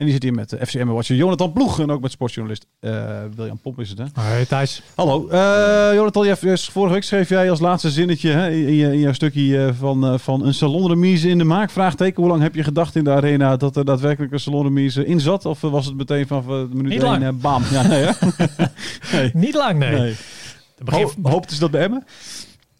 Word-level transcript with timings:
En 0.00 0.06
die 0.06 0.14
zit 0.14 0.22
hier 0.22 0.34
met 0.34 0.50
de 0.50 0.66
FCM-watcher 0.66 1.16
Jonathan 1.16 1.52
Ploeg 1.52 1.80
en 1.80 1.90
ook 1.90 2.00
met 2.00 2.10
sportjournalist 2.10 2.66
uh, 2.80 3.20
William 3.36 3.58
Pomp 3.58 3.80
is 3.80 3.88
het, 3.88 3.98
hè? 3.98 4.04
Hoi 4.12 4.46
Thijs. 4.46 4.82
Hallo. 4.94 5.28
Uh, 5.30 5.94
Jonathan, 5.94 6.26
jij, 6.26 6.56
vorige 6.56 6.94
week 6.94 7.02
schreef 7.02 7.28
jij 7.28 7.50
als 7.50 7.60
laatste 7.60 7.90
zinnetje 7.90 8.30
hè, 8.30 8.50
in, 8.50 8.74
je, 8.74 8.92
in 8.92 8.98
jouw 8.98 9.12
stukje 9.12 9.74
van, 9.78 10.12
uh, 10.12 10.18
van 10.18 10.46
een 10.46 10.54
salonremise 10.54 11.28
in 11.28 11.38
de 11.38 11.44
maak. 11.44 11.70
Vraagteken, 11.70 12.22
hoe 12.22 12.30
lang 12.30 12.42
heb 12.42 12.54
je 12.54 12.62
gedacht 12.62 12.96
in 12.96 13.04
de 13.04 13.10
arena 13.10 13.56
dat 13.56 13.76
er 13.76 13.84
daadwerkelijk 13.84 14.32
een 14.32 14.40
salonremise 14.40 15.06
in 15.06 15.20
zat? 15.20 15.46
Of 15.46 15.60
was 15.60 15.86
het 15.86 15.96
meteen 15.96 16.26
van 16.26 16.44
de 16.46 16.68
minuut 16.72 16.92
Niet 16.92 17.02
1 17.02 17.20
lang. 17.20 17.40
bam? 17.40 17.62
Ja, 17.70 17.86
nee, 17.86 18.04
hè? 18.04 18.12
nee. 19.12 19.30
Niet 19.34 19.54
lang, 19.54 19.78
nee. 19.78 19.98
nee. 19.98 20.16
Begin... 20.84 21.10
Ho 21.22 21.30
hoopten 21.30 21.54
ze 21.54 21.60
dat 21.60 21.70
bij 21.70 21.82
Emmen? 21.82 22.04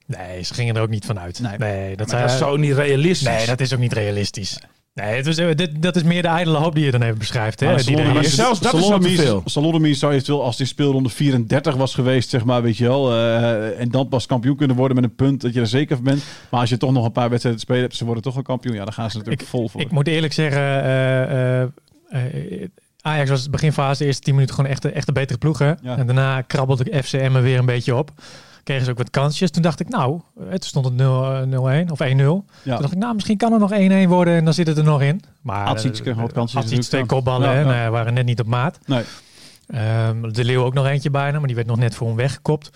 Nee, 0.07 0.43
ze 0.43 0.55
gingen 0.55 0.77
er 0.77 0.83
ook 0.83 0.89
niet 0.89 1.05
van 1.05 1.19
uit. 1.19 1.41
Nee. 1.41 1.59
Nee, 1.59 1.97
dat, 1.97 2.07
Maar 2.11 2.21
dat 2.21 2.31
is 2.31 2.39
zo 2.39 2.57
niet 2.57 2.75
realistisch. 2.75 3.29
Nee, 3.29 3.47
dat 3.47 3.61
is 3.61 3.73
ook 3.73 3.81
niet 3.81 3.93
realistisch. 3.93 4.59
Nee, 4.59 4.80
het 4.95 5.27
was, 5.27 5.37
dit, 5.37 5.71
dat 5.83 5.97
is 5.97 6.03
meer 6.03 6.23
de 6.23 6.29
ijdele 6.29 6.57
hoop 6.59 6.75
die 6.75 6.85
je 6.85 6.91
dan 6.91 7.03
even 7.03 7.19
beschrijft. 7.19 7.61
Hè? 7.61 7.67
Maar 7.67 7.85
Die 7.85 7.97
is. 8.19 8.35
zelfs 8.35 8.61
dat 8.61 8.75
is 8.75 8.79
al 8.81 8.81
te 8.81 8.87
Salonremise- 8.87 9.23
veel. 9.23 9.43
Salonremise 9.45 9.99
zou 9.99 10.13
eventueel 10.13 10.43
als 10.45 10.57
die 10.57 10.67
speelronde 10.67 11.09
34 11.09 11.75
was 11.77 11.95
geweest, 11.95 12.29
zeg 12.31 12.45
maar, 12.45 12.63
weet 12.63 12.77
je 12.77 12.85
wel. 12.85 13.13
eh, 13.13 13.81
en 13.81 13.89
dan 13.91 14.09
pas 14.09 14.27
kampioen 14.27 14.57
kunnen 14.57 14.77
worden 14.77 14.97
met 14.97 15.05
een 15.05 15.15
punt 15.15 15.41
dat 15.41 15.55
je 15.55 15.61
er 15.61 15.67
zeker 15.67 15.97
van 15.97 16.05
bent. 16.05 16.23
Maar 16.51 16.61
als 16.61 16.69
je 16.71 16.77
toch 16.77 16.93
nog 16.93 17.05
een 17.05 17.13
paar 17.13 17.29
wedstrijden 17.29 17.61
te 17.61 17.67
spelen 17.67 17.83
hebt, 17.87 17.97
ze 17.97 18.05
worden 18.05 18.23
toch 18.23 18.35
wel 18.35 18.43
kampioen. 18.43 18.75
Ja, 18.75 18.85
dan 18.85 18.93
gaan 18.93 19.11
ze 19.11 19.17
natuurlijk 19.17 19.47
vol 19.49 19.69
voor. 19.69 19.81
Ik 19.81 19.91
moet 19.91 20.07
eerlijk 20.09 20.33
zeggen, 20.33 20.61
eh, 20.63 21.63
eh, 21.63 21.69
eh, 22.11 22.69
Ajax 23.03 23.31
was 23.31 23.45
de 23.45 23.51
beginfase, 23.51 23.99
de 23.99 24.05
eerste 24.07 24.23
10 24.23 24.35
minuten 24.35 24.55
gewoon 24.55 24.71
echt, 24.71 24.85
een- 24.85 24.93
echt 24.95 25.09
een 25.09 25.15
betere 25.15 25.39
ploeg. 25.39 25.59
Hè? 25.59 25.67
Ja. 25.83 25.97
En 25.97 26.07
daarna 26.07 26.41
krabbelde 26.43 26.85
ik 26.91 27.05
FCM 27.05 27.31
er 27.35 27.43
weer 27.43 27.59
een 27.59 27.67
beetje 27.67 27.95
op. 27.97 28.11
Kregen 28.71 28.87
ze 28.87 28.91
ook 28.91 28.99
wat 28.99 29.11
kansjes. 29.11 29.51
Toen 29.51 29.63
dacht 29.63 29.81
ik, 29.81 29.89
nou, 29.89 30.21
eh, 30.39 30.49
toen 30.49 30.61
stond 30.61 30.85
het 30.85 30.95
0, 30.95 31.25
eh, 31.25 31.43
0-1 31.43 31.91
of 31.91 32.01
1-0. 32.01 32.45
ja. 32.63 32.73
Toen 32.73 32.81
dacht 32.83 32.93
ik, 32.93 32.99
nou, 32.99 33.15
misschien 33.15 33.37
kan 33.37 33.53
er 33.53 33.59
nog 33.59 33.73
1-1 33.73 34.09
worden 34.09 34.35
en 34.37 34.45
dan 34.45 34.55
zit 34.55 34.67
het 34.67 34.79
er 34.79 34.85
nog 34.85 35.03
in. 35.03 35.23
Maar 35.41 35.67
Atsic 35.67 35.93
kreeg 35.93 36.17
wat 36.17 36.33
kansjes 36.33 36.63
Atsic, 36.63 36.83
twee 36.83 37.07
kopballen, 37.07 37.67
ja, 37.67 37.91
waren 37.91 38.15
net 38.15 38.25
niet 38.25 38.41
op 38.41 38.47
maat. 38.47 38.79
Nee. 38.87 39.03
Ehm, 39.67 40.33
de 40.33 40.45
Leeuw 40.45 40.65
ook 40.65 40.75
nog 40.75 40.87
eentje 40.87 41.11
bijna, 41.11 41.39
maar 41.39 41.47
die 41.47 41.57
werd 41.57 41.69
nog 41.69 41.79
net 41.79 41.95
voor 41.95 42.07
hem 42.07 42.17
weggekopt. 42.17 42.71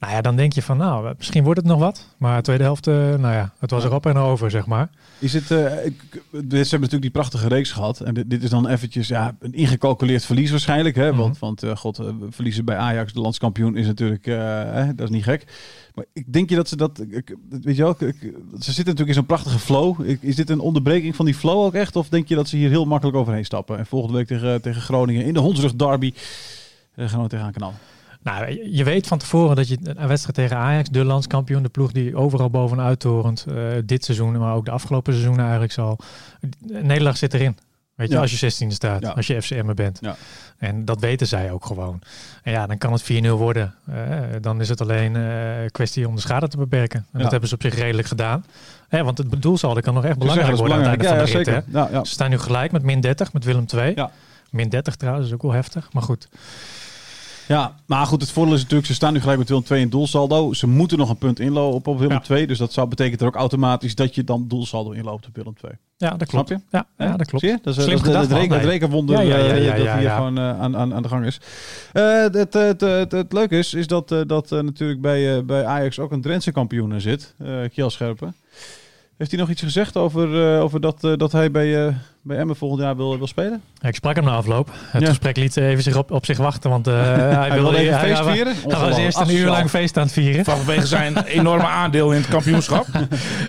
Nou 0.00 0.12
ja, 0.12 0.20
dan 0.20 0.36
denk 0.36 0.52
je 0.52 0.62
van, 0.62 0.76
nou, 0.76 1.14
misschien 1.16 1.44
wordt 1.44 1.60
het 1.60 1.68
nog 1.68 1.78
wat. 1.78 2.06
Maar 2.18 2.36
de 2.36 2.42
tweede 2.42 2.62
helft, 2.62 2.86
eh, 2.86 2.94
nou 2.94 3.34
ja, 3.34 3.52
het 3.58 3.70
was 3.70 3.84
erop 3.84 4.06
en 4.06 4.16
over, 4.16 4.50
zeg 4.50 4.66
maar. 4.66 4.90
Is 5.18 5.32
het, 5.32 5.50
eh, 5.50 5.84
ik, 5.86 6.02
we 6.30 6.38
hebben 6.38 6.70
natuurlijk 6.70 7.02
die 7.02 7.10
prachtige 7.10 7.48
reeks 7.48 7.72
gehad. 7.72 8.00
En 8.00 8.14
dit, 8.14 8.30
dit 8.30 8.42
is 8.42 8.50
dan 8.50 8.68
eventjes 8.68 9.08
ja, 9.08 9.36
een 9.40 9.52
ingecalculeerd 9.54 10.24
verlies 10.24 10.50
waarschijnlijk. 10.50 10.96
Hè? 10.96 11.08
Mhm. 11.10 11.18
Want, 11.20 11.38
want 11.38 11.62
eh, 11.62 11.76
god, 11.76 12.00
verliezen 12.30 12.64
bij 12.64 12.76
Ajax, 12.76 13.12
de 13.12 13.20
landskampioen, 13.20 13.76
is 13.76 13.86
natuurlijk, 13.86 14.26
eh, 14.26 14.36
hè, 14.62 14.94
dat 14.94 15.08
is 15.08 15.14
niet 15.14 15.24
gek. 15.24 15.44
Maar 15.94 16.04
ik 16.12 16.32
denk 16.32 16.50
je 16.50 16.56
dat 16.56 16.68
ze 16.68 16.76
dat, 16.76 17.00
ik- 17.10 17.36
weet 17.62 17.76
je 17.76 17.82
wel, 17.82 17.90
ik- 17.98 18.16
ze 18.20 18.72
zitten 18.72 18.74
natuurlijk 18.84 19.08
in 19.08 19.14
zo'n 19.14 19.26
prachtige 19.26 19.58
flow. 19.58 20.00
Is 20.20 20.36
dit 20.36 20.50
een 20.50 20.60
onderbreking 20.60 21.16
van 21.16 21.24
die 21.24 21.34
flow 21.34 21.58
ook 21.64 21.74
echt? 21.74 21.96
Of 21.96 22.08
denk 22.08 22.28
je 22.28 22.34
dat 22.34 22.48
ze 22.48 22.56
hier 22.56 22.68
heel 22.68 22.84
makkelijk 22.84 23.16
overheen 23.16 23.44
stappen? 23.44 23.78
En 23.78 23.86
volgende 23.86 24.16
week 24.16 24.26
tegen, 24.26 24.60
tegen 24.62 24.82
Groningen 24.82 25.24
in 25.24 25.34
de 25.34 25.40
Hondsrug 25.40 25.74
derby 25.76 26.12
gaan 26.96 27.22
we 27.22 27.28
tegenaan 27.28 27.52
knallen. 27.52 27.76
Nou, 28.30 28.68
je- 28.70 28.84
weet 28.84 29.06
van 29.06 29.18
tevoren 29.18 29.56
dat 29.56 29.68
je 29.68 29.78
een 29.82 30.06
wedstrijd 30.08 30.34
tegen 30.36 30.56
Ajax, 30.56 30.88
de 30.88 31.04
landskampioen, 31.04 31.62
de 31.62 31.68
ploeg 31.68 31.92
die 31.92 32.16
overal 32.16 32.50
bovenuit 32.50 33.00
torent, 33.00 33.44
eh, 33.48 33.54
dit 33.84 34.04
seizoen, 34.04 34.38
maar 34.38 34.54
ook 34.54 34.64
de 34.64 34.70
afgelopen 34.70 35.12
seizoenen 35.12 35.42
eigenlijk 35.44 35.78
al. 35.78 35.98
Nederland 36.82 37.18
zit 37.18 37.34
erin. 37.34 37.56
Weet 37.94 38.08
je, 38.08 38.14
Ja. 38.14 38.20
als 38.20 38.30
je 38.30 38.36
16e 38.36 38.74
staat, 38.74 39.02
Ja. 39.02 39.10
als 39.10 39.26
je 39.26 39.42
FCM 39.42 39.74
bent. 39.74 39.98
Ja. 40.00 40.16
En 40.58 40.84
dat 40.84 41.00
weten 41.00 41.26
zij 41.26 41.52
ook 41.52 41.64
gewoon. 41.66 42.00
En 42.42 42.52
ja, 42.52 42.66
dan 42.66 42.78
kan 42.78 42.92
het 42.92 43.02
4-0 43.02 43.36
worden. 43.38 43.74
Eh, 43.86 43.94
dan 44.40 44.60
is 44.60 44.68
het 44.68 44.80
alleen 44.80 45.14
een 45.14 45.70
kwestie 45.70 46.08
om 46.08 46.14
de 46.14 46.20
schade 46.20 46.48
te 46.48 46.56
beperken. 46.56 47.06
En 47.12 47.20
dat 47.22 47.30
hebben 47.30 47.48
ze 47.48 47.54
op 47.54 47.62
zich 47.62 47.74
redelijk 47.74 48.08
gedaan. 48.08 48.44
Hè, 48.88 49.04
want 49.04 49.18
het 49.18 49.42
doelsaldo 49.42 49.80
kan 49.80 49.94
nog 49.94 50.04
echt 50.04 50.18
belangrijk 50.18 50.56
worden 50.56 50.76
aan 50.76 50.82
het 50.82 50.98
belangrijk. 50.98 51.20
einde 51.26 51.42
ja, 51.42 51.42
van 51.44 51.72
de 51.72 51.78
rit. 51.82 51.90
hè. 51.98 52.04
Ze 52.04 52.12
staan 52.12 52.30
nu 52.30 52.38
gelijk 52.38 52.72
met 52.72 52.82
min 52.82 53.00
30 53.00 53.32
met 53.32 53.44
Willem 53.44 53.66
2. 53.66 53.92
Ja. 53.94 54.10
Min 54.50 54.68
30 54.68 54.94
trouwens, 54.96 55.26
is 55.26 55.32
ook 55.34 55.42
wel 55.42 55.52
heftig. 55.52 55.92
Maar 55.92 56.02
goed. 56.02 56.28
Ja, 57.48 57.74
maar 57.86 58.06
goed, 58.06 58.20
het 58.20 58.30
voordeel 58.30 58.54
is 58.54 58.60
natuurlijk, 58.60 58.86
ze 58.88 58.94
staan 58.94 59.12
nu 59.12 59.20
gelijk 59.20 59.38
met 59.38 59.48
Willem 59.48 59.64
2 59.64 59.80
in 59.80 59.88
doelsaldo. 59.88 60.52
Ze 60.52 60.66
moeten 60.66 60.98
nog 60.98 61.10
een 61.10 61.16
punt 61.18 61.40
inlopen 61.40 61.92
op, 61.92 61.98
Willem 61.98 62.16
Ja. 62.16 62.20
2. 62.20 62.46
Dus 62.46 62.58
dat 62.58 62.72
zou 62.72 62.88
betekenen 62.88 63.26
ook 63.26 63.34
automatisch 63.34 63.94
dat 63.94 64.14
je 64.14 64.24
dan 64.24 64.44
doelsaldo 64.48 64.90
inloopt 64.90 65.26
op 65.26 65.36
Willem 65.36 65.54
2. 65.54 65.72
Ja, 65.96 66.10
dat 66.16 66.28
klopt. 66.28 66.48
Snap 66.48 66.62
Ja, 66.70 66.86
ja, 67.06 67.16
dat 67.16 67.26
klopt. 67.26 67.44
Zie 67.44 67.52
je? 67.52 67.58
Dat 67.62 67.76
is, 67.76 67.82
Slim 67.84 68.02
dat 68.02 68.28
het, 68.28 68.50
het 68.50 68.64
rekenwonder 68.64 69.16
Ja, 69.16 69.38
ja, 69.38 69.54
eh, 69.54 69.84
dat 69.84 69.98
hier 69.98 70.10
gewoon 70.10 70.38
eh, 70.38 70.60
aan, 70.60 70.76
aan, 70.76 70.94
aan 70.94 71.02
de 71.02 71.08
gang 71.08 71.24
is. 71.26 71.40
Eh, 71.92 72.20
het, 72.20 72.34
het, 72.34 72.54
het, 72.54 72.80
het, 72.80 73.12
het 73.12 73.32
leuke 73.32 73.58
is, 73.58 73.74
is 73.74 73.86
dat, 73.86 74.12
eh, 74.12 74.20
dat 74.26 74.52
eh, 74.52 74.60
natuurlijk 74.60 75.00
bij, 75.00 75.36
eh, 75.36 75.42
bij 75.42 75.64
Ajax 75.64 75.98
ook 75.98 76.12
een 76.12 76.20
Drentse 76.20 76.52
kampioen 76.52 77.00
zit. 77.00 77.34
eh 77.38 77.48
Kjell 77.72 77.88
Scherpen. 77.88 78.34
Heeft 79.18 79.30
hij 79.30 79.40
nog 79.40 79.50
iets 79.50 79.62
gezegd 79.62 79.96
over, 79.96 80.54
eh, 80.54 80.60
over 80.62 80.80
dat, 80.80 81.04
eh, 81.04 81.12
dat 81.16 81.32
hij 81.32 81.50
bij, 81.50 81.86
eh, 81.86 81.94
bij 82.22 82.36
Emmen 82.36 82.56
volgend 82.56 82.80
jaar 82.82 82.96
wil, 82.96 83.18
wil 83.18 83.26
spelen? 83.26 83.62
Ja, 83.74 83.88
ik 83.88 83.94
sprak 83.94 84.14
hem 84.16 84.24
na 84.24 84.30
afloop. 84.30 84.70
Het 84.72 85.02
Ja. 85.02 85.08
gesprek 85.08 85.36
liet 85.36 85.56
even 85.56 85.82
zich 85.82 85.96
op, 85.96 86.10
op 86.10 86.24
zich 86.24 86.38
wachten, 86.38 86.70
want 86.70 86.86
eh, 86.86 86.94
hij, 87.14 87.50
wilde 87.52 87.62
wilde 87.62 87.76
even 87.78 87.98
hij- 87.98 88.08
feest 88.08 88.24
hij- 88.24 88.32
vieren? 88.34 88.54
Hij 88.66 88.88
was 88.88 88.96
eerst 88.96 89.18
een 89.20 89.30
uur 89.36 89.48
lang 89.48 89.70
feest 89.70 89.96
aan 89.96 90.02
het 90.02 90.12
vieren. 90.12 90.44
Vanwege 90.44 90.86
zijn 90.86 91.16
enorme 91.40 91.66
aandeel 91.66 92.12
in 92.12 92.18
het 92.20 92.28
kampioenschap. 92.28 92.86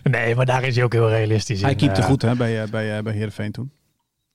Nee, 0.03 0.35
maar 0.35 0.46
daar 0.46 0.63
is 0.63 0.75
hij 0.75 0.84
ook 0.84 0.94
heel 0.94 1.09
realistisch 1.09 1.62
Hij 1.62 1.72
in. 1.72 1.78
keepte 1.78 2.02
eh. 2.02 2.08
goed 2.08 2.22
hè, 2.22 2.35
bij, 2.35 2.63
bij, 2.72 3.03
bij 3.03 3.13
Heerenveen 3.13 3.52
toen. 3.52 3.72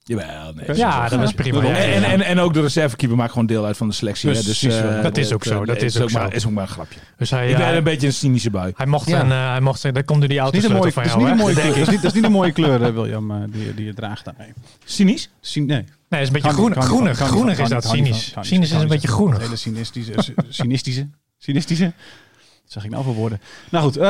Jawel, 0.07 0.53
nee. 0.53 0.75
Ja, 0.77 1.09
dat 1.09 1.21
is 1.21 1.33
prima. 1.33 1.61
En, 1.61 1.67
Ja, 1.67 1.75
en, 1.75 2.03
en, 2.03 2.21
en 2.21 2.39
ook 2.39 2.53
de 2.53 2.61
reservekeeper 2.61 3.17
maakt 3.17 3.31
gewoon 3.31 3.45
deel 3.47 3.65
uit 3.65 3.77
van 3.77 3.87
de 3.87 3.93
selectie. 3.93 4.29
Precies, 4.31 4.59
dus, 4.59 4.81
eh. 4.81 5.01
Dat 5.01 5.17
is 5.17 5.33
ook 5.33 5.43
zo, 5.43 5.65
dat 5.65 5.81
is 5.81 6.01
ook 6.01 6.09
zo. 6.09 6.19
maar, 6.19 6.33
is 6.33 6.45
ook 6.45 6.51
maar 6.51 6.63
een 6.63 6.69
grapje. 6.69 6.99
Dus 7.17 7.29
hij, 7.29 7.49
Ik 7.49 7.57
ben 7.57 7.65
hij, 7.65 7.77
een 7.77 7.83
beetje 7.83 8.07
een 8.07 8.13
cynische 8.13 8.49
bui. 8.49 8.71
hij 8.75 8.85
mocht 8.85 9.07
Ja. 9.09 9.21
eh, 9.29 9.49
hij 9.51 9.61
mocht 9.61 9.93
dat 9.93 10.05
komt 10.05 10.21
die 10.21 10.61
is 10.61 10.67
mooie, 10.67 10.91
van 10.91 11.03
dat 11.03 11.11
is 11.11 11.17
jou, 11.17 11.23
niet 11.23 11.31
een 11.31 11.37
mooie 11.37 11.55
hè? 11.55 11.61
kleur. 11.61 11.73
Dat 11.73 11.87
is 11.87 11.87
niet, 11.93 12.03
is 12.03 12.21
een 12.23 12.31
mooie 12.31 12.51
kleur, 12.51 12.83
eh, 12.83 12.93
William, 12.93 13.31
eh, 13.31 13.37
die, 13.49 13.73
die 13.73 13.85
je 13.85 13.93
draagt 13.93 14.25
daarmee. 14.25 14.53
Cynisch? 14.85 15.29
Cyn- 15.41 15.65
nee. 15.65 15.83
Nee, 16.09 16.21
is 16.21 16.27
een 16.27 16.33
beetje 16.33 16.49
groenig. 16.49 16.85
Groenig 17.17 17.59
is 17.59 17.69
dat, 17.69 17.85
cynisch. 17.85 18.33
Cynisch 18.41 18.71
is 18.71 18.81
een 18.81 18.87
beetje 18.87 19.07
groenig. 19.07 19.39
Hele 19.39 19.55
cynistische, 19.55 20.13
cynistische, 21.37 21.93
zeg 22.65 22.83
ik 22.83 22.89
nou 22.89 23.03
voor 23.03 23.13
woorden? 23.13 23.41
Nou 23.71 23.83
goed, 23.85 23.97
eh, 23.97 24.03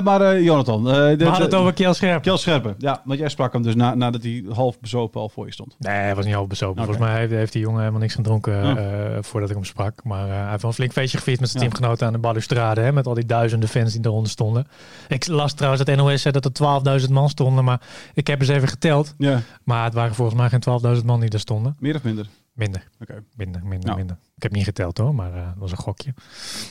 maar 0.00 0.20
eh, 0.20 0.42
Jonathan. 0.44 0.84
de- 0.84 1.14
We 1.18 1.24
hadden 1.24 1.42
het 1.44 1.54
over 1.54 1.72
Kjell 1.72 1.92
Scherp. 1.92 2.22
Kjell 2.22 2.36
Scherpen. 2.36 2.74
Ja, 2.78 3.02
want 3.04 3.18
jij 3.18 3.28
sprak 3.28 3.52
hem 3.52 3.62
dus 3.62 3.74
na, 3.74 3.94
nadat 3.94 4.22
hij 4.22 4.44
half 4.52 4.80
bezopen 4.80 5.20
al 5.20 5.28
voor 5.28 5.46
je 5.46 5.52
stond. 5.52 5.76
Nee, 5.78 5.94
hij 5.94 6.14
was 6.14 6.24
niet 6.24 6.34
al 6.34 6.46
bezopen. 6.46 6.84
Volgens 6.84 7.06
mij 7.06 7.18
heeft, 7.18 7.32
heeft 7.32 7.52
die 7.52 7.62
jongen 7.62 7.78
helemaal 7.80 8.00
niks 8.00 8.14
gedronken 8.14 8.66
Ja. 8.66 9.22
voordat 9.22 9.48
ik 9.50 9.54
hem 9.56 9.64
sprak. 9.64 10.04
Maar 10.04 10.28
hij 10.28 10.48
heeft 10.50 10.62
wel 10.62 10.70
een 10.70 10.76
flink 10.76 10.92
feestje 10.92 11.18
gevierd 11.18 11.40
met 11.40 11.50
zijn 11.50 11.62
Ja. 11.62 11.68
teamgenoten 11.68 12.06
aan 12.06 12.12
de 12.12 12.18
balustrade. 12.18 12.80
Hè, 12.80 12.92
met 12.92 13.06
al 13.06 13.14
die 13.14 13.26
duizenden 13.26 13.68
fans 13.68 13.92
die 13.92 14.00
eronder 14.04 14.30
stonden. 14.30 14.66
Ik 15.08 15.26
las 15.26 15.52
trouwens 15.52 15.84
dat 15.84 15.96
NOS 15.96 16.22
zei 16.22 16.34
dat 16.40 16.44
er 16.44 16.52
12.000 16.52 17.10
man 17.12 17.28
stonden. 17.28 17.64
Maar 17.64 17.80
ik 18.14 18.26
heb 18.26 18.40
eens 18.40 18.48
even 18.48 18.68
geteld. 18.68 19.14
Ja, 19.18 19.40
Maar 19.64 19.84
het 19.84 19.94
waren 19.94 20.14
volgens 20.14 20.36
mij 20.38 20.48
geen 20.48 20.60
12.000 20.60 21.06
man 21.06 21.20
die 21.20 21.30
er 21.30 21.38
stonden. 21.40 21.76
meer 21.78 21.94
of 21.94 22.02
minder? 22.02 22.26
Minder. 22.56 22.88
Oké. 23.00 23.22
Minder, 23.36 23.60
minder, 23.66 23.84
Nou. 23.86 23.96
minder. 23.98 24.16
Ik 24.36 24.42
heb 24.42 24.52
niet 24.52 24.64
geteld 24.64 24.98
hoor, 24.98 25.14
maar 25.14 25.34
eh, 25.34 25.44
dat 25.46 25.54
was 25.56 25.70
een 25.70 25.76
gokje. 25.76 26.14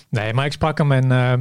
Nee, 0.10 0.34
maar 0.34 0.46
ik 0.46 0.52
sprak 0.52 0.78
hem 0.78 0.92
en... 0.92 1.04
eh, 1.04 1.34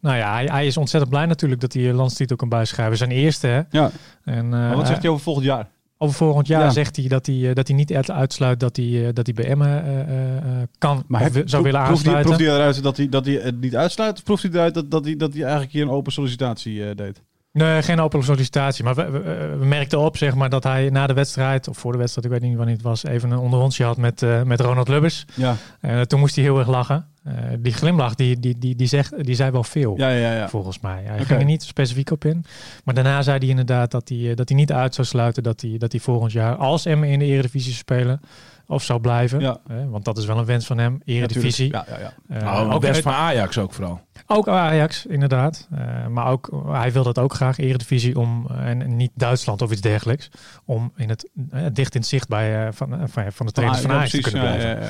nou 0.00 0.16
ja, 0.16 0.32
hij, 0.32 0.44
hij 0.44 0.66
is 0.66 0.76
ontzettend 0.76 1.10
blij 1.12 1.26
natuurlijk 1.26 1.60
dat 1.60 1.72
hij 1.72 1.88
een 1.88 1.94
landstitel 1.94 2.36
kan 2.36 2.48
bijschrijven. 2.48 2.96
Zijn 2.96 3.10
eerste, 3.10 3.46
hè. 3.46 3.60
Ja, 3.70 3.90
En, 4.24 4.44
eh, 4.44 4.50
maar 4.50 4.76
wat 4.76 4.86
zegt 4.86 5.02
hij 5.02 5.10
over 5.10 5.22
volgend 5.22 5.44
jaar? 5.46 5.68
Over 6.00 6.16
volgend 6.16 6.46
jaar 6.46 6.62
Ja. 6.62 6.70
zegt 6.70 6.96
hij 6.96 7.08
dat 7.08 7.26
hij, 7.26 7.48
eh, 7.48 7.54
dat 7.54 7.66
hij 7.68 7.76
niet 7.76 7.92
uit- 7.92 8.10
uitsluit 8.10 8.60
dat 8.60 8.76
hij, 8.76 9.06
eh, 9.06 9.12
dat 9.14 9.26
hij 9.26 9.34
bij 9.34 9.44
Emmen 9.44 9.84
eh, 9.84 10.00
eh, 10.00 10.36
eh, 10.36 10.68
kan 10.78 11.04
Maar 11.08 11.20
hij 11.20 11.42
zou 11.44 11.62
willen 11.62 11.84
proeft 11.84 12.04
hij, 12.04 12.14
aansluiten. 12.14 12.22
proeft 12.24 12.38
hij 12.50 12.54
eruit 12.58 12.82
dat 12.82 12.96
hij, 12.96 13.08
dat 13.08 13.24
hij 13.26 13.34
het 13.34 13.60
niet 13.60 13.76
uitsluit? 13.76 14.16
Of 14.18 14.22
proeft 14.24 14.42
hij 14.42 14.52
eruit 14.52 14.74
dat, 14.74 14.90
dat, 14.90 15.04
hij, 15.04 15.16
dat 15.16 15.32
hij 15.32 15.42
eigenlijk 15.42 15.72
hier 15.72 15.82
een 15.82 15.90
open 15.90 16.12
sollicitatie 16.12 16.88
eh, 16.88 16.96
deed? 16.96 17.22
Nee, 17.52 17.82
geen 17.82 18.00
open 18.00 18.24
sollicitatie. 18.24 18.84
Maar 18.84 18.94
we, 18.94 19.10
we, 19.10 19.56
we 19.58 19.64
merkten 19.64 19.98
op 19.98 20.16
zeg 20.16 20.34
maar, 20.34 20.48
dat 20.50 20.64
hij 20.64 20.90
na 20.90 21.06
de 21.06 21.12
wedstrijd, 21.14 21.68
of 21.68 21.78
voor 21.78 21.92
de 21.92 21.98
wedstrijd, 21.98 22.26
ik 22.26 22.32
weet 22.32 22.48
niet 22.48 22.56
wanneer 22.56 22.74
het 22.74 22.84
was, 22.84 23.04
even 23.04 23.30
een 23.30 23.38
onderhondje 23.38 23.84
had 23.84 23.96
met, 23.96 24.22
eh, 24.22 24.42
met 24.42 24.60
Ronald 24.60 24.88
Lubbers. 24.88 25.24
Ja, 25.34 25.56
En 25.80 26.08
toen 26.08 26.20
moest 26.20 26.34
hij 26.34 26.44
heel 26.44 26.58
erg 26.58 26.68
lachen. 26.68 27.06
Eh, 27.24 27.34
die 27.58 27.72
glimlach, 27.72 28.14
die, 28.14 28.40
die, 28.40 28.58
die, 28.58 28.76
die, 28.76 28.86
zegt, 28.86 29.24
die 29.24 29.34
zei 29.34 29.50
wel 29.50 29.64
veel. 29.64 29.94
ja, 29.96 30.10
ja. 30.10 30.34
ja. 30.34 30.48
Volgens 30.48 30.80
mij. 30.80 31.02
Hij 31.04 31.24
ging 31.24 31.40
er 31.40 31.44
niet 31.44 31.62
specifiek 31.62 32.10
op 32.10 32.24
in. 32.24 32.44
Maar 32.84 32.94
daarna 32.94 33.22
zei 33.22 33.38
hij 33.38 33.48
inderdaad 33.48 33.90
dat 33.90 34.08
hij, 34.08 34.30
eh, 34.30 34.36
dat 34.36 34.48
hij 34.48 34.58
niet 34.58 34.72
uit 34.72 34.94
zou 34.94 35.06
sluiten 35.06 35.42
dat 35.42 35.60
hij, 35.60 35.78
dat 35.78 35.92
hij 35.92 36.00
volgend 36.00 36.32
jaar, 36.32 36.56
als 36.56 36.84
Emmen 36.84 37.08
in 37.08 37.18
de 37.18 37.24
Eredivisie 37.24 37.72
zou 37.72 37.74
spelen, 37.74 38.20
of 38.66 38.82
zou 38.82 39.00
blijven. 39.00 39.40
Ja. 39.40 39.60
Eh, 39.68 39.76
want 39.88 40.04
dat 40.04 40.18
is 40.18 40.26
wel 40.26 40.38
een 40.38 40.44
wens 40.44 40.66
van 40.66 40.78
hem, 40.78 41.00
Eredivisie. 41.04 41.72
Ja, 41.72 41.86
ja, 41.88 42.12
ja. 42.40 42.60
Ook, 42.60 42.80
best 42.80 43.02
van 43.02 43.12
Ajax 43.12 43.58
ook 43.58 43.72
vooral. 43.72 44.00
ook 44.26 44.48
Ajax, 44.48 45.06
inderdaad. 45.06 45.68
Maar 46.10 46.26
ook, 46.26 46.64
hij 46.66 46.92
wil 46.92 47.02
dat 47.02 47.18
ook 47.18 47.34
graag, 47.34 47.58
Eredivisie, 47.58 48.18
om, 48.18 48.46
en, 48.46 48.96
niet 48.96 49.10
Duitsland 49.14 49.62
of 49.62 49.70
iets 49.70 49.80
dergelijks, 49.80 50.30
om 50.64 50.92
in 50.96 51.08
het, 51.08 51.28
dicht 51.72 51.94
in 51.94 52.00
het 52.00 52.08
zicht 52.08 52.28
bij, 52.28 52.72
van, 52.72 53.08
van, 53.08 53.32
van 53.32 53.46
de 53.46 53.52
trainers 53.52 53.80
van 53.80 53.90
ja, 53.90 53.96
Ajax 53.96 54.10
te 54.10 54.20
kunnen 54.20 54.40
blijven. 54.40 54.88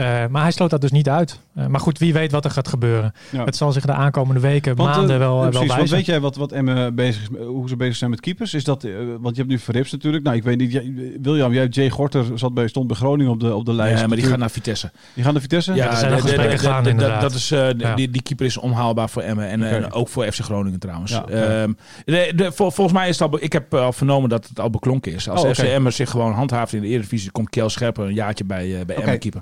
Eh, 0.00 0.26
maar 0.30 0.42
hij 0.42 0.50
sloot 0.50 0.70
dat 0.70 0.80
dus 0.80 0.90
niet 0.90 1.08
uit. 1.08 1.38
Eh, 1.54 1.66
maar 1.66 1.80
goed, 1.80 1.98
wie 1.98 2.12
weet 2.12 2.32
wat 2.32 2.44
er 2.44 2.50
gaat 2.50 2.68
gebeuren. 2.68 3.12
Ja. 3.30 3.44
Het 3.44 3.56
zal 3.56 3.72
zich 3.72 3.84
de 3.84 3.92
aankomende 3.92 4.40
weken, 4.40 4.76
Want, 4.76 4.90
eh, 4.90 4.96
maanden 4.96 5.18
wel, 5.18 5.40
wel 5.40 5.48
precies, 5.48 5.58
want 5.66 5.78
wijzen. 5.78 5.96
weet 5.96 6.06
jij 6.06 6.20
wat, 6.20 6.36
wat 6.36 6.52
Emmen 6.52 6.94
bezig 6.94 7.22
is, 7.22 7.28
hoe 7.46 7.68
ze 7.68 7.76
bezig 7.76 7.96
zijn 7.96 8.10
met 8.10 8.20
keepers? 8.20 8.54
Is 8.54 8.64
dat, 8.64 8.82
want 9.20 9.36
je 9.36 9.42
hebt 9.42 9.48
nu 9.52 9.58
Verrips 9.58 9.92
natuurlijk. 9.92 10.24
Nou, 10.24 10.36
ik 10.36 10.42
weet 10.42 10.58
niet, 10.58 10.72
jij, 10.72 10.92
William, 11.22 11.52
jij 11.52 11.66
Jay 11.66 11.90
Gorter 11.90 12.24
zat 12.34 12.54
bij, 12.54 12.68
stond 12.68 12.86
bij 12.86 12.96
Groningen 12.96 13.32
op 13.32 13.40
de, 13.40 13.54
op 13.54 13.64
de 13.66 13.72
lijst. 13.72 14.00
Ja, 14.00 14.06
maar 14.06 14.16
die 14.16 14.26
gaat 14.26 14.38
natuurlijk. 14.38 14.40
naar 14.40 14.50
Vitesse. 14.50 14.90
die 15.14 15.24
gaan 15.24 15.32
naar 15.32 15.42
Vitesse? 15.42 15.74
Ja, 15.74 15.90
er 15.90 15.96
zijn 15.96 16.12
al 16.12 16.16
de- 16.16 16.22
de- 16.22 16.28
gesprekken 16.28 16.82
de- 16.84 16.90
inderdaad. 16.90 17.20
Dat 17.20 17.34
is, 17.34 17.50
eh, 17.50 17.68
die, 17.96 18.10
die 18.10 18.22
keeper 18.22 18.46
is 18.46 18.56
onhaalbaar 18.56 19.08
voor 19.10 19.22
Emmen. 19.22 19.48
En 19.48 19.62
eh, 19.84 19.86
ook 19.90 20.08
voor 20.08 20.24
FC 20.32 20.40
Groningen 20.40 20.78
trouwens. 20.78 21.10
Ja. 21.10 21.26
Ehm, 21.28 21.72
de, 22.04 22.32
de, 22.36 22.52
vol- 22.52 22.70
volgens 22.70 22.96
mij 22.98 23.08
is 23.08 23.18
het 23.18 23.30
al... 23.32 23.38
Ik 23.42 23.52
heb 23.52 23.74
al 23.74 23.92
vernomen 23.92 24.28
dat 24.28 24.48
het 24.48 24.60
al 24.60 24.70
beklonken 24.70 25.12
is. 25.12 25.28
Als 25.28 25.44
Oh, 25.44 25.50
FC. 25.50 25.58
Emmen 25.62 25.92
zich 25.92 26.10
gewoon 26.10 26.32
handhaaft 26.32 26.72
in 26.72 26.80
de 26.80 26.86
Eredivisie... 26.88 27.30
komt 27.30 27.50
Kjell 27.50 27.68
Scherper 27.68 28.04
een 28.04 28.14
jaartje 28.14 28.44
bij, 28.44 28.68
bij 28.86 28.96
Oké. 28.96 29.04
Emmen 29.04 29.18
keeper. 29.18 29.40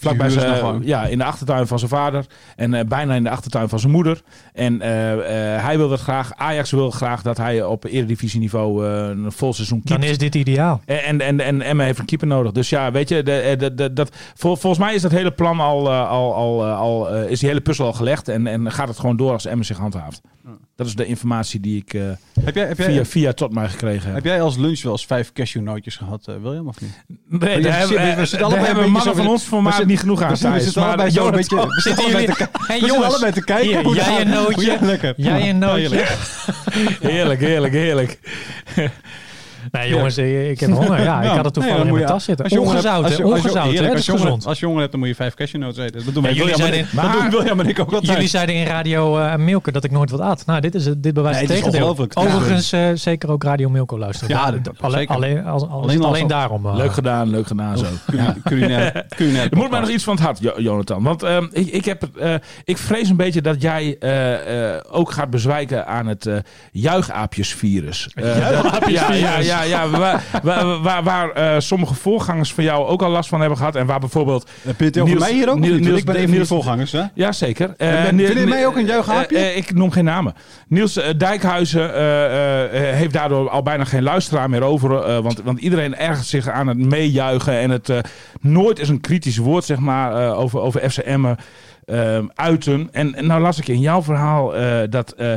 Vlakbij 0.00 0.28
zijn, 0.30 0.82
ja, 0.82 1.06
in 1.06 1.18
de 1.18 1.24
achtertuin 1.24 1.66
van 1.66 1.78
zijn 1.78 1.90
vader. 1.90 2.26
En 2.56 2.74
eh, 2.74 2.84
bijna 2.84 3.14
in 3.14 3.22
de 3.24 3.30
achtertuin 3.30 3.68
van 3.68 3.78
zijn 3.78 3.92
moeder. 3.92 4.20
En 4.52 4.80
eh, 4.80 5.12
eh, 5.56 5.64
hij 5.64 5.76
wil 5.76 5.88
dat 5.88 6.00
graag. 6.00 6.32
Ajax 6.34 6.70
wil 6.70 6.90
graag 6.90 7.22
dat 7.22 7.36
hij 7.36 7.62
op 7.64 7.84
eredivisieniveau 7.84 8.86
eh 8.86 9.08
een 9.08 9.32
vol 9.32 9.52
seizoen 9.54 9.80
Dan 9.84 9.96
keept. 9.98 10.10
is 10.10 10.18
dit 10.18 10.34
ideaal. 10.34 10.80
En, 10.84 11.20
en, 11.20 11.40
en 11.40 11.62
Emma 11.62 11.84
heeft 11.84 11.98
een 11.98 12.04
keeper 12.04 12.26
nodig. 12.26 12.52
Dus 12.52 12.68
ja, 12.68 12.90
weet 12.92 13.08
je, 13.08 13.22
de, 13.22 13.54
de, 13.58 13.74
de, 13.74 13.92
dat, 13.92 14.10
vol- 14.34 14.56
volgens 14.56 14.82
mij 14.84 14.94
is 14.94 15.02
dat 15.02 15.10
hele 15.10 15.30
plan 15.32 15.60
al, 15.60 15.90
al, 15.92 16.34
al, 16.34 16.64
al 16.66 17.14
is 17.16 17.38
die 17.40 17.48
hele 17.48 17.60
puzzel 17.60 17.86
al 17.86 17.92
gelegd. 17.92 18.28
En, 18.28 18.46
en 18.46 18.72
gaat 18.72 18.88
het 18.88 18.98
gewoon 18.98 19.16
door 19.16 19.32
als 19.32 19.46
Emma 19.46 19.62
zich 19.62 19.76
handhaaft. 19.78 20.20
Dat 20.78 20.86
is 20.86 20.94
de 20.94 21.06
informatie 21.06 21.60
die 21.60 21.76
ik 21.76 21.94
eh, 21.94 22.02
Heb 22.44 22.54
jij, 22.54 22.66
heb, 22.66 22.78
jij, 22.78 22.86
via, 22.86 23.04
via 23.04 23.32
tot 23.32 23.52
mij 23.52 23.68
gekregen 23.68 24.04
heb. 24.06 24.14
heb 24.14 24.24
jij 24.24 24.42
als 24.42 24.56
lunch 24.56 24.82
wel 24.82 24.92
eens 24.92 25.06
vijf 25.06 25.32
cashewnootjes 25.32 25.96
gehad, 25.96 26.28
eh, 26.28 26.34
William, 26.42 26.68
of 26.68 26.80
niet? 26.80 27.04
Nee, 27.28 27.60
daar 27.60 27.86
zit- 27.86 27.98
hebben, 27.98 28.16
we 28.16 28.26
zitten 28.26 28.46
allebei 28.46 28.66
hebben 28.66 28.90
mannen 28.90 29.16
van 29.16 29.26
ons 29.26 29.44
voor 29.44 29.62
mij 29.62 29.84
niet 29.84 29.98
genoeg 29.98 30.22
aan 30.22 30.30
We 30.30 30.60
zitten, 30.60 30.82
allebei 30.82 31.10
zo 31.10 31.26
een 31.26 31.32
beetje... 31.32 31.56
We 31.66 31.80
zitten 31.80 32.04
allebei 32.04 33.32
te, 33.32 33.44
kijken. 33.44 33.84
Hier, 33.86 33.94
jij 33.94 34.20
een 34.20 34.28
nootje. 34.28 34.78
Jij 35.16 35.48
een 35.48 35.58
nootje. 35.58 36.04
Heerlijk, 37.00 37.40
heerlijk, 37.40 37.72
heerlijk. 37.72 38.18
Nee, 39.70 39.88
jongens, 39.88 40.18
ik 40.18 40.48
ik 40.50 40.60
heb 40.60 40.70
honger. 40.70 41.02
Ja, 41.02 41.16
ik 41.18 41.22
Nou, 41.24 41.36
had 41.36 41.44
het 41.44 41.54
toevallig 41.54 41.78
nee, 41.78 41.86
in 41.86 41.92
mijn 41.92 42.06
je- 42.06 42.12
tas 42.12 42.24
zitten. 42.24 42.44
als 42.44 42.52
je 42.54 42.58
honger 42.58 42.74
hebt- 42.74 42.86
Ongezout, 42.86 43.04
als 43.04 43.16
hè? 43.16 43.22
je- 43.22 43.30
als 43.32 43.40
je- 43.42 43.48
Ongezout, 43.48 43.64
hè? 43.86 43.90
als 43.92 44.06
je 44.06 44.12
gezond. 44.12 44.46
Als 44.46 44.58
je 44.58 44.64
honger 44.64 44.80
hebt, 44.80 44.92
dan 44.92 45.00
moet 45.00 45.08
je 45.08 45.14
vijf 45.14 45.34
cashewnotes 45.34 45.76
eten. 45.84 46.04
Dat 46.04 46.14
doen 46.14 46.22
wij 46.22 46.32
Ja, 46.34 46.38
jullie 46.38 46.56
zeiden- 46.56 46.86
maar- 46.94 47.30
William 47.30 47.60
en 47.60 47.68
ik 47.68 47.78
ook 47.80 47.92
altijd. 47.92 48.12
Jullie 48.12 48.28
zeiden 48.28 48.54
in 48.54 48.66
Radio 48.66 49.18
eh, 49.18 49.36
Milko 49.36 49.70
dat 49.70 49.84
ik 49.84 49.90
nooit 49.90 50.10
wat 50.10 50.20
at. 50.20 50.42
Nou, 50.46 50.60
dit, 50.60 50.74
is, 50.74 50.84
het- 50.86 51.02
dit 51.02 51.14
bewijst 51.14 51.38
Nee, 51.40 51.48
het 51.48 51.56
tegendeel. 51.56 51.96
Overigens, 52.14 52.72
eh, 52.72 52.88
zeker 52.94 53.30
ook 53.30 53.42
Radio 53.44 53.68
Milko 53.68 53.98
luisteren. 53.98 54.36
Ja, 54.36 54.42
alleen, 54.78 55.44
alleen, 55.98 56.26
daarom. 56.26 56.66
eh. 56.66 56.74
Leuk 56.76 56.92
gedaan, 56.92 57.30
leuk 57.30 57.46
gedaan 57.46 57.78
zo. 57.78 57.84
Culinair- 58.06 58.36
Culinair. 58.44 59.06
culinair 59.16 59.48
Er 59.50 59.56
moet 59.56 59.70
mij 59.70 59.80
nog 59.80 59.88
iets 59.88 60.04
van 60.04 60.14
het 60.14 60.24
hart, 60.24 60.38
Jo- 60.40 60.54
Jonathan. 60.60 61.02
Want 61.02 61.22
ehm, 61.22 61.46
ik, 61.50 61.66
ik, 61.66 61.84
heb, 61.84 62.00
het, 62.00 62.16
eh, 62.16 62.34
ik 62.64 62.78
vrees 62.78 63.08
een 63.08 63.16
beetje 63.16 63.40
dat 63.40 63.62
jij 63.62 63.96
eh, 64.00 64.74
eh, 64.74 64.80
ook 64.90 65.10
gaat 65.10 65.30
bezwijken 65.30 65.86
aan 65.86 66.06
het 66.06 66.26
eh 66.26 66.36
juichaapjesvirus. 66.72 68.08
Eh, 68.14 68.38
juichaapjesvirus? 68.38 69.20
Ja, 69.20 69.36
ja, 69.36 69.38
ja, 69.38 69.57
ja, 69.66 69.88
waar, 69.88 70.22
waar, 70.42 70.80
waar, 70.80 71.02
waar, 71.02 71.30
eh, 71.30 71.54
sommige 71.58 71.94
voorgangers 71.94 72.52
van 72.54 72.64
jou 72.64 72.86
ook 72.86 73.02
al 73.02 73.10
last 73.10 73.28
van 73.28 73.40
hebben 73.40 73.58
gehad. 73.58 73.76
En 73.76 73.86
waar 73.86 74.00
bijvoorbeeld... 74.00 74.50
Heb 74.62 74.78
je 74.78 74.84
het 74.84 74.96
over 74.98 75.08
Niels- 75.14 75.24
mij 75.24 75.32
hier 75.34 75.50
ook? 75.50 75.58
Niels- 75.58 75.76
ik 75.76 75.84
ben 75.84 75.96
een 75.98 76.04
van 76.04 76.14
die 76.14 76.26
Niels- 76.28 76.48
voorgangers, 76.48 76.92
hè? 76.92 77.02
Ja, 77.14 77.32
zeker. 77.32 77.74
Eh, 77.76 78.04
vind 78.04 78.20
je 78.38 78.46
mij 78.46 78.66
ook 78.66 78.76
een 78.76 78.86
juichaapje? 78.86 79.36
Eh, 79.38 79.46
eh, 79.48 79.56
ik 79.56 79.74
noem 79.74 79.90
geen 79.90 80.04
namen. 80.04 80.34
Niels 80.68 80.96
eh, 80.96 81.08
Dijkhuizen 81.18 81.94
eh, 81.94 82.64
eh, 82.90 82.94
heeft 82.96 83.12
daardoor 83.12 83.50
al 83.50 83.62
bijna 83.62 83.84
geen 83.84 84.02
luisteraar 84.02 84.50
meer 84.50 84.62
over. 84.62 85.02
eh, 85.02 85.18
want, 85.18 85.42
want 85.42 85.58
iedereen 85.60 85.96
ergert 85.96 86.26
zich 86.26 86.48
aan 86.48 86.66
het 86.66 86.78
meejuichen. 86.78 87.52
En 87.58 87.70
het 87.70 87.88
eh, 87.88 87.98
nooit 88.40 88.78
is 88.78 88.88
een 88.88 89.00
kritisch 89.00 89.36
woord 89.36 89.64
zeg 89.64 89.78
maar, 89.78 90.22
eh, 90.24 90.38
over, 90.38 90.60
over 90.60 90.90
FCM 90.90 91.24
eh, 91.84 92.18
uiten. 92.34 92.88
En, 92.92 93.14
en 93.14 93.26
nou 93.26 93.40
las 93.40 93.58
ik 93.58 93.68
in 93.68 93.80
jouw 93.80 94.02
verhaal 94.02 94.56
eh, 94.56 94.76
dat 94.90 95.12
eh, 95.12 95.32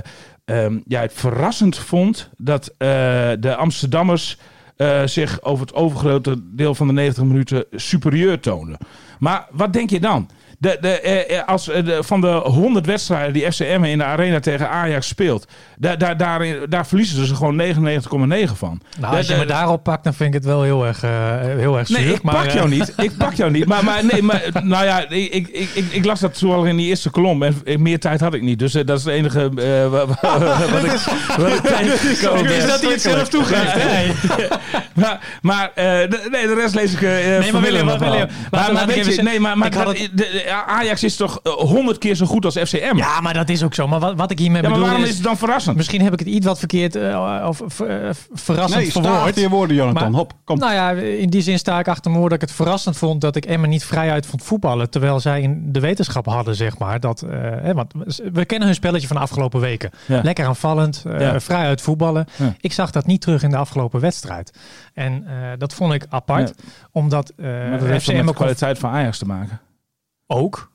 ehm, 0.52 0.80
jij 0.86 1.02
het 1.02 1.14
verrassend 1.14 1.78
vond 1.78 2.30
dat 2.38 2.68
eh, 2.78 2.88
de 3.40 3.56
Amsterdammers 3.56 4.38
eh, 4.76 5.06
zich 5.06 5.42
over 5.44 5.66
het 5.66 5.76
overgrote 5.76 6.42
deel 6.56 6.76
van 6.76 6.88
de 6.88 6.94
90 6.94 7.24
minuten 7.24 7.66
superieur 7.72 8.40
toonden. 8.40 8.78
Maar 9.20 9.48
wat 9.52 9.74
denk 9.74 9.90
je 9.90 10.00
dan? 10.00 10.30
De, 10.62 10.78
de, 10.82 11.00
eh, 11.02 11.38
eh, 11.38 11.48
als, 11.48 11.70
eh, 11.70 11.86
de, 11.86 12.04
van 12.04 12.22
de 12.22 12.28
100 12.28 12.86
wedstrijden 12.86 13.34
die 13.34 13.52
FCM 13.52 13.84
in 13.84 13.98
de 13.98 14.04
arena 14.04 14.40
tegen 14.40 14.70
Ajax 14.70 15.08
speelt, 15.08 15.48
daar, 15.78 15.98
daar, 15.98 16.18
daar, 16.18 16.70
daar 16.70 16.88
verliezen 16.88 17.26
ze 17.26 17.36
gewoon 17.36 17.62
99,9 17.62 18.52
van. 18.58 18.82
Nou, 19.00 19.18
als 19.18 19.28
je 19.28 19.36
me 19.36 19.46
daarop 19.46 19.84
pakt, 19.84 20.04
dan 20.04 20.14
vind 20.14 20.30
ik 20.30 20.36
het 20.36 20.46
wel 20.46 20.64
heel 20.64 20.86
erg, 20.86 21.04
eh, 21.04 21.12
heel 21.42 21.78
erg 21.78 21.88
zuur. 21.88 22.00
Nee, 22.00 22.14
ik 22.14 22.22
maar, 22.22 22.36
pak 22.36 22.50
jou 22.50 22.70
niet. 22.70 22.94
Ik 22.98 23.18
pak 23.18 23.34
jou 23.34 23.52
niet. 23.52 23.66
Maar, 23.66 23.84
maar 23.84 24.06
nee, 24.12 24.22
maar 24.22 24.42
nou 24.64 24.86
ja, 24.86 25.10
ik, 25.10 25.34
ik, 25.34 25.48
ik, 25.74 25.86
ik, 25.90 26.06
las 26.06 26.20
dat 26.20 26.38
toevallig 26.38 26.70
in 26.70 26.78
die 26.78 26.88
eerste 26.88 27.10
kolom 27.10 27.44
en 27.44 27.56
meer 27.82 28.00
tijd 28.00 28.20
had 28.20 28.34
ik 28.34 28.42
niet. 28.42 28.60
Dus 28.60 28.72
dat 28.72 28.90
is 28.98 29.04
het 29.06 29.14
enige 29.14 29.50
wa- 29.90 30.06
wa- 30.06 30.40
wat 30.74 30.84
ik, 30.84 30.92
wat 31.38 31.48
ik 31.54 31.62
tegengekomen 31.62 32.44
ben. 32.44 32.56
Is 32.56 32.68
dat 32.68 32.82
hij 32.82 32.92
het 32.92 33.02
zelf 33.02 33.30
toegeeft? 33.30 33.76
Nee. 33.76 34.12
Maar, 34.94 35.20
maar 35.42 35.72
nee, 35.76 36.08
de 36.48 36.54
rest 36.60 36.76
lees 36.76 36.94
ik 36.94 37.02
eh 37.02 37.52
maar. 37.52 37.62
Willem, 37.62 37.86
Maar, 37.86 38.00
maar 38.52 38.86
we 38.88 38.94
weet 38.94 39.16
je, 39.16 39.22
nee, 39.22 39.40
maar, 39.40 39.58
maar 39.58 39.68
ik 39.68 39.74
had 39.74 39.98
het- 39.98 40.50
Ajax 40.54 41.04
is 41.04 41.16
toch 41.16 41.40
honderd 41.44 41.98
keer 41.98 42.16
zo 42.16 42.26
goed 42.26 42.46
als 42.46 42.56
FCM? 42.58 42.96
Ja, 42.98 43.22
maar 43.22 43.34
dat 43.34 43.50
is 43.50 43.64
ook 43.64 43.74
zo. 43.74 43.88
Maar 43.88 44.00
wat, 44.00 44.16
wat 44.16 44.32
ik 44.32 44.40
hiermee 44.40 44.62
Ja, 44.62 44.68
maar 44.68 44.78
bedoel 44.78 44.88
waarom 44.90 45.04
is... 45.06 45.10
is 45.12 45.16
het 45.18 45.26
dan 45.26 45.38
verrassend? 45.38 45.76
Misschien 45.78 46.02
heb 46.02 46.14
ik 46.14 46.20
het 46.20 46.28
iets 46.28 46.46
wat 46.46 46.60
verkeerd 46.60 46.96
eh, 46.96 47.46
of 47.48 47.62
ver- 47.66 48.06
eh, 48.08 48.10
verrassend 48.34 48.82
Nee, 48.82 48.90
sta 48.90 49.02
verwoord. 49.02 49.22
achter 49.24 49.42
je 49.42 49.50
woorden, 49.50 49.76
Jonathan. 49.76 50.12
Maar- 50.12 50.20
Hop, 50.20 50.34
kom. 50.44 50.58
Nou 50.60 50.74
ja, 50.74 50.90
in 50.92 51.30
die 51.30 51.42
zin 51.42 51.60
sta 51.60 51.80
ik 51.80 51.88
achter 51.88 52.10
mijn 52.12 52.18
woord 52.24 52.32
dat 52.34 52.42
ik 52.42 52.48
het 52.48 52.58
verrassend 52.58 52.98
vond 52.98 53.22
dat 53.22 53.36
ik 53.36 53.46
Emma 53.46 53.68
niet 53.68 53.86
vrijuit 53.86 54.26
vond 54.26 54.44
voetballen. 54.44 54.90
Terwijl 54.90 55.20
zij 55.20 55.42
in 55.42 55.72
de 55.72 55.80
wetenschap 55.80 56.26
hadden, 56.26 56.56
zeg 56.56 56.78
maar. 56.78 57.00
Dat, 57.00 57.22
eh, 57.22 57.30
hè, 57.40 57.74
want 57.74 57.94
we 58.34 58.46
kennen 58.46 58.68
hun 58.68 58.76
spelletje 58.76 59.08
van 59.08 59.16
de 59.16 59.22
afgelopen 59.22 59.60
weken. 59.60 59.90
Ja. 60.06 60.22
Lekker 60.24 60.46
aanvallend, 60.46 61.04
eh 61.08 61.20
Ja. 61.20 61.40
vrijuit 61.40 61.82
voetballen. 61.82 62.26
Ja. 62.36 62.54
Ik 62.60 62.74
zag 62.74 62.92
dat 62.92 63.06
niet 63.06 63.22
terug 63.22 63.44
in 63.44 63.50
de 63.50 63.58
afgelopen 63.58 64.00
wedstrijd. 64.00 64.54
En 64.94 65.24
eh, 65.28 65.34
dat 65.58 65.74
vond 65.74 65.94
ik 65.94 66.06
apart, 66.10 66.54
omdat 66.92 67.34
uh, 67.38 67.46
Maar 67.46 67.80
dat 67.80 67.88
heeft 67.88 68.06
toch 68.06 68.16
met 68.16 68.28
de 68.28 68.34
kwaliteit 68.34 68.80
van 68.80 68.90
Ajax 68.90 69.18
te 69.18 69.26
maken? 69.26 69.60
Ook, 70.32 70.71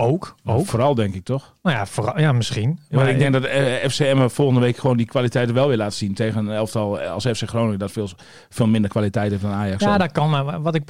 ook, 0.00 0.34
ook. 0.44 0.66
Vooral 0.66 0.94
denk 0.94 1.14
ik 1.14 1.24
toch? 1.24 1.54
Nou 1.62 1.76
ja, 1.76 1.86
vooral, 1.86 2.18
ja 2.20 2.32
misschien. 2.32 2.78
Maar 2.90 3.08
ik 3.08 3.18
denk 3.18 3.32
dat 3.32 3.44
eh, 3.44 3.88
FCM 3.88 4.28
volgende 4.28 4.60
week 4.60 4.76
gewoon 4.76 4.96
die 4.96 5.06
kwaliteiten 5.06 5.54
wel 5.54 5.68
weer 5.68 5.76
laat 5.76 5.94
zien 5.94 6.14
tegen 6.14 6.46
een 6.46 6.54
elftal 6.54 7.00
als 7.00 7.26
FC 7.26 7.48
Groningen 7.48 7.78
dat 7.78 7.92
veel, 7.92 8.08
veel 8.48 8.66
minder 8.66 8.90
kwaliteit 8.90 9.30
heeft 9.30 9.42
dan 9.42 9.52
Ajax. 9.52 9.84
Ja, 9.84 9.92
ook. 9.92 9.98
dat 9.98 10.12
kan. 10.12 10.30
Maar 10.30 10.62
wat 10.62 10.74
ik 10.74 10.82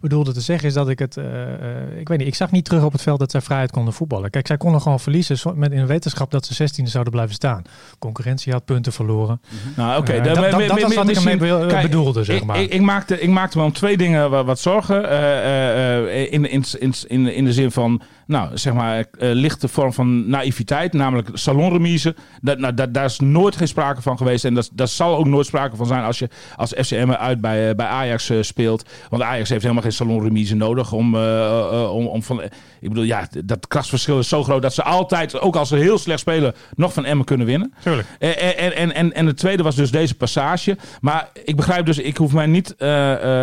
bedoelde 0.00 0.32
te 0.32 0.40
zeggen 0.40 0.68
is 0.68 0.74
dat 0.74 0.88
ik 0.88 0.98
het... 0.98 1.16
eh, 1.16 1.52
eh, 1.54 1.98
ik 1.98 2.08
weet 2.08 2.18
niet, 2.18 2.26
ik 2.26 2.34
zag 2.34 2.50
niet 2.50 2.64
terug 2.64 2.84
op 2.84 2.92
het 2.92 3.02
veld 3.02 3.18
dat 3.18 3.30
zij 3.30 3.40
vrijheid 3.40 3.70
konden 3.70 3.92
voetballen. 3.94 4.30
Kijk, 4.30 4.46
zij 4.46 4.56
konden 4.56 4.80
gewoon 4.80 5.00
verliezen 5.00 5.58
met 5.58 5.72
in 5.72 5.86
wetenschap 5.86 6.30
dat 6.30 6.46
ze 6.46 6.68
16e 6.68 6.82
zouden 6.82 7.12
blijven 7.12 7.34
staan. 7.34 7.62
Concurrentie 7.98 8.52
had 8.52 8.64
punten 8.64 8.92
verloren. 8.92 9.40
Nou, 9.76 10.00
oké. 10.00 10.20
Dat- 10.20 10.24
mi- 10.36 10.50
dat- 10.50 10.58
mi- 10.58 10.66
dat 10.66 10.80
was 10.80 10.88
mi- 10.88 10.94
wat 10.96 11.08
ik 11.08 11.16
ermee 11.16 11.36
misschien- 11.36 11.58
be- 11.60 11.66
Kijk, 11.66 11.82
bedoelde, 11.82 12.24
zeg 12.24 12.44
maar. 12.44 12.60
Ik, 12.60 12.72
ik, 12.72 12.80
maakte, 12.80 13.20
ik 13.20 13.28
maakte 13.28 13.58
me 13.58 13.64
om 13.64 13.72
twee 13.72 13.96
dingen 13.96 14.30
wat, 14.30 14.44
wat 14.44 14.58
zorgen. 14.58 15.02
in, 16.30 16.50
in, 16.50 16.64
in, 17.08 17.26
in 17.34 17.44
de 17.44 17.52
zin 17.52 17.70
van, 17.70 18.00
nou, 18.28 18.58
zeg 18.58 18.72
maar, 18.72 18.98
eh, 18.98 19.30
lichte 19.32 19.68
vorm 19.68 19.92
van 19.92 20.28
naïviteit. 20.28 20.92
Namelijk 20.92 21.28
salonremise. 21.32 22.14
Dat, 22.40 22.58
nou, 22.58 22.74
dat, 22.74 22.94
daar 22.94 23.04
is 23.04 23.18
nooit 23.18 23.56
geen 23.56 23.68
sprake 23.68 24.02
van 24.02 24.16
geweest. 24.16 24.44
En 24.44 24.54
dat, 24.54 24.70
dat 24.72 24.90
zal 24.90 25.16
ook 25.16 25.26
nooit 25.26 25.46
sprake 25.46 25.76
van 25.76 25.86
zijn 25.86 26.04
als 26.04 26.18
je 26.18 26.28
als 26.56 26.72
FCM 26.76 27.10
uit 27.10 27.40
bij, 27.40 27.68
eh, 27.68 27.74
bij 27.74 27.86
Ajax 27.86 28.30
eh, 28.30 28.38
speelt. 28.40 28.88
Want 29.08 29.22
Ajax 29.22 29.48
heeft 29.48 29.62
helemaal 29.62 29.82
geen 29.82 29.92
salonremise 29.92 30.56
nodig 30.56 30.92
om, 30.92 31.16
om, 31.16 32.06
om 32.06 32.22
van... 32.22 32.42
Ik 32.80 32.88
bedoel, 32.88 33.04
ja, 33.04 33.28
dat 33.44 33.66
krachtsverschil 33.66 34.18
is 34.18 34.28
zo 34.28 34.42
groot 34.42 34.62
dat 34.62 34.74
ze 34.74 34.82
altijd, 34.82 35.40
ook 35.40 35.56
als 35.56 35.68
ze 35.68 35.76
heel 35.76 35.98
slecht 35.98 36.20
spelen, 36.20 36.54
nog 36.74 36.92
van 36.92 37.04
Emmen 37.04 37.26
kunnen 37.26 37.46
winnen. 37.46 37.74
Tuurlijk. 37.82 38.08
En, 38.18 38.38
en, 38.38 38.76
en, 38.76 38.94
en, 38.94 39.12
en 39.12 39.26
het 39.26 39.36
tweede 39.36 39.62
was 39.62 39.74
dus 39.74 39.90
deze 39.90 40.14
passage. 40.14 40.76
Maar 41.00 41.28
ik 41.44 41.56
begrijp 41.56 41.86
dus, 41.86 41.98
ik 41.98 42.16
hoef 42.16 42.32
mij 42.32 42.46
niet, 42.46 42.74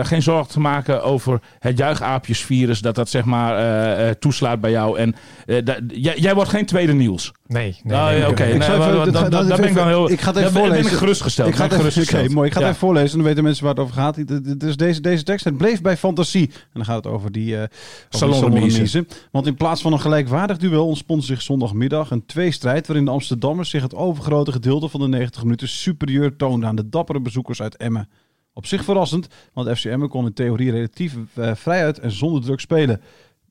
geen 0.02 0.22
zorgen 0.22 0.52
te 0.52 0.60
maken 0.60 1.04
over 1.04 1.40
het 1.60 1.78
juichaapjesvirus. 1.78 2.82
Dat 2.82 2.96
dat 2.96 3.10
zeg 3.10 3.26
maar 3.26 4.18
toeslaat 4.20 4.62
bij 4.62 4.72
jou. 4.76 4.98
En 5.00 5.16
eh, 5.46 5.58
jij, 5.88 6.18
jij 6.18 6.34
wordt 6.36 6.50
geen 6.50 6.66
tweede. 6.66 6.94
Nee, 6.94 7.08
nee, 7.48 7.98
Ah, 7.98 8.10
nee, 8.10 8.28
Oké, 8.28 8.44
nee, 8.46 8.58
daar 8.60 9.46
ben 9.46 9.64
ik 9.64 9.74
dan 9.76 9.88
heel. 9.88 10.12
ik 10.12 10.22
ga 10.22 10.28
het 10.34 10.38
even 10.40 10.54
ben- 10.54 10.62
ben 10.62 10.72
ik 10.72 10.76
voorlezen. 10.78 10.98
gerustgesteld. 10.98 11.48
Ik 11.50 11.56
ga, 11.56 11.64
het 11.64 11.72
even, 11.72 11.84
gerustgesteld. 11.92 12.30
mooi. 12.34 12.48
ik 12.48 12.54
ga 12.54 12.60
het 12.60 12.68
Ja. 12.68 12.74
even 12.76 12.88
voorlezen, 12.88 13.18
dan 13.18 13.28
weten 13.28 13.44
mensen 13.44 13.64
waar 13.64 13.74
het 13.74 13.84
over 13.84 13.96
gaat. 13.96 14.18
Is 14.68 14.78
deze, 14.78 15.02
deze 15.02 15.24
tekst, 15.24 15.46
het 15.46 15.58
bleef 15.58 15.82
bij 15.82 15.98
fantasie. 15.98 16.48
En 16.54 16.60
dan 16.74 16.86
gaat 16.86 17.04
het 17.04 17.14
over 17.14 17.32
die, 17.32 17.56
eh 17.56 17.62
over 17.62 17.70
die 18.10 18.20
Salonremise. 18.20 19.06
Want 19.32 19.48
in 19.48 19.56
plaats 19.56 19.82
van 19.82 19.94
een 19.94 20.00
gelijkwaardig 20.00 20.58
duel 20.58 20.88
ontspond 20.88 21.24
zich 21.24 21.42
zondagmiddag 21.42 22.12
een 22.12 22.26
tweestrijd... 22.26 22.88
waarin 22.88 23.06
de 23.06 23.12
Amsterdammers 23.12 23.70
zich 23.70 23.82
het 23.82 23.96
overgrote 23.96 24.52
gedeelte 24.52 24.88
van 24.90 25.00
de 25.00 25.08
90 25.08 25.44
minuten 25.44 25.68
superieur 25.68 26.36
toonden... 26.36 26.70
aan 26.70 26.76
de 26.76 26.90
dappere 26.90 27.20
bezoekers 27.22 27.62
uit 27.62 27.78
Emmen. 27.78 28.10
Op 28.54 28.66
zich 28.66 28.84
verrassend, 28.84 29.28
want 29.54 29.78
FC 29.78 29.86
Emmen 29.86 30.10
kon 30.10 30.26
in 30.26 30.34
theorie 30.34 30.72
relatief 30.72 31.16
eh, 31.34 31.52
vrijuit 31.56 32.00
en 32.00 32.12
zonder 32.12 32.42
druk 32.42 32.60
spelen. 32.60 33.02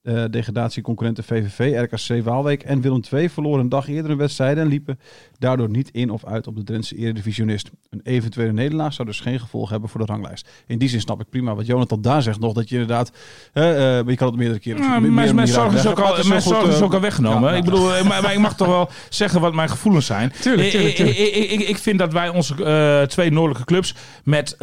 Eh 0.05 0.25
degradatieconcurrenten 0.31 1.25
VVV, 1.25 1.83
RKC 1.91 2.25
Waalwijk 2.25 2.63
en 2.63 2.81
Willem 2.81 3.01
II 3.13 3.29
verloren 3.29 3.61
een 3.61 3.69
dag 3.69 3.89
eerder 3.89 4.11
een 4.11 4.17
wedstrijd 4.17 4.57
en 4.59 4.67
liepen 4.67 4.99
daardoor 5.39 5.71
niet 5.71 5.91
in 5.93 6.11
of 6.11 6.25
uit 6.25 6.47
op 6.47 6.57
de 6.57 6.65
Drentse 6.65 6.97
eredivisionist. 6.97 7.71
Een 7.91 8.01
eventuele 8.03 8.53
nederlaag 8.53 8.93
zou 8.93 9.09
dus 9.09 9.21
geen 9.21 9.41
gevolg 9.41 9.71
hebben 9.71 9.89
voor 9.89 10.01
de 10.01 10.07
ranglijst. 10.07 10.49
In 10.67 10.79
die 10.79 10.89
zin 10.89 11.01
snap 11.01 11.21
ik 11.21 11.29
prima 11.31 11.55
wat 11.55 11.67
Jonathan 11.67 12.03
daar 12.03 12.23
zegt 12.23 12.39
nog, 12.41 12.53
dat 12.53 12.69
je 12.69 12.75
inderdaad, 12.75 13.13
eh, 13.53 13.71
eh, 13.99 14.03
maar 14.05 14.11
je 14.11 14.17
kan 14.19 14.29
het 14.29 14.37
meerdere 14.37 14.59
keren 14.61 14.83
Ja, 14.83 14.99
mijn, 15.01 15.49
zorg 15.49 15.75
is 15.75 15.87
ook 15.87 16.01
al, 16.01 16.25
mijn 16.29 16.43
zorg 16.43 16.69
is 16.69 16.77
eh, 16.77 16.83
ook 16.83 16.95
al 16.95 17.01
weggenomen. 17.01 17.51
ja, 17.51 17.57
ik 17.57 17.65
bedoel, 17.65 17.89
maar, 18.05 18.23
maar 18.23 18.33
ik 18.33 18.39
mag 18.39 18.57
toch 18.57 18.69
wel 18.69 18.91
zeggen 19.09 19.41
wat 19.41 19.55
mijn 19.55 19.69
gevoelens 19.69 20.07
zijn. 20.07 20.33
Tuurlijk, 20.41 20.67
Ik- 20.67 20.73
tuurlijk, 20.73 20.99
ik- 20.99 21.15
tuurlijk. 21.15 21.37
Ik, 21.37 21.51
ik, 21.51 21.69
ik 21.69 21.79
vind 21.79 21.99
dat 21.99 22.13
wij 22.13 22.29
onze 22.29 23.07
twee 23.09 23.31
noordelijke 23.31 23.65
clubs 23.65 23.95
met, 24.25 24.57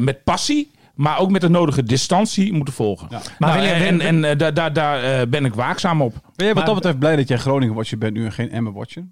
met 0.00 0.24
passie. 0.24 0.70
Maar 0.96 1.18
ook 1.18 1.30
met 1.30 1.40
de 1.40 1.48
nodige 1.48 1.82
distantie 1.82 2.52
moeten 2.52 2.74
volgen. 2.74 3.06
Ja. 3.10 3.16
Maar 3.18 3.34
Maar 3.38 3.60
William, 3.60 3.80
en 3.80 4.00
en 4.00 4.24
eh, 4.24 4.38
daar 4.38 4.54
daar 4.54 4.72
daar 4.72 5.02
eh, 5.02 5.26
ben 5.28 5.44
ik 5.44 5.54
waakzaam 5.54 6.02
op. 6.02 6.12
Ben 6.34 6.46
jij 6.46 6.54
wat 6.54 6.66
dat 6.66 6.74
betreft 6.74 6.98
blij 6.98 7.16
dat 7.16 7.28
jij 7.28 7.38
Groningen-watcher 7.38 7.98
bent 7.98 8.14
nu 8.14 8.24
en 8.24 8.32
geen 8.32 8.50
Emmen-watcher? 8.50 9.06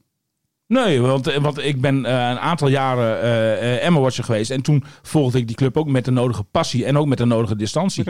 Nee, 0.67 1.01
want, 1.01 1.27
eh, 1.27 1.37
want 1.37 1.59
ik 1.59 1.81
ben 1.81 1.95
een 1.95 2.39
aantal 2.39 2.69
jaren 2.69 3.23
eh 3.23 3.53
eh, 3.53 3.85
Emma-watcher 3.87 4.25
geweest. 4.25 4.51
En 4.51 4.63
toen 4.63 4.85
volgde 5.03 5.39
ik 5.39 5.47
die 5.47 5.57
club 5.57 5.77
ook 5.77 5.89
met 5.89 6.05
de 6.05 6.11
nodige 6.11 6.45
passie 6.45 6.85
en 6.85 6.99
ook 6.99 7.07
met 7.07 7.19
de 7.19 7.25
nodige 7.25 7.57
distantie. 7.57 8.05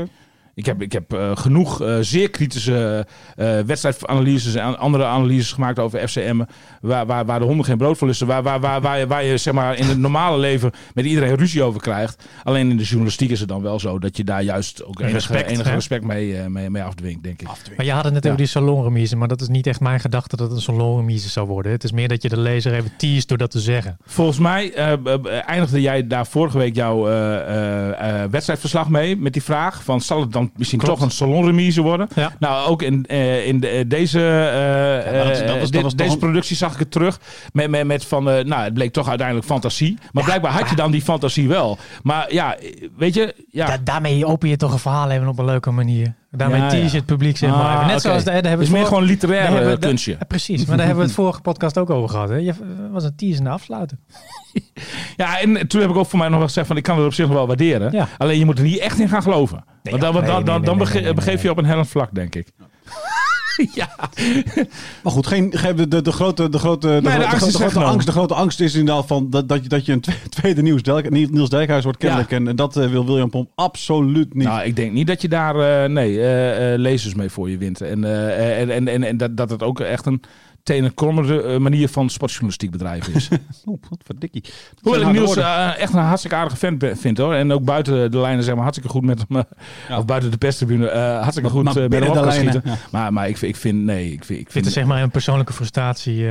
Ik 0.55 0.67
heb, 0.67 0.83
ik 0.83 0.93
heb 0.93 1.13
eh, 1.13 1.37
genoeg 1.37 1.83
eh, 1.83 1.97
zeer 2.01 2.31
kritische 2.31 3.07
eh 3.37 3.61
wedstrijdanalyses 3.67 4.55
en 4.55 4.79
andere 4.79 5.05
analyses 5.05 5.53
gemaakt 5.53 5.79
over 5.79 6.09
FCM. 6.09 6.43
Waar, 6.81 7.07
waar, 7.07 7.25
waar 7.25 7.39
de 7.39 7.45
honden 7.45 7.65
geen 7.65 7.77
brood 7.79 7.99
voor 7.99 8.07
lusten. 8.07 8.27
Waar, 8.27 8.43
waar, 8.43 8.61
waar, 8.61 8.81
waar, 8.81 8.99
je, 8.99 9.07
waar 9.07 9.25
je 9.25 9.37
zeg 9.37 9.55
maar, 9.55 9.77
in 9.77 9.87
het 9.87 9.99
normale 9.99 10.39
leven 10.39 10.71
met 10.95 11.05
iedereen 11.05 11.35
ruzie 11.35 11.63
over 11.63 11.81
krijgt. 11.81 12.29
Alleen 12.43 12.71
in 12.71 12.77
de 12.77 12.83
journalistiek 12.83 13.31
is 13.31 13.41
het 13.41 13.49
dan 13.49 13.63
wel 13.63 13.81
zo 13.81 13.99
dat 13.99 14.17
je 14.17 14.25
daar 14.25 14.43
juist 14.43 14.85
ook 14.85 15.01
enige 15.01 15.15
Respect, 15.15 15.51
enige 15.51 15.71
respect 15.71 16.05
mee, 16.05 16.37
eh, 16.37 16.47
mee, 16.47 16.71
mee 16.71 16.83
afdwingt, 16.83 17.23
denk 17.23 17.41
ik. 17.41 17.49
Maar 17.77 17.87
je 17.87 17.93
had 17.93 18.05
het 18.05 18.13
net 18.13 18.23
Ja. 18.23 18.29
over 18.29 18.43
die 18.43 18.51
salonremise, 18.51 19.17
maar 19.17 19.29
dat 19.29 19.41
is 19.41 19.49
niet 19.49 19.67
echt 19.67 19.81
mijn 19.81 20.01
gedachte 20.01 20.37
dat 20.37 20.49
het 20.49 20.57
een 20.57 20.63
salonremise 20.63 21.29
zou 21.29 21.47
worden. 21.47 21.73
Het 21.73 21.85
is 21.85 21.93
meer 21.93 22.09
dat 22.09 22.23
je 22.23 22.29
de 22.29 22.39
lezer 22.41 22.75
even 22.75 22.93
teast 22.97 23.29
door 23.29 23.39
dat 23.39 23.51
te 23.51 23.61
zeggen. 23.61 23.97
Volgens 24.05 24.39
mij 24.39 24.73
eindigde 25.47 25.81
jij 25.81 26.07
daar 26.07 26.27
vorige 26.27 26.59
week 26.59 26.75
jouw 26.75 27.09
eh, 27.09 27.35
eh, 27.37 28.23
eh, 28.23 28.31
wedstrijdverslag 28.31 28.89
mee 28.89 29.17
met 29.17 29.33
die 29.33 29.43
vraag 29.43 29.83
van 29.85 30.01
zal 30.01 30.21
het 30.21 30.33
dan 30.33 30.44
misschien 30.57 30.79
Klopt. 30.79 30.95
toch 30.99 31.05
een 31.05 31.13
salonremise 31.13 31.83
worden? 31.83 32.09
Ja. 32.15 32.33
Nou, 32.39 32.69
ook 32.69 32.83
in, 32.83 33.03
in 33.47 33.61
de, 33.61 33.85
deze, 33.87 34.19
maar 35.05 35.25
dat 35.25 35.31
is- 35.31 35.39
dat 35.39 35.49
was- 35.49 35.59
dat 35.61 35.73
dit- 35.73 35.83
was 35.83 35.95
toch 35.95 36.07
deze 36.07 36.19
productie 36.19 36.57
zag 36.57 36.73
ik 36.73 36.79
het 36.79 36.91
terug 36.91 37.21
met, 37.53 37.71
met, 37.71 37.87
met 37.87 38.05
van, 38.05 38.31
eh, 38.31 38.45
nou 38.45 38.63
het 38.65 38.75
bleek 38.75 38.93
toch 38.93 39.09
uiteindelijk 39.09 39.47
fantasie. 39.47 39.99
Maar 40.13 40.25
blijkbaar 40.25 40.53
had 40.53 40.69
je 40.69 40.77
dan 40.77 40.91
die 40.91 41.03
fantasie 41.03 41.49
wel. 41.49 41.79
Maar 42.03 42.33
ja, 42.33 42.57
weet 42.97 43.15
je, 43.15 43.35
ja. 43.51 43.67
Da- 43.67 43.79
daarmee 43.85 44.27
open 44.27 44.49
je 44.49 44.57
toch 44.57 44.73
een 44.73 44.79
verhaal 44.79 45.11
even 45.11 45.29
op 45.29 45.39
een 45.39 45.45
leuke 45.45 45.71
manier. 45.71 46.15
Daarmee 46.37 46.61
Ja, 46.61 46.69
tease 46.69 46.91
ja. 46.91 46.97
het 46.97 47.07
publiek 47.07 47.37
zeg 47.37 47.51
Ah, 47.51 47.59
maar. 47.59 47.87
Net 47.87 48.01
zoals 48.01 48.19
de, 48.19 48.25
daar 48.25 48.35
hebben 48.35 48.51
Het 48.51 48.59
we 48.59 48.65
is 48.65 48.69
het 48.69 48.77
meer 48.79 48.87
gewoon 48.87 49.01
daar 49.03 49.11
literair 49.11 49.71
eh, 49.73 49.79
kunstje. 49.79 50.19
Precies, 50.29 50.65
maar 50.67 50.77
daar 50.77 50.87
hebben 50.87 51.05
we 51.05 51.11
het 51.11 51.21
vorige 51.23 51.41
podcast 51.41 51.79
ook 51.79 51.91
over 51.91 52.09
gehad. 52.09 52.29
Hè? 52.29 52.37
Je 52.37 52.53
was 52.91 53.05
een 53.05 53.17
tease 53.17 53.41
en 53.41 53.47
afsluiten. 53.47 54.01
Ja, 55.17 55.41
en 55.41 55.69
toen 55.69 55.81
heb 55.81 55.91
ik 55.91 55.97
ook 55.97 56.07
voor 56.07 56.19
mij 56.19 56.29
nog 56.29 56.39
wel 56.39 56.47
gezegd 56.47 56.67
van 56.67 56.77
ik 56.77 56.83
kan 56.83 56.97
het 56.97 57.07
op 57.07 57.13
zich 57.15 57.27
nog 57.27 57.35
wel 57.35 57.47
waarderen. 57.47 57.93
Ja. 57.93 58.09
Alleen 58.19 58.39
je 58.39 58.45
moet 58.45 58.59
er 58.59 58.65
niet 58.65 58.79
echt 58.79 58.99
in 58.99 59.09
gaan 59.09 59.23
geloven. 59.23 59.65
want 59.83 60.01
dan, 60.01 60.09
ja, 60.09 60.15
want 60.15 60.27
dan, 60.27 60.35
nee, 60.35 60.45
dan, 60.45 60.79
dan 60.79 60.89
nee, 61.03 61.15
begeef 61.15 61.43
je 61.43 61.51
op 61.51 61.59
een 61.59 61.65
hellend 61.65 61.89
vlak, 61.89 62.15
denk 62.15 62.35
ik. 62.35 62.49
ja. 63.75 63.89
Maar 65.03 65.13
goed, 65.13 65.27
geen, 65.27 65.53
geen- 65.57 65.77
de, 65.77 65.89
de, 65.89 66.03
de 66.03 66.13
grote, 66.13 66.49
de 66.49 66.59
grote, 66.59 66.87
de, 66.89 67.01
de 67.03 67.09
grote- 67.11 67.27
angst 67.27 67.41
de, 67.41 67.47
is 67.47 67.55
grote 67.55 67.85
angst, 67.85 68.07
de 68.07 68.13
grote 68.13 68.35
angst 68.35 68.61
is 68.61 68.75
inderdaad 68.75 69.07
van 69.07 69.31
dat, 69.31 69.49
dat, 69.49 69.63
je, 69.63 69.69
dat 69.69 69.87
je 69.87 69.93
een 69.93 70.01
twe- 70.01 70.29
tweede 70.41 70.63
Niels, 70.63 70.83
Dijk, 70.83 71.11
Niels 71.11 71.49
Dijkhuis 71.49 71.85
wordt 71.85 71.99
kennelijk. 71.99 72.31
En, 72.31 72.49
en 72.49 72.57
dat 72.57 72.77
eh, 72.77 72.89
wil 72.91 73.07
William 73.07 73.31
Pomp 73.31 73.51
absoluut 73.55 74.35
niet. 74.35 74.47
Nou, 74.47 74.63
ik 74.65 74.77
denk 74.77 74.93
niet 74.93 75.07
dat 75.07 75.23
je 75.23 75.29
daar 75.29 75.85
eh, 75.85 75.91
nee, 75.91 76.21
eh, 76.21 76.73
eh, 76.73 76.79
lezers 76.81 77.15
mee 77.15 77.29
voor 77.31 77.51
je 77.51 77.59
wint. 77.59 77.81
En, 77.81 78.05
eh, 78.05 78.61
en, 78.61 78.71
en, 78.71 78.89
en, 78.89 79.03
en 79.03 79.17
dat, 79.17 79.37
dat 79.37 79.51
het 79.51 79.63
ook 79.63 79.81
echt 79.81 80.07
een 80.07 80.23
tenenkrommende 80.65 81.43
eh, 81.43 81.59
manier 81.59 81.89
van 81.89 82.11
sportjournalistiek 82.11 82.71
bedrijven 82.71 83.15
is. 83.15 83.29
Oeh, 83.67 83.79
wat 83.91 83.99
verdikkie. 84.05 84.45
Hoewel 84.83 85.01
ik 85.01 85.13
Niels 85.13 85.37
eh, 85.37 85.79
echt 85.79 85.93
een 85.93 85.99
hartstikke 86.01 86.37
aardige 86.37 86.57
fan 86.57 86.79
vind 86.97 87.19
hoor. 87.19 87.35
En 87.35 87.53
ook 87.53 87.65
buiten 87.65 88.11
de 88.11 88.19
lijnen 88.19 88.45
zeg 88.45 88.53
maar 88.55 88.63
hartstikke 88.63 88.91
goed 88.93 89.03
met 89.05 89.25
hem. 89.29 89.37
eh, 89.39 89.43
Ja. 89.89 89.99
Of 89.99 90.05
buiten 90.05 90.31
de 90.31 90.37
perstribune. 90.37 90.89
eh 90.89 91.21
hartstikke 91.21 91.49
goed 91.51 91.63
Maar 91.65 91.73
met 91.75 91.83
hem 91.83 91.91
binnen 91.91 92.09
op 92.09 92.15
de 92.15 92.21
kan 92.21 92.29
lijnen, 92.29 92.53
schieten. 92.53 92.79
Maar, 92.91 93.13
maar 93.13 93.29
ik, 93.29 93.37
vind- 93.37 93.55
ik 93.55 93.61
vind, 93.61 93.83
nee, 93.85 94.13
ik 94.13 94.25
vind, 94.25 94.39
ik 94.39 94.45
Dit 94.45 94.53
vind 94.53 94.67
is 94.67 94.73
zeg 94.73 94.85
maar 94.85 95.03
een 95.03 95.11
persoonlijke 95.11 95.53
frustratie. 95.53 96.27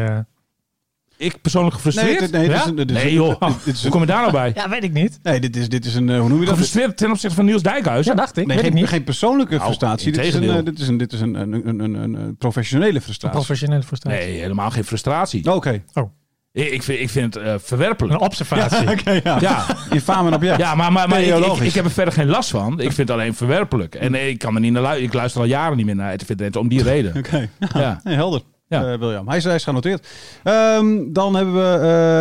Ik 1.23 1.41
persoonlijk 1.41 1.73
Nee, 1.75 1.83
gefrustreerd. 1.83 2.19
dit, 2.19 2.31
nee, 2.31 2.47
dit 2.47 2.55
is 2.55 2.61
Ja? 2.63 2.67
een, 2.69 2.75
dit 2.75 2.89
is 2.91 2.95
Nee, 2.95 3.05
een- 3.05 3.13
joh. 3.13 3.41
Dit 3.65 3.73
is 3.75 3.81
Hoe 3.81 3.91
kom 3.91 4.01
je 4.01 4.07
daar 4.07 4.19
nou 4.19 4.31
bij? 4.31 4.51
Ja, 4.55 4.69
weet 4.69 4.83
ik 4.83 4.93
niet. 4.93 5.19
nee, 5.23 5.39
dit 5.39 5.55
is, 5.55 5.69
dit 5.69 5.85
is 5.85 5.95
een, 5.95 6.09
eh, 6.09 6.19
hoe 6.19 6.29
noem 6.29 6.39
je 6.39 6.45
dat? 6.45 6.53
Gefrustreerd 6.53 6.97
ten 6.97 7.11
opzichte 7.11 7.35
van 7.35 7.45
Niels 7.45 7.61
Dijkhuis? 7.61 8.05
Ja, 8.05 8.13
dacht 8.13 8.37
ik. 8.37 8.45
Nee, 8.47 8.55
weet 8.57 8.65
ik 8.65 8.71
geen, 8.71 8.79
niet. 8.81 8.89
geen 8.89 9.03
persoonlijke 9.03 9.51
Nou, 9.53 9.65
frustratie. 9.65 10.11
Dit 10.11 10.25
is, 10.25 10.33
een, 10.33 10.49
eh, 10.49 10.63
dit 10.65 10.79
is, 10.79 10.87
een, 10.87 10.97
dit 10.97 11.13
is 11.13 11.19
een, 11.21 11.35
een, 11.35 11.79
een, 11.79 11.93
een, 11.93 12.35
professionele 12.37 13.01
frustratie. 13.01 13.37
Professionele 13.37 13.83
frustratie. 13.83 14.19
Nee, 14.19 14.39
helemaal 14.39 14.69
geen 14.71 14.83
frustratie. 14.85 15.53
Oké. 15.53 15.81
Ik, 16.51 16.71
ik, 16.71 16.83
vind, 16.83 16.99
ik 16.99 17.09
vind 17.09 17.33
het 17.33 17.43
eh, 17.43 17.53
verwerpelijk. 17.57 18.13
Een 18.13 18.25
observatie. 18.27 18.91
Oké, 18.99 19.19
ja. 19.23 19.37
Ja, 19.39 19.65
Infaam 19.89 20.27
en 20.27 20.33
object. 20.33 20.57
ja 20.57 20.75
maar, 20.75 20.91
maar, 20.91 21.07
maar 21.09 21.19
ik, 21.19 21.25
ik, 21.25 21.31
Theologisch. 21.31 21.67
ik 21.67 21.73
heb 21.73 21.85
er 21.85 21.91
verder 21.91 22.13
geen 22.13 22.27
last 22.27 22.49
van. 22.49 22.73
Ik 22.73 22.91
vind 22.91 22.97
het 22.97 23.09
alleen 23.11 23.33
verwerpelijk. 23.35 23.95
En 23.95 24.27
ik 24.29 24.37
kan 24.39 24.55
er 24.55 24.61
niet 24.61 24.71
naar 24.71 24.81
luisteren. 24.81 25.09
Ik 25.09 25.15
luister 25.15 25.41
al 25.41 25.47
jaren 25.47 25.77
niet 25.77 25.85
meer 25.85 25.95
naar 25.95 26.13
RTV 26.13 26.35
Drenthe 26.35 26.59
om 26.59 26.67
die 26.67 26.83
reden. 26.83 27.15
Oké. 27.17 27.49
Ja. 27.73 27.99
Nee, 28.03 28.15
helder. 28.23 28.41
Ja. 28.67 28.91
Eh, 28.91 28.99
William. 28.99 29.27
Hij 29.27 29.37
is, 29.37 29.43
hij 29.43 29.55
is 29.55 29.63
genoteerd. 29.63 30.07
Ehm, 30.43 31.11
dan 31.11 31.35
hebben 31.35 31.53
we 31.53 31.77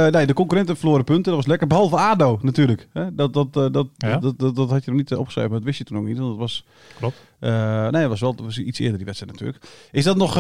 eh, 0.07 0.13
nee, 0.13 0.27
de 0.27 0.33
concurrenten 0.33 0.77
verloren 0.77 1.05
punten. 1.05 1.25
Dat 1.25 1.35
was 1.35 1.47
lekker. 1.47 1.67
Behalve 1.67 1.97
ADO 1.97 2.39
natuurlijk. 2.43 2.89
Hè? 2.93 3.15
Dat, 3.15 3.33
dat, 3.35 3.57
eh, 3.57 3.67
dat, 3.71 3.87
Ja. 3.97 4.17
dat, 4.17 4.39
dat, 4.39 4.57
dat 4.57 4.71
had 4.71 4.85
je 4.85 4.91
nog 4.91 5.01
niet 5.01 5.15
opgeschreven. 5.15 5.51
maar 5.51 5.59
Dat 5.59 5.69
wist 5.69 5.79
je 5.79 5.85
toen 5.85 5.99
ook 5.99 6.05
niet. 6.05 6.19
want 6.19 6.31
Dat 6.31 6.39
was, 6.39 6.65
Klopt. 6.99 7.17
nee, 7.41 7.91
dat 7.91 8.09
was 8.09 8.21
wel 8.21 8.35
dat 8.35 8.45
was 8.45 8.59
iets 8.59 8.79
eerder 8.79 8.97
die 8.97 9.07
wedstrijd 9.07 9.33
natuurlijk. 9.33 9.65
Is 9.91 10.05
dat 10.05 10.17
nog 10.17 10.37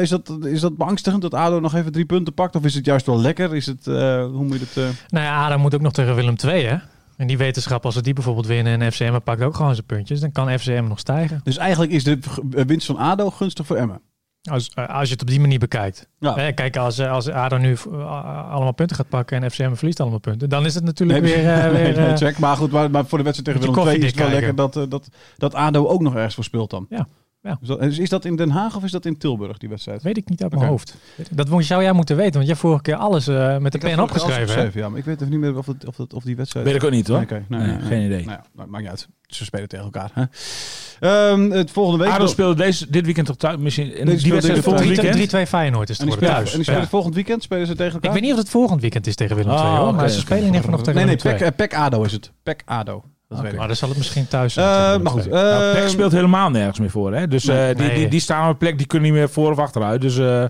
is 0.00 0.08
dat, 0.08 0.38
is 0.42 0.60
dat 0.60 0.76
beangstigend 0.76 1.22
dat 1.22 1.34
ADO 1.34 1.60
nog 1.60 1.74
even 1.74 1.92
drie 1.92 2.06
punten 2.06 2.34
pakt? 2.34 2.56
Of 2.56 2.64
is 2.64 2.74
het 2.74 2.84
juist 2.84 3.06
wel 3.06 3.20
lekker? 3.20 3.54
Is 3.54 3.66
het, 3.66 3.84
hoe 3.84 4.44
moet 4.44 4.58
je 4.60 4.80
eh, 4.80 4.88
Nou 5.08 5.24
ja, 5.24 5.44
Adam 5.46 5.60
moet 5.60 5.74
ook 5.74 5.80
nog 5.80 5.92
tegen 5.92 6.14
Willem 6.14 6.34
II, 6.44 6.64
hè? 6.64 6.76
En 7.16 7.26
die 7.26 7.38
wetenschap, 7.38 7.84
als 7.84 7.94
ze 7.94 8.02
die 8.02 8.12
bijvoorbeeld 8.12 8.46
winnen 8.46 8.80
en 8.82 8.92
FCM 8.92 9.18
pakt 9.24 9.42
ook 9.42 9.54
gewoon 9.54 9.74
zijn 9.74 9.86
puntjes, 9.86 10.20
dan 10.20 10.32
kan 10.32 10.58
FCM 10.58 10.84
nog 10.88 10.98
stijgen. 10.98 11.40
Dus 11.44 11.56
eigenlijk 11.56 11.92
is 11.92 12.04
de 12.04 12.18
winst 12.66 12.86
van 12.86 12.96
ADO 12.96 13.30
gunstig 13.30 13.66
voor 13.66 13.76
Emmen. 13.76 14.00
Als, 14.50 14.70
eh, 14.74 14.88
als 14.88 15.06
je 15.06 15.12
het 15.12 15.22
op 15.22 15.28
die 15.28 15.40
manier 15.40 15.58
bekijkt. 15.58 16.08
Ja. 16.18 16.50
Kijk, 16.50 16.76
als, 16.76 16.98
eh, 16.98 17.12
als 17.12 17.30
ADO 17.30 17.56
nu 17.56 17.72
eh, 17.72 18.50
allemaal 18.50 18.72
punten 18.72 18.96
gaat 18.96 19.08
pakken 19.08 19.42
en 19.42 19.50
FCM 19.50 19.74
verliest 19.74 20.00
allemaal 20.00 20.18
punten, 20.18 20.48
dan 20.48 20.64
is 20.64 20.74
het 20.74 20.84
natuurlijk 20.84 21.20
Nee, 21.20 21.34
weer... 21.34 21.44
nee, 21.72 21.82
weer 21.82 22.06
nee, 22.06 22.16
check. 22.16 22.38
Maar 22.38 22.56
goed, 22.56 22.70
maar, 22.70 22.90
maar 22.90 23.06
voor 23.06 23.18
de 23.18 23.24
wedstrijd 23.24 23.56
tegen 23.56 23.74
Willem 23.74 23.88
II 23.88 24.04
is 24.04 24.10
het 24.10 24.20
wel 24.20 24.28
lekker 24.28 24.54
dat, 24.54 24.72
dat, 24.88 25.08
dat 25.36 25.54
ADO 25.54 25.86
ook 25.86 26.00
nog 26.00 26.14
ergens 26.14 26.34
voor 26.34 26.44
speelt 26.44 26.70
dan. 26.70 26.86
Ja, 26.88 27.06
ja. 27.44 27.56
Dus 27.60 27.68
dat- 27.68 27.82
is, 27.82 27.98
is 27.98 28.08
dat 28.08 28.24
in 28.24 28.36
Den 28.36 28.50
Haag 28.50 28.76
of 28.76 28.84
is 28.84 28.90
dat 28.90 29.04
in 29.06 29.18
Tilburg, 29.18 29.58
die 29.58 29.68
wedstrijd? 29.68 30.02
weet 30.02 30.16
ik 30.16 30.28
niet 30.28 30.42
uit 30.42 30.52
mijn 30.54 30.66
hoofd. 30.66 30.96
Dat 31.30 31.48
zou 31.58 31.82
jij 31.82 31.92
moeten 31.92 32.16
weten, 32.16 32.32
want 32.34 32.46
jij 32.46 32.56
vorige 32.56 32.82
keer 32.82 32.94
alles 32.96 33.26
eh, 33.28 33.58
met 33.58 33.72
de 33.72 33.78
Ik 33.78 33.84
pen 33.84 34.00
opgeschreven. 34.00 34.70
ja, 34.74 34.88
maar 34.88 34.98
ik 34.98 35.04
weet 35.04 35.20
even 35.20 35.30
niet 35.30 35.40
meer 35.40 35.56
of, 35.58 35.66
het, 35.66 35.86
of, 35.86 35.96
het, 35.96 36.14
of 36.14 36.22
die 36.24 36.36
wedstrijd... 36.36 36.66
Weet 36.66 36.74
ik 36.74 36.84
ook 36.84 36.90
niet 36.90 37.06
hoor. 37.08 37.16
Nee, 37.16 37.24
oké. 37.26 37.44
Nee, 37.48 37.58
Nee, 37.60 37.68
nee, 37.68 37.76
nee. 37.76 37.86
geen 37.86 38.04
idee. 38.04 38.24
Nou 38.24 38.38
ja, 38.38 38.44
nou, 38.54 38.68
maakt 38.68 38.82
niet 38.82 38.90
uit. 38.90 39.08
Ze 39.26 39.44
spelen 39.44 39.68
tegen 39.68 39.84
elkaar. 39.84 40.10
Hè? 40.14 40.24
Ehm, 41.00 41.50
het 41.50 41.70
volgende 41.70 42.04
week... 42.04 42.12
ADO 42.12 42.26
speelde 42.26 42.62
deze, 42.62 42.90
dit 42.90 43.04
weekend 43.04 43.26
toch 43.26 43.36
thuis? 43.36 43.56
Misschien, 43.56 43.94
en 43.94 44.06
Deze 44.06 44.22
die 44.22 44.32
wedstrijd 44.32 44.62
volgend 44.62 44.86
weekend? 45.00 45.46
3-2 45.46 45.48
Feyenoord 45.48 45.90
is 45.90 45.98
het 45.98 46.18
thuis. 46.18 46.50
en 46.50 46.54
die 46.54 46.62
spelen 46.62 46.80
Ja. 46.80 46.86
volgend 46.88 47.14
weekend 47.14 47.42
spelen 47.42 47.66
ze 47.66 47.74
tegen 47.74 47.92
elkaar? 47.92 48.08
Ik 48.08 48.14
weet 48.16 48.22
niet 48.22 48.32
of 48.32 48.38
het 48.38 48.48
volgend 48.48 48.80
weekend 48.80 49.06
is 49.06 49.14
tegen 49.14 49.36
Willem 49.36 49.52
II, 49.52 49.60
Ah, 49.62 49.96
maar 49.96 50.08
ze 50.08 50.18
spelen 50.20 50.38
in 50.38 50.44
ieder 50.44 50.60
geval 50.60 50.76
nog 50.76 50.84
tegen 50.86 51.06
Nee, 51.06 51.16
nee, 51.22 51.34
eh, 51.34 51.56
Pek 51.56 51.74
ADO 51.74 52.02
is 52.02 52.12
het. 52.12 52.32
Pek 52.42 52.62
ADO. 52.64 53.04
Dat 53.34 53.42
weet 53.42 53.52
ik. 53.52 53.58
Maar 53.58 53.66
dan 53.66 53.76
zal 53.76 53.88
het 53.88 53.98
misschien 53.98 54.28
thuis 54.28 54.56
Eh, 54.56 54.64
zijn. 54.64 54.84
Willem 54.86 55.02
maar 55.02 55.12
goed. 55.12 55.30
Nou, 55.30 55.62
eh, 55.74 55.80
PEC 55.80 55.88
speelt 55.88 56.12
helemaal 56.12 56.50
nergens 56.50 56.78
meer 56.78 56.90
voor. 56.90 57.14
Hè? 57.14 57.28
Dus 57.28 57.46
eh, 57.48 57.54
Nee. 57.56 57.74
die, 57.74 57.88
die, 57.88 57.96
Nee. 57.98 58.08
die 58.08 58.20
staan 58.20 58.44
op 58.44 58.50
een 58.50 58.56
plek, 58.56 58.78
die 58.78 58.86
kunnen 58.86 59.08
niet 59.10 59.18
meer 59.18 59.28
voor 59.28 59.50
of 59.50 59.58
achteruit. 59.58 60.00
Dus 60.00 60.18
eh, 60.18 60.44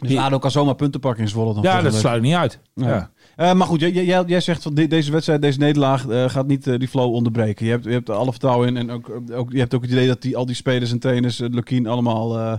dus 0.00 0.16
ADO 0.16 0.38
kan 0.38 0.50
zomaar 0.50 0.74
punten 0.74 1.00
pakken 1.00 1.22
in 1.22 1.28
Zwolle. 1.28 1.54
Dan 1.54 1.62
ja, 1.62 1.82
dat 1.82 1.94
sluit 1.94 2.22
niet 2.22 2.34
uit. 2.34 2.60
Ja. 2.74 2.88
Ja. 2.88 3.10
Eh, 3.36 3.52
maar 3.52 3.66
goed, 3.66 3.80
jij, 3.80 3.90
jij, 3.92 4.22
jij 4.26 4.40
zegt 4.40 4.62
van 4.62 4.74
de- 4.74 4.86
deze 4.86 5.10
wedstrijd, 5.12 5.42
deze 5.42 5.58
nederlaag 5.58 6.08
eh, 6.08 6.28
gaat 6.28 6.46
niet 6.46 6.66
eh, 6.66 6.78
die 6.78 6.88
flow 6.88 7.14
onderbreken. 7.14 7.64
Je 7.66 7.70
hebt, 7.72 7.84
je 7.84 7.90
hebt 7.90 8.08
er 8.08 8.14
alle 8.14 8.30
vertrouwen 8.30 8.68
in 8.68 8.76
en 8.76 8.90
ook, 8.90 9.10
ook, 9.32 9.52
je 9.52 9.58
hebt 9.58 9.74
ook 9.74 9.82
het 9.82 9.90
idee 9.90 10.06
dat 10.06 10.22
die, 10.22 10.36
al 10.36 10.46
die 10.46 10.54
spelers 10.54 10.90
en 10.90 10.98
trainers, 10.98 11.40
uh, 11.40 11.48
Lukien, 11.50 11.86
allemaal 11.86 12.38
eh, 12.38 12.52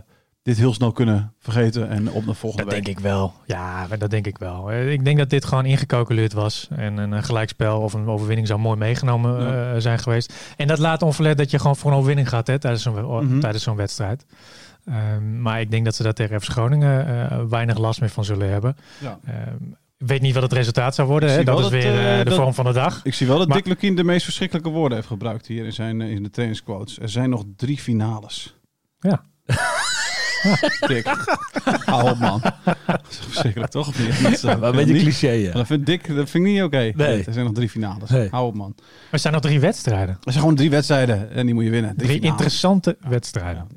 dit 0.50 0.58
heel 0.58 0.74
snel 0.74 0.92
kunnen 0.92 1.34
vergeten 1.40 1.90
en 1.90 2.12
op 2.12 2.26
naar 2.26 2.36
volgende 2.36 2.66
Dat 2.66 2.74
week. 2.74 2.86
denk 2.86 2.98
ik 2.98 3.04
wel. 3.04 3.34
Ja, 3.46 3.86
maar 3.90 3.98
dat 3.98 4.10
denk 4.10 4.28
ik 4.28 4.38
wel. 4.38 4.72
Ik 4.74 5.04
denk 5.06 5.18
dat 5.18 5.30
dit 5.30 5.46
gewoon 5.46 5.66
ingecalculeerd 5.66 6.34
was. 6.34 6.68
En 6.76 6.98
een 6.98 7.24
gelijkspel 7.24 7.80
of 7.82 7.94
een 7.94 8.08
overwinning 8.08 8.48
zou 8.48 8.60
mooi 8.60 8.78
meegenomen 8.78 9.42
Ja. 9.42 9.74
eh, 9.74 9.80
zijn 9.82 10.00
geweest. 10.00 10.34
En 10.58 10.68
dat 10.68 10.78
laat 10.80 11.02
onverlet 11.02 11.38
dat 11.38 11.52
je 11.52 11.60
gewoon 11.60 11.76
voor 11.76 11.92
een 11.92 11.98
overwinning 11.98 12.30
gaat 12.30 12.48
hè, 12.48 12.60
tijdens 12.60 12.84
zo'n 12.84 12.94
Mhm. 13.26 13.40
tijdens 13.40 13.64
zo'n 13.64 13.76
wedstrijd. 13.76 14.26
Ehm, 14.86 15.42
maar 15.42 15.62
ik 15.62 15.72
denk 15.72 15.86
dat 15.86 15.96
ze 15.96 16.04
daar 16.04 16.14
tegen 16.14 16.42
FC 16.42 16.50
Groningen 16.50 17.08
eh, 17.30 17.40
weinig 17.50 17.78
last 17.78 18.00
meer 18.00 18.10
van 18.10 18.26
zullen 18.26 18.50
hebben. 18.50 18.76
Ja. 19.00 19.20
Ehm, 19.26 19.64
ik 19.98 20.08
weet 20.08 20.22
niet 20.22 20.34
wat 20.34 20.44
het 20.44 20.54
resultaat 20.54 20.96
zou 20.96 21.08
worden. 21.08 21.32
Hè? 21.32 21.44
Dat 21.44 21.56
is 21.58 21.62
dat, 21.62 21.72
weer 21.72 22.12
eh, 22.12 22.18
de 22.18 22.24
dat- 22.24 22.34
vorm 22.36 22.54
van 22.54 22.66
de 22.66 22.74
dag. 22.74 23.00
Ik 23.04 23.14
zie 23.14 23.28
wel 23.28 23.38
dat 23.38 23.48
Maar- 23.48 23.58
Dick 23.58 23.66
Lukien 23.68 23.96
de 23.96 24.04
meest 24.04 24.24
verschrikkelijke 24.24 24.70
woorden 24.70 24.98
heeft 24.98 25.10
gebruikt 25.10 25.48
hier 25.48 25.66
in, 25.66 25.74
zijn, 25.74 26.02
in 26.02 26.24
de 26.24 26.30
trainingsquotes. 26.30 27.00
Er 27.00 27.10
zijn 27.10 27.30
nog 27.30 27.44
drie 27.56 27.78
finales. 27.78 28.56
Ja. 29.00 29.22
Dick, 30.88 31.08
hou 31.86 32.10
op 32.10 32.18
man. 32.20 32.42
Dat 32.86 33.02
is 33.10 33.18
verschrikkelijk 33.18 33.72
toch? 33.72 33.88
Of 33.88 34.00
niet? 34.00 34.24
Dat 34.24 34.32
is, 34.32 34.44
eh, 34.44 34.56
Wel 34.60 34.70
een 34.70 34.76
beetje 34.76 34.94
niet- 34.94 35.02
cliché, 35.02 35.30
ja. 35.30 35.52
Dat 35.52 35.68
vind 35.68 35.86
Dick, 35.86 36.08
dat 36.16 36.30
vind 36.30 36.46
ik 36.46 36.52
niet 36.52 36.62
oké. 36.64 36.92
Nee. 36.96 37.24
Er 37.24 37.34
zijn 37.34 37.46
nog 37.46 37.54
drie 37.54 37.70
finales. 37.70 38.10
Nee. 38.10 38.28
Hou 38.32 38.46
op 38.48 38.56
man. 38.56 38.74
Maar 38.78 38.86
er 39.12 39.20
zijn 39.20 39.34
nog 39.34 39.42
drie 39.42 39.60
wedstrijden. 39.60 40.10
Er 40.10 40.18
zijn 40.24 40.40
gewoon 40.40 40.56
drie 40.56 40.70
wedstrijden 40.70 41.32
en 41.32 41.46
die 41.46 41.56
moet 41.56 41.64
je 41.64 41.70
winnen. 41.70 41.96
Drie, 41.98 42.08
Drie 42.10 42.22
interessante 42.22 42.98
wedstrijden. 43.00 43.68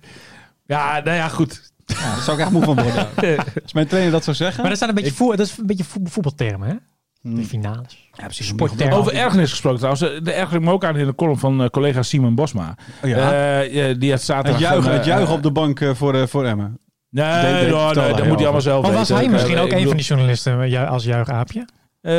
Ja, 0.67 1.01
nou 1.05 1.17
ja, 1.17 1.29
goed. 1.29 1.71
Ja, 1.87 1.95
daar 2.15 2.23
zou 2.23 2.37
ik 2.37 2.43
echt 2.43 2.53
moe 2.53 2.63
van 2.65 2.75
worden. 2.83 3.09
Als 3.63 3.73
mijn 3.73 3.87
trainer 3.87 4.13
dat 4.13 4.25
zou 4.25 4.37
zeggen. 4.37 4.61
Maar 4.61 4.69
dat, 4.71 4.79
zijn 4.79 4.91
een 4.91 4.97
beetje 4.97 5.13
voer, 5.13 5.37
dat 5.37 5.47
is 5.47 5.57
een 5.59 5.67
beetje 5.67 5.85
voet- 5.85 6.11
voetbaltermen, 6.11 6.69
hè? 6.69 6.75
Hmm. 7.23 7.35
De 7.37 7.43
finales. 7.45 8.09
ja, 8.13 8.25
precies. 8.25 8.53
Over 8.93 9.15
ergernis 9.15 9.51
gesproken 9.51 9.79
trouwens. 9.79 10.03
eh, 10.11 10.25
De 10.25 10.33
erger 10.33 10.57
ik 10.57 10.63
me 10.63 10.71
ook 10.73 10.85
aan 10.85 10.97
in 10.97 11.07
de 11.07 11.15
column 11.15 11.39
van 11.39 11.63
eh, 11.63 11.69
collega 11.69 12.03
Simon 12.03 12.35
Bosma. 12.35 12.75
Oh, 13.05 13.09
ja. 13.11 13.63
Eh, 13.63 13.95
die 13.99 14.11
had 14.11 14.23
zaterdag... 14.23 14.53
het 14.61 14.71
juichen, 14.71 14.91
een, 14.91 14.97
het 14.97 15.07
juichen 15.07 15.35
op 15.35 15.43
de 15.43 15.51
bank 15.53 15.81
voor, 15.95 16.29
voor 16.29 16.45
Emmen. 16.45 16.79
Nee, 17.11 17.25
nee, 17.25 17.43
hij 17.43 18.13
dat 18.13 18.17
moet 18.17 18.17
hij 18.17 18.27
al. 18.27 18.37
allemaal 18.37 18.61
zelf 18.61 18.83
Maar 18.83 18.93
was 18.93 19.09
hij 19.09 19.29
misschien 19.29 19.59
ook 19.59 19.73
een 19.73 19.87
van 19.87 19.97
die 19.97 20.07
journalisten 20.07 20.87
als 20.89 21.05
juichaapje? 21.05 21.67
Eh, 22.01 22.13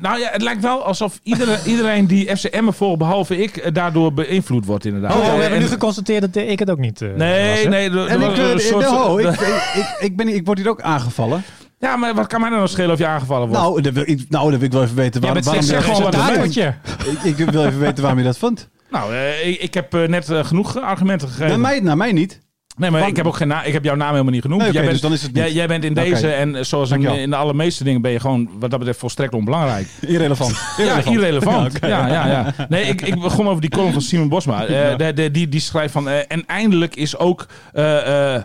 nou 0.00 0.18
ja, 0.18 0.28
het 0.30 0.42
lijkt 0.42 0.62
wel 0.62 0.84
alsof 0.84 1.20
iedereen, 1.22 1.58
iedereen 1.72 2.06
die 2.06 2.36
FC 2.36 2.44
Emmen 2.44 2.74
volgt, 2.74 2.98
behalve 2.98 3.36
ik, 3.42 3.74
daardoor 3.74 4.12
beïnvloed 4.14 4.64
wordt 4.66 4.84
inderdaad. 4.84 5.12
Oh, 5.14 5.18
we 5.20 5.24
hebben 5.26 5.50
en- 5.50 5.58
nu 5.58 5.66
geconstateerd 5.68 6.20
dat 6.34 6.42
ik 6.42 6.58
het 6.58 6.70
ook 6.70 6.78
niet 6.78 7.00
Nee, 7.00 7.68
nee. 7.68 7.90
En 8.08 8.20
ik, 8.22 8.60
soort- 8.60 8.90
no, 8.90 9.18
ik, 9.18 9.26
ik, 9.40 9.72
ik, 9.74 9.96
ik, 10.00 10.16
ben, 10.16 10.28
ik 10.28 10.46
word 10.46 10.58
hier 10.58 10.68
ook 10.68 10.80
aangevallen. 10.82 11.42
Ja, 11.80 11.96
maar 11.96 12.14
wat 12.14 12.26
kan 12.26 12.40
mij 12.40 12.50
nou 12.50 12.68
schelen 12.68 12.92
of 12.92 12.98
je 12.98 13.06
aangevallen 13.06 13.48
wordt? 13.48 13.62
Nou, 13.62 13.80
dat 13.80 13.92
wil 13.92 14.02
ik, 14.06 14.24
nou, 14.28 14.50
dat 14.50 14.58
wil 14.58 14.68
ik 14.68 14.72
wel 14.72 14.82
even 14.82 14.96
weten. 14.96 15.20
Waar, 15.20 15.32
bent 15.32 15.44
waarom 15.44 15.62
zeg 15.62 15.86
je 15.86 15.94
gewoon 15.94 16.02
wat 16.02 16.14
ik, 17.24 17.38
ik 17.38 17.50
wil 17.50 17.64
even 17.64 17.78
weten 17.78 18.02
waarom 18.02 18.18
je 18.18 18.24
dat 18.24 18.38
vond. 18.38 18.68
Nou, 18.90 19.14
eh, 19.14 19.48
ik, 19.48 19.60
ik 19.60 19.74
heb 19.74 19.94
eh, 19.94 20.08
net 20.08 20.30
eh, 20.30 20.44
genoeg 20.44 20.80
argumenten 20.80 21.28
gegeven. 21.28 21.48
Naar 21.48 21.60
mij, 21.60 21.80
naar 21.80 21.96
mij 21.96 22.12
niet. 22.12 22.40
Nee, 22.80 22.90
maar 22.90 22.98
Want- 23.00 23.10
ik 23.10 23.16
heb 23.16 23.26
ook 23.26 23.36
geen 23.36 23.52
ik 23.64 23.72
heb 23.72 23.84
jouw 23.84 23.94
naam 23.94 24.10
helemaal 24.10 24.32
niet 24.32 24.42
genoemd. 24.42 24.62
Nee, 24.62 24.72
jij, 24.72 24.80
dus 24.82 24.90
bent, 24.90 25.02
dan 25.02 25.12
is 25.12 25.22
het 25.22 25.32
niet. 25.32 25.42
jij, 25.42 25.52
jij 25.52 25.66
bent 25.66 25.84
in 25.84 25.94
deze 25.94 26.32
en 26.32 26.56
eh, 26.56 26.62
zoals 26.62 26.90
in, 26.90 27.02
in 27.02 27.30
de 27.30 27.36
allermeeste 27.36 27.84
dingen 27.84 28.02
ben 28.02 28.10
je 28.10 28.20
gewoon 28.20 28.48
wat 28.58 28.70
dat 28.70 28.78
betreft 28.78 28.98
volstrekt 28.98 29.34
onbelangrijk. 29.34 29.86
Irrelevant. 30.00 30.56
Ja, 30.76 31.02
irrelevant. 31.04 31.78
Ja. 31.80 31.88
Ja, 31.88 32.06
ja, 32.06 32.26
ja. 32.26 32.66
Nee, 32.68 32.84
ik, 32.84 33.00
ik 33.00 33.20
begon 33.20 33.48
over 33.48 33.60
die 33.60 33.70
column 33.70 33.92
van 33.92 34.02
Simon 34.02 34.28
Bosma. 34.28 34.58
Eh, 34.66 34.96
de, 34.96 35.12
de, 35.12 35.30
die, 35.30 35.48
die 35.48 35.60
schrijft 35.60 35.92
van... 35.92 36.08
eh, 36.08 36.18
en 36.28 36.46
eindelijk 36.46 36.96
is 36.96 37.16
ook 37.18 37.46
ehm, 37.72 38.40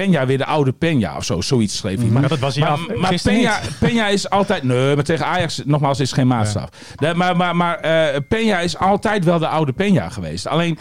Peña 0.00 0.26
weer 0.26 0.38
de 0.38 0.44
oude 0.44 0.72
Peña 0.72 1.16
of 1.16 1.24
zo. 1.24 1.40
Zoiets 1.40 1.76
schreef 1.76 1.98
hij. 2.00 2.08
Maar 2.08 2.28
dat 2.28 2.38
was 2.38 2.54
hij 2.54 2.64
Maar, 2.64 2.72
af, 2.72 2.80
Peña 3.84 4.12
is 4.12 4.30
altijd... 4.30 4.62
Nee, 4.62 4.94
maar 4.94 5.04
tegen 5.04 5.26
Ajax, 5.26 5.62
nogmaals, 5.64 6.00
is 6.00 6.12
geen 6.12 6.26
maatstaf. 6.26 6.68
De- 6.96 7.14
maar 7.14 7.36
maar, 7.36 7.56
maar 7.56 7.78
Peña 8.34 8.62
is 8.62 8.78
altijd 8.78 9.24
wel 9.24 9.38
de 9.38 9.46
oude 9.48 9.72
Peña 9.72 10.06
geweest. 10.12 10.46
Alleen 10.46 10.78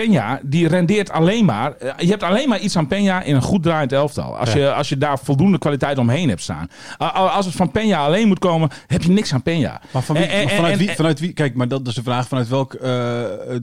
Peña, 0.00 0.40
die 0.42 0.68
rendeert 0.68 1.10
alleen 1.10 1.27
maar... 1.44 1.72
eh, 1.76 1.92
je 1.96 2.06
hebt 2.08 2.22
alleen 2.22 2.48
maar 2.48 2.58
iets 2.58 2.76
aan 2.76 2.86
Peña 2.88 3.24
in 3.24 3.34
een 3.34 3.42
goed 3.42 3.62
draaiend 3.62 3.92
elftal. 3.92 4.36
Als, 4.36 4.52
je, 4.52 4.72
als 4.72 4.88
je 4.88 4.96
daar 4.98 5.18
voldoende 5.18 5.58
kwaliteit 5.58 5.98
omheen 5.98 6.28
hebt 6.28 6.42
staan. 6.42 6.68
Als 7.14 7.46
het 7.46 7.54
van 7.54 7.72
Peña 7.78 7.96
alleen 7.96 8.28
moet 8.28 8.38
komen, 8.38 8.68
heb 8.86 9.02
je 9.02 9.10
niks 9.10 9.32
aan 9.34 9.42
Peña. 9.42 9.90
Maar 9.90 10.02
van 10.02 10.16
wie, 10.16 10.24
En- 10.24 10.30
en- 10.30 10.44
maar 10.44 10.54
vanuit, 10.54 10.72
en- 10.72 10.78
wie, 10.78 10.90
vanuit 10.90 11.20
wie? 11.20 11.32
Kijk, 11.32 11.54
maar 11.54 11.68
dat 11.68 11.86
is 11.86 11.94
de 11.94 12.02
vraag. 12.02 12.28
Vanuit 12.28 12.48
welk... 12.48 12.74
eh, 12.74 13.22
eh, 13.54 13.60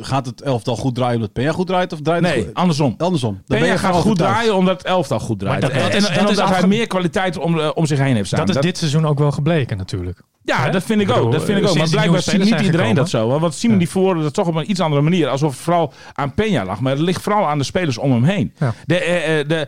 gaat 0.00 0.26
het 0.26 0.42
elftal 0.42 0.76
goed 0.76 0.94
draaien 0.94 1.14
omdat 1.14 1.30
Peña 1.40 1.54
goed 1.54 1.66
draait? 1.66 1.92
Of 1.92 2.00
draait 2.00 2.24
het 2.24 2.34
Nee, 2.34 2.44
goed? 2.44 2.54
andersom. 2.54 2.94
Andersom. 2.98 3.32
Dan 3.46 3.58
ben 3.58 3.68
je 3.68 3.74
Peña 3.74 3.80
van 3.80 3.92
gaat 3.92 4.02
goed 4.02 4.18
draaien 4.18 4.56
omdat 4.56 4.78
het 4.78 4.86
elftal 4.86 5.20
goed 5.20 5.38
draait. 5.38 5.60
Maar 5.60 5.70
dat- 5.70 5.78
en 5.78 5.84
dat 5.84 5.90
en, 5.92 5.96
is- 5.98 6.08
en 6.08 6.20
dat 6.22 6.30
is 6.30 6.38
omdat 6.38 6.56
hij 6.56 6.66
meer 6.66 6.86
kwaliteit 6.86 7.38
om, 7.38 7.60
eh, 7.60 7.70
om 7.74 7.86
zich 7.86 7.98
heen 7.98 8.14
heeft 8.14 8.26
staan. 8.26 8.46
Dat 8.46 8.56
is 8.56 8.62
dit 8.62 8.78
seizoen 8.78 9.06
ook 9.06 9.18
wel 9.18 9.32
gebleken 9.32 9.76
natuurlijk. 9.76 10.22
Ja, 10.44 10.70
dat 10.70 10.82
vind 10.82 11.00
ik 11.00 11.06
Ik 11.08 11.12
bedoel, 11.12 11.26
ook. 11.26 11.32
Dat 11.32 11.44
vind 11.44 11.58
ik 11.58 11.68
ook. 11.68 11.76
Maar 11.76 11.88
blijkbaar 11.88 12.22
ziet 12.22 12.28
spelers 12.32 12.50
niet 12.50 12.60
iedereen 12.60 12.94
dat 12.94 13.08
zo. 13.10 13.38
Want 13.38 13.54
Simon 13.54 13.72
Ja. 13.74 13.78
die 13.82 13.90
verwoordde 13.90 14.22
dat 14.22 14.34
toch 14.34 14.46
op 14.46 14.54
een 14.54 14.70
iets 14.70 14.80
andere 14.80 15.02
manier. 15.02 15.28
Alsof 15.28 15.52
het 15.52 15.60
vooral 15.60 15.92
aan 16.12 16.32
Peña 16.34 16.66
lag. 16.66 16.80
Maar 16.80 16.92
het 16.92 17.00
ligt 17.00 17.22
vooral 17.22 17.48
aan 17.48 17.58
de 17.58 17.64
spelers 17.64 17.98
om 17.98 18.12
hem 18.12 18.24
heen. 18.24 18.52
Ja. 18.58 18.74
De, 18.86 18.98
eh, 19.00 19.40
eh, 19.40 19.48
de, 19.48 19.66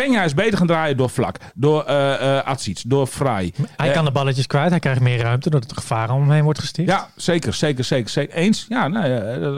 Peña 0.00 0.24
is 0.24 0.34
beter 0.34 0.58
gaan 0.58 0.66
draaien 0.66 0.96
door 0.96 1.10
Vlak. 1.10 1.36
Door 1.54 1.82
eh 1.84 2.36
eh 2.38 2.44
Atsic. 2.46 2.82
Door 2.86 3.06
Vrij. 3.08 3.52
Hij 3.76 3.90
kan 3.90 4.04
de 4.04 4.10
balletjes 4.10 4.46
kwijt, 4.46 4.70
hij 4.70 4.78
krijgt 4.78 5.00
meer 5.00 5.18
ruimte 5.18 5.50
doordat 5.50 5.70
het 5.70 5.78
gevaar 5.78 6.10
om 6.10 6.20
hem 6.20 6.30
heen 6.30 6.44
wordt 6.44 6.58
gesticht. 6.58 6.88
Ja, 6.88 7.08
zeker, 7.16 7.54
zeker, 7.54 7.84
zeker, 7.84 8.10
zeker. 8.10 8.34
Eens? 8.34 8.66
Ja, 8.68 8.86
eh, 8.92 8.92
ja, 9.40 9.51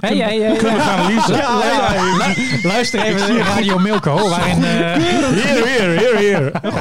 Hey, 0.00 0.16
hey, 0.16 0.38
hey, 0.40 0.56
kunnen 0.56 0.82
analyse. 0.82 1.32
Luister 2.68 3.02
even 3.02 3.34
naar 3.36 3.46
Radio 3.46 3.78
Milko, 3.78 4.28
waarin... 4.28 4.64
eh, 4.64 4.94
Hier, 4.94 5.34
hier, 5.34 5.98
hier, 5.98 6.18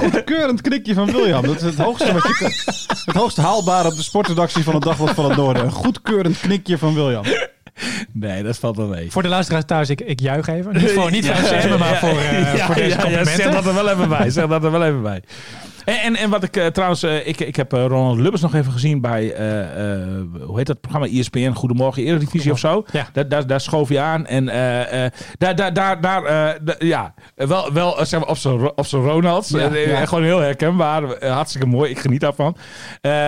hier. 0.01 0.23
Keurend 0.23 0.61
knikje 0.61 0.93
van 0.93 1.11
William. 1.11 1.41
Dat 1.45 1.55
is 1.55 1.61
het 1.61 1.77
hoogste, 1.77 2.13
wat 2.13 2.23
je 2.27 2.35
kan, 2.39 2.51
het 3.05 3.15
hoogste 3.15 3.41
haalbare 3.41 3.87
op 3.87 3.95
de 3.95 4.03
sportredactie 4.03 4.63
van 4.63 4.73
het 4.73 4.83
Dagblad 4.83 5.09
van 5.15 5.25
het 5.25 5.37
Noorden. 5.37 5.63
Een 5.63 5.71
goedkeurend 5.71 6.39
knikje 6.39 6.77
van 6.77 6.93
William. 6.93 7.23
Nee, 8.13 8.43
dat 8.43 8.57
valt 8.57 8.77
wel 8.77 8.87
mee. 8.87 9.11
voor 9.11 9.21
de 9.21 9.27
luisteraars 9.29 9.65
thuis, 9.65 9.89
ik, 9.89 10.01
ik 10.01 10.19
juich 10.19 10.47
even. 10.47 10.73
Niet 10.77 10.91
voor, 10.91 11.11
niet 11.11 11.27
voor 11.27 11.79
maar 11.79 11.95
voor, 11.97 12.09
eh, 12.19 12.65
voor 12.65 12.75
deze 12.75 12.97
complimenten. 12.97 13.35
zeg 13.35 13.51
dat 13.53 13.65
er 13.65 13.73
wel 13.73 13.89
even 13.89 14.09
bij. 14.09 14.29
Zeg 14.29 14.47
dat 14.47 14.63
er 14.63 14.71
wel 14.71 14.83
even 14.83 15.01
bij. 15.01 15.21
En, 15.85 15.99
en, 15.99 16.15
en 16.15 16.29
wat 16.29 16.43
ik 16.43 16.57
eh, 16.57 16.65
trouwens, 16.65 17.03
eh, 17.03 17.27
ik, 17.27 17.39
ik 17.39 17.55
heb 17.55 17.73
eh, 17.73 17.85
Ronald 17.85 18.19
Lubbers 18.19 18.41
nog 18.41 18.53
even 18.53 18.71
gezien 18.71 19.01
bij, 19.01 19.33
eh, 19.33 19.45
hoe 20.41 20.57
heet 20.57 20.67
dat 20.67 20.81
programma, 20.81 21.07
ESPN, 21.07 21.51
Goedemorgen 21.51 22.03
Eredivisie 22.03 22.51
of 22.51 22.59
zo. 22.59 22.85
Ja. 22.91 23.07
Daar, 23.13 23.27
daar, 23.27 23.47
daar 23.47 23.61
schoof 23.61 23.87
hij 23.89 23.99
aan 23.99 24.25
en 24.25 24.45
daar, 25.37 25.55
daar, 25.55 25.73
daar, 25.73 26.01
daar 26.01 26.75
ja, 26.79 27.13
wel, 27.35 27.73
wel 27.73 28.05
zeg 28.05 28.19
maar 28.19 28.29
op 28.29 28.37
zijn 28.37 28.71
op 28.75 28.85
Ronalds. 28.85 29.49
Ja, 29.49 29.75
ja. 29.75 30.05
Gewoon 30.05 30.23
heel 30.23 30.39
herkenbaar, 30.39 31.27
hartstikke 31.27 31.67
mooi, 31.67 31.89
ik 31.89 31.99
geniet 31.99 32.21
daarvan. 32.21 32.55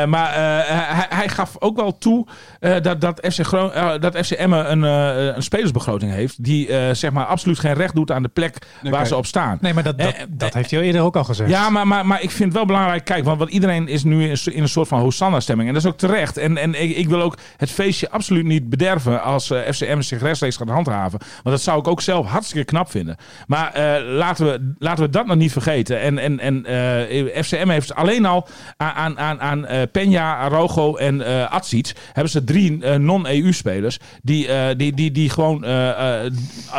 Maar 0.08 0.34
hij, 0.68 1.06
hij 1.10 1.30
gaf 1.30 1.56
ook 1.60 1.76
wel 1.76 1.98
toe 1.98 2.28
eh, 2.64 2.82
dat, 2.82 3.02
dat, 3.02 3.28
FC 3.32 3.46
Gro 3.46 3.70
eh, 3.70 3.92
dat 4.00 4.18
FC 4.26 4.32
Emmen 4.32 4.72
een, 4.72 4.84
eh, 4.84 5.36
een 5.36 5.44
spelersbegroting 5.44 6.12
heeft 6.12 6.44
die 6.44 6.68
eh, 6.68 6.94
zeg 6.94 7.12
maar 7.12 7.26
absoluut 7.26 7.60
geen 7.60 7.74
recht 7.74 7.96
doet 7.96 8.12
aan 8.12 8.24
de 8.24 8.30
plek 8.30 8.58
waar 8.82 9.08
ze 9.08 9.16
op 9.16 9.26
staan. 9.26 9.58
Nee, 9.62 9.74
maar 9.74 9.84
dat, 9.84 9.98
dat, 9.98 10.16
dat 10.30 10.54
heeft 10.54 10.72
hij 10.72 10.80
al 10.80 10.86
eerder 10.86 11.02
ook 11.02 11.16
al 11.16 11.24
gezegd. 11.24 11.50
Ja, 11.50 11.70
maar, 11.70 11.88
maar, 11.88 12.06
maar 12.06 12.22
ik 12.22 12.32
vind 12.32 12.44
het 12.44 12.54
wel 12.54 12.66
belangrijk. 12.66 13.06
Kijk, 13.06 13.24
want, 13.24 13.38
want 13.38 13.50
iedereen 13.52 13.88
is 13.88 14.04
nu 14.04 14.30
in, 14.30 14.62
een 14.62 14.68
soort 14.68 14.88
van 14.88 15.00
Hosanna-stemming. 15.00 15.68
En 15.68 15.74
dat 15.74 15.84
is 15.84 15.90
ook 15.90 15.98
terecht. 15.98 16.38
En, 16.38 16.58
en 16.58 16.82
ik, 16.82 16.96
ik 16.96 17.10
wil 17.10 17.22
ook 17.22 17.38
het 17.58 17.72
feestje 17.72 18.10
absoluut 18.10 18.46
niet 18.46 18.70
bederven 18.70 19.24
als 19.24 19.52
eh, 19.52 19.72
FCM 19.72 20.02
zich 20.02 20.22
rechtstreeks 20.22 20.56
gaat 20.58 20.70
handhaven. 20.70 21.20
Want 21.20 21.56
dat 21.56 21.62
zou 21.62 21.80
ik 21.80 21.88
ook 21.88 22.02
zelf 22.02 22.28
hartstikke 22.28 22.66
knap 22.66 22.92
vinden. 22.92 23.16
Maar 23.48 23.74
eh, 23.74 24.16
laten, 24.16 24.46
we, 24.46 24.74
laten 24.80 25.04
we 25.04 25.10
dat 25.10 25.26
nog 25.26 25.38
niet 25.38 25.52
vergeten. 25.52 26.00
En, 26.00 26.18
en, 26.18 26.40
en 26.40 26.66
eh, 26.66 27.44
FCM 27.44 27.70
heeft 27.70 27.96
alleen 27.96 28.26
al 28.26 28.48
aan, 28.78 28.94
aan, 28.96 29.20
aan, 29.20 29.42
aan 29.42 29.66
eh, 29.66 29.82
Peña, 29.88 30.38
Arogo 30.38 30.96
en 30.96 31.22
eh 31.22 31.52
Atsic... 31.52 31.92
hebben 32.14 32.32
ze 32.32 32.44
drie 32.54 32.84
eh, 32.84 32.96
non-EU-spelers... 32.96 34.00
Die, 34.22 34.48
eh, 34.48 34.76
die, 34.78 34.94
die, 34.94 35.12
die 35.12 35.30
gewoon 35.30 35.64
eh, 35.64 36.22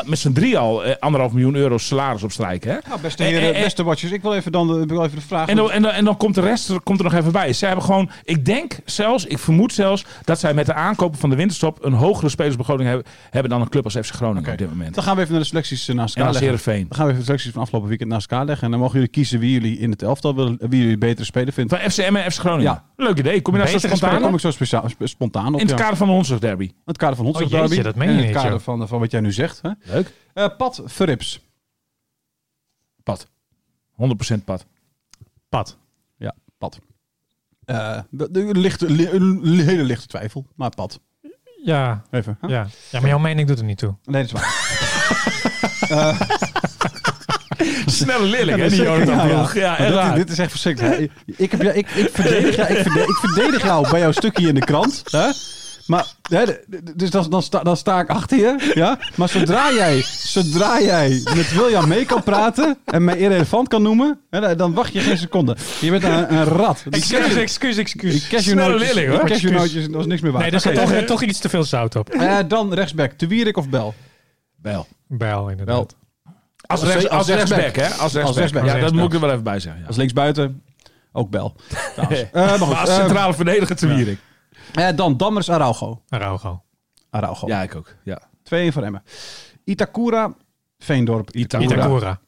met 0.05 0.19
z'n 0.19 0.33
drie 0.33 0.59
al 0.59 0.85
anderhalf 0.85 1.33
miljoen 1.33 1.55
euro 1.55 1.79
salaris 1.79 2.23
opstrijken. 2.23 2.71
Hè? 2.71 2.79
Nou, 2.89 3.01
beste 3.01 3.23
heren, 3.23 3.53
beste 3.53 3.85
watchers. 3.85 4.13
Ik 4.13 4.23
wil 4.23 4.35
even 4.35 4.53
dan 4.53 4.67
de, 4.67 4.81
ik 4.81 4.89
wil 4.89 5.05
even 5.05 5.17
de 5.17 5.25
vraag... 5.25 5.49
En 5.49 5.57
dan, 5.57 5.71
en, 5.71 5.83
dan, 5.83 5.91
en 5.91 6.05
dan 6.05 6.17
komt 6.17 6.35
de 6.35 6.41
rest 6.41 6.69
er, 6.69 6.81
komt 6.81 6.99
er 6.99 7.05
nog 7.05 7.15
even 7.15 7.33
bij. 7.33 7.53
Zij 7.53 7.69
hebben 7.69 7.87
gewoon, 7.87 8.11
ik 8.25 8.45
denk 8.45 8.79
zelfs, 8.85 9.25
ik 9.25 9.39
vermoed 9.39 9.73
zelfs, 9.73 10.05
dat 10.25 10.39
zij 10.39 10.55
met 10.55 10.67
de 10.67 10.75
aankopen 10.75 11.19
van 11.19 11.31
de 11.31 11.37
winterstop 11.37 11.85
een 11.85 11.93
hogere 11.93 12.29
spelersbegroting 12.29 12.89
hebben, 12.89 13.07
hebben 13.31 13.51
dan 13.51 13.61
een 13.61 13.69
club 13.69 13.85
als 13.85 13.95
FC 13.95 14.15
Groningen 14.15 14.53
op 14.53 14.59
dit 14.59 14.69
moment. 14.69 14.95
Dan 14.95 15.05
gaan 15.05 15.15
we 15.15 15.21
even 15.21 15.33
naar 15.33 15.43
de 15.43 15.49
selecties 15.49 15.87
naast 15.87 16.17
elkaar 16.17 16.33
leggen. 16.33 16.63
Dan 16.65 16.87
gaan 16.91 17.05
we 17.07 17.11
even 17.11 17.19
de 17.19 17.25
selecties 17.25 17.53
van 17.53 17.63
afgelopen 17.63 17.89
weekend 17.89 18.11
naast 18.11 18.31
elkaar 18.31 18.47
leggen. 18.47 18.65
En 18.65 18.71
dan 18.71 18.81
mogen 18.81 18.95
jullie 18.95 19.11
kiezen 19.11 19.39
wie 19.39 19.53
jullie 19.53 19.79
in 19.79 19.91
het 19.91 20.03
elftal 20.03 20.35
willen, 20.35 20.59
wie 20.61 20.81
jullie 20.81 20.99
betere 20.99 21.25
spelen 21.25 21.53
vinden. 21.53 21.79
Van 21.79 21.91
FCM 21.91 22.17
en 22.17 22.33
FC 22.33 22.39
Groningen. 22.39 22.73
Ja. 22.73 22.85
Leuk 22.97 23.19
idee. 23.19 23.43
Kom 23.43 23.53
je 23.55 23.59
daar 23.59 23.69
zo 23.69 23.75
Betere 23.75 23.97
spontaan 23.97 24.19
kom 24.21 24.29
op? 24.29 24.35
ik 24.35 24.41
zo 24.41 24.51
speciaal, 24.51 24.89
sp- 24.89 25.07
spontaan 25.07 25.47
op. 25.55 25.61
In 25.61 25.67
het 25.67 25.71
ja. 25.71 25.77
kader 25.83 25.97
van 25.97 26.07
de 26.07 26.13
Hondsdag 26.13 26.39
Derby. 26.39 26.65
In 26.65 26.75
het 26.85 26.97
kader 26.97 27.17
van 27.17 27.25
Hondsdag 27.25 27.47
Oh, 27.47 27.53
jeetje, 27.53 27.69
Derby. 27.69 27.83
dat 27.83 27.95
meen 27.97 28.09
en 28.09 28.15
je 28.15 28.19
in 28.21 28.25
het 28.27 28.35
niet, 28.35 28.43
kader 28.43 28.59
joh. 28.59 28.67
van, 28.79 28.89
van 28.89 29.01
wat 29.01 29.11
jij 29.11 29.21
nu 29.21 29.33
zegt. 29.33 29.61
Hè? 29.63 29.71
Leuk. 29.83 30.13
Eh, 30.35 30.47
Pat 30.57 30.83
Verrips. 30.85 31.41
Pad. 33.03 33.29
100% 33.93 34.45
pad. 34.45 34.67
Pad. 35.49 35.77
Ja, 36.17 36.35
Pat. 36.59 36.79
Eh, 37.65 37.99
de, 38.11 38.51
lichte, 38.53 38.91
li- 38.91 39.09
een 39.11 39.59
hele 39.61 39.83
lichte 39.83 40.07
twijfel, 40.07 40.47
maar 40.55 40.71
Pat. 40.71 41.01
Ja, 41.65 42.03
Even. 42.11 42.37
hè? 42.41 42.47
ja. 42.49 42.67
ja, 42.91 43.01
maar 43.01 43.09
jouw 43.09 43.19
mening 43.19 43.49
doet 43.49 43.59
er 43.59 43.65
niet 43.65 43.79
toe. 43.79 43.95
Nee, 44.05 44.27
dat 44.27 44.33
is 44.35 44.41
waar. 44.41 44.53
Snelle 47.95 48.27
leerling, 48.27 48.57
Ja, 48.59 48.63
hè, 48.65 48.69
dat 48.69 48.71
die 48.71 48.81
is- 48.81 48.87
Jonathan 48.87 49.17
ja, 49.17 49.25
ja. 49.25 49.35
Ploeg. 49.35 49.55
Ja, 49.55 49.77
echt 49.79 49.87
dit, 49.87 49.95
waar. 49.97 50.15
dit 50.15 50.31
is 50.31 50.39
echt 50.39 50.51
verschrikkelijk. 50.51 51.11
Ik, 51.37 51.51
heb, 51.51 51.63
ja, 51.63 51.71
ik, 51.71 51.91
ik, 51.91 52.09
verdedig 52.13 52.57
jou, 52.57 52.69
ik, 52.69 52.83
verdedig, 52.83 53.09
ik 53.09 53.17
verdedig 53.17 53.63
jou 53.63 53.91
bij 53.91 54.01
jouw 54.01 54.13
stukje 54.13 54.49
in 54.49 54.55
de 54.55 54.61
krant. 54.65 55.03
Hè? 55.11 55.31
Maar, 55.87 56.07
hè, 56.29 56.45
dus 56.97 57.11
dan, 57.11 57.31
dan, 57.31 57.43
sta, 57.43 57.63
dan 57.63 57.77
sta 57.77 58.01
ik 58.01 58.09
achter 58.09 58.39
je, 58.39 58.73
ja. 58.75 58.99
Maar 59.15 59.29
zodra 59.29 59.73
jij, 59.73 60.03
zodra 60.07 60.81
jij 60.81 61.21
met 61.35 61.55
William 61.55 61.89
mee 61.89 62.05
kan 62.05 62.23
praten 62.23 62.79
en 62.85 63.05
mij 63.05 63.17
irrelevant 63.19 63.69
kan 63.69 63.83
noemen, 63.83 64.21
hè, 64.31 64.57
dan- 64.57 64.75
wacht 64.75 64.93
je 64.93 65.01
geen 65.01 65.19
seconde. 65.19 65.57
Je 65.81 65.91
bent 65.91 66.05
een, 66.05 66.35
een 66.35 66.45
rat. 66.45 66.83
Die 66.89 67.01
Excuus, 67.37 67.77
excuus, 67.77 68.29
cashewnootjes, 68.29 68.81
leerling, 68.95 69.09
hoor. 69.19 69.29
cashewnootjes, 69.29 69.89
dat 69.89 70.01
is 70.01 70.07
niks 70.07 70.21
meer 70.21 70.31
waard. 70.31 70.43
Nee, 70.43 70.51
daar 70.53 70.61
zit 70.61 70.79
Oké, 70.79 70.93
toch, 70.97 71.05
toch 71.05 71.23
iets 71.23 71.39
te 71.39 71.49
veel 71.49 71.65
zout 71.65 71.97
op. 71.97 72.11
eh, 72.11 72.37
dan 72.49 72.75
rechtsback, 72.75 73.13
Te 73.13 73.27
Wierik 73.27 73.57
of 73.57 73.69
Bel? 73.69 73.95
Wel. 74.63 74.87
Bijl, 75.09 75.49
inderdaad. 75.51 75.95
Als, 76.67 76.81
Als 76.81 76.91
rechts, 76.93 77.09
als 77.09 77.19
als 77.19 77.29
rechtsback. 77.29 77.59
rechtsback, 77.61 77.89
hè? 77.89 78.03
Als 78.03 78.13
rechtsback. 78.13 78.39
rechtsback. 78.39 78.65
Ja, 78.65 78.79
dat 78.81 78.93
moet 78.93 79.05
ik 79.05 79.13
er 79.15 79.21
wel 79.21 79.31
even 79.31 79.43
bij 79.45 79.61
zeggen. 79.61 79.81
Ja. 79.81 79.87
Als 79.87 79.97
linksbuiten, 79.97 80.63
ook 81.13 81.31
Bel. 81.31 81.55
Eh, 81.97 82.09
maar 82.33 82.49
goed, 82.59 82.69
Maar 82.69 82.77
als 82.79 82.95
centrale 82.95 83.35
verdediger 83.35 83.77
te 83.77 83.87
Wierik. 83.87 84.19
eh, 84.75 84.89
dan 84.95 85.17
Dammers 85.17 85.51
Araujo. 85.51 86.03
Araujo. 86.09 86.63
Araujo. 87.11 87.47
Ja, 87.47 87.63
ik 87.63 87.75
ook. 87.75 87.95
Ja. 88.03 88.19
2-1 88.43 88.73
voor 88.73 88.83
Emmen. 88.83 89.03
Itakura, 89.65 90.35
Veendorp. 90.79 91.31
Itakura. 91.31 91.75
Itakura. 91.75 92.19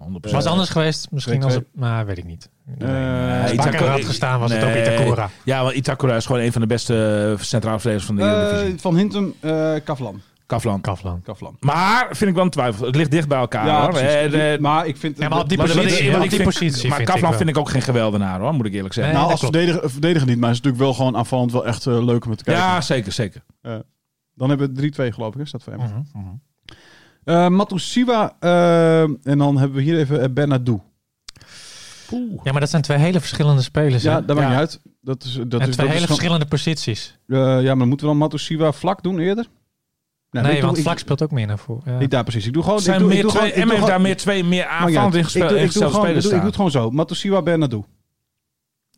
100%. 0.00 0.30
Was 0.32 0.46
anders 0.46 0.68
geweest, 0.70 1.10
misschien 1.10 1.32
Twee, 1.40 1.44
als 1.44 1.54
het... 1.54 1.64
Maar 1.74 2.06
weet 2.06 2.18
ik 2.18 2.24
niet. 2.24 2.48
Nee, 2.78 2.88
Eh, 3.36 3.42
als 3.42 3.52
Itakura- 3.52 3.90
had 3.90 4.04
gestaan, 4.04 4.40
was 4.40 4.52
het 4.52 4.64
ook. 4.64 4.74
Itakura. 4.74 5.30
Ja, 5.44 5.62
want 5.62 5.74
Itakura 5.74 6.16
is 6.16 6.26
gewoon 6.26 6.40
een 6.42 6.52
van 6.52 6.60
de 6.60 6.66
beste 6.66 7.36
centrale 7.40 7.78
verdedigers 7.80 8.06
van 8.06 8.16
de 8.16 8.22
Eredivisie. 8.22 8.80
Van 8.80 8.96
Hintem, 8.96 9.34
eh 9.40 9.74
Kavlan. 9.84 10.20
Kavlan. 10.52 10.80
Kavlan. 10.80 11.22
Kavlan. 11.22 11.56
Maar 11.60 12.06
vind 12.10 12.30
ik 12.30 12.34
wel 12.36 12.44
een 12.44 12.50
twijfel. 12.50 12.86
Het 12.86 12.96
ligt 12.96 13.10
dicht 13.10 13.28
bij 13.28 13.38
elkaar 13.38 13.66
Ja, 13.66 13.80
hoor. 13.80 13.90
precies. 13.90 14.08
Eh, 14.14 14.30
de- 14.30 14.56
maar 14.60 14.86
ik 14.86 14.96
vind... 14.96 15.18
Ja, 15.18 15.28
maar 15.28 15.38
op 15.40 15.48
die 15.48 15.58
maar 15.58 15.68
ik- 15.68 15.74
positie, 15.74 16.16
op 16.16 16.22
ik 16.22 16.30
die 16.30 16.42
positie 16.42 16.88
Maar 16.88 16.96
vind 16.96 17.08
Kavlan 17.10 17.30
ik 17.30 17.36
vind 17.36 17.48
ik 17.48 17.56
ook 17.58 17.68
geen 17.68 17.82
geweldenaar 17.82 18.40
hoor, 18.40 18.54
moet 18.54 18.66
ik 18.66 18.72
eerlijk 18.74 18.94
zeggen. 18.94 19.12
Nee. 19.12 19.22
nou, 19.22 19.32
als 19.34 19.42
verdediger, 19.42 19.90
verdediger 19.90 20.28
niet, 20.28 20.38
maar 20.38 20.50
is 20.50 20.56
natuurlijk 20.56 20.82
wel 20.82 20.94
gewoon 20.94 21.16
aanvallend 21.16 21.52
wel 21.52 21.66
echt 21.66 21.86
eh, 21.86 22.04
leuk 22.04 22.24
om 22.24 22.36
te 22.36 22.44
kijken. 22.44 22.62
ja, 22.62 22.80
zeker, 22.80 23.12
zeker. 23.12 23.42
Mhm, 23.62 23.80
Dan 24.34 24.48
hebben 24.48 24.74
we 24.74 24.90
3-2 25.10 25.12
geloof 25.14 25.34
ik, 25.34 25.40
is 25.40 25.50
dat 25.50 25.62
voor 25.62 25.72
hem. 25.72 25.82
Mhm, 25.82 26.00
mhm. 26.12 26.28
Eh 27.24 27.48
Matusiwa 27.48 28.36
eh, 28.40 29.02
en 29.02 29.38
dan 29.38 29.56
hebben 29.58 29.76
we 29.76 29.82
hier 29.82 29.98
even 29.98 30.20
uh, 30.22 30.24
Bernardo. 30.30 30.82
Ja, 32.42 32.50
maar 32.52 32.60
dat 32.60 32.70
zijn 32.70 32.82
twee 32.82 32.98
hele 32.98 33.20
verschillende 33.20 33.62
spelers. 33.62 34.02
Ja, 34.02 34.14
hè? 34.14 34.24
dat 34.24 34.36
maakt 34.36 34.48
Ja. 34.48 34.52
niet 34.52 34.58
uit. 34.60 34.80
Dat 35.00 35.24
is, 35.24 35.32
dat 35.32 35.36
en 35.36 35.44
is, 35.44 35.48
twee 35.50 35.60
dat 35.60 35.68
is 35.68 35.76
hele 35.78 35.90
gewoon- 35.92 36.06
verschillende 36.06 36.46
posities. 36.46 37.18
Eh, 37.26 37.38
ja, 37.38 37.48
maar 37.62 37.76
dan 37.78 37.88
moeten 37.88 38.06
we 38.06 38.12
dan 38.12 38.16
Matusiwa 38.16 38.72
vlak 38.72 39.02
doen 39.02 39.18
eerder? 39.18 39.46
Nee, 40.40 40.42
ik 40.52 40.56
doe- 40.56 40.60
want 40.66 40.76
ik- 40.76 40.82
Vlak 40.82 40.98
speelt 40.98 41.22
ook 41.22 41.30
meer 41.30 41.46
naar 41.46 41.58
voren. 41.58 41.92
Ja. 41.92 41.98
Ik, 42.00 42.10
daar 42.10 42.22
precies. 42.22 42.46
Ik 42.46 42.52
doe 42.52 42.62
gewoon... 42.62 42.78
Er 42.78 42.84
zijn 42.84 42.94
ik 42.96 43.00
doe, 43.02 43.08
meer 43.10 43.18
ik 43.18 43.22
doe 43.22 43.30
twee, 43.32 43.42
gewoon, 43.42 43.56
ik 43.56 43.62
en 43.62 43.68
doe 43.68 43.76
heeft 43.76 43.90
daar 43.92 44.00
meer 44.00 44.16
twee 44.16 44.44
meer 44.44 44.66
aanvallend. 44.66 45.14
Ik 45.14 45.22
doe- 46.22 46.28
ik 46.28 46.40
doe 46.40 46.46
het 46.46 46.54
gewoon 46.56 46.70
zo. 46.70 46.90
Matusiwa 46.90 47.42
Bernardo. 47.42 47.84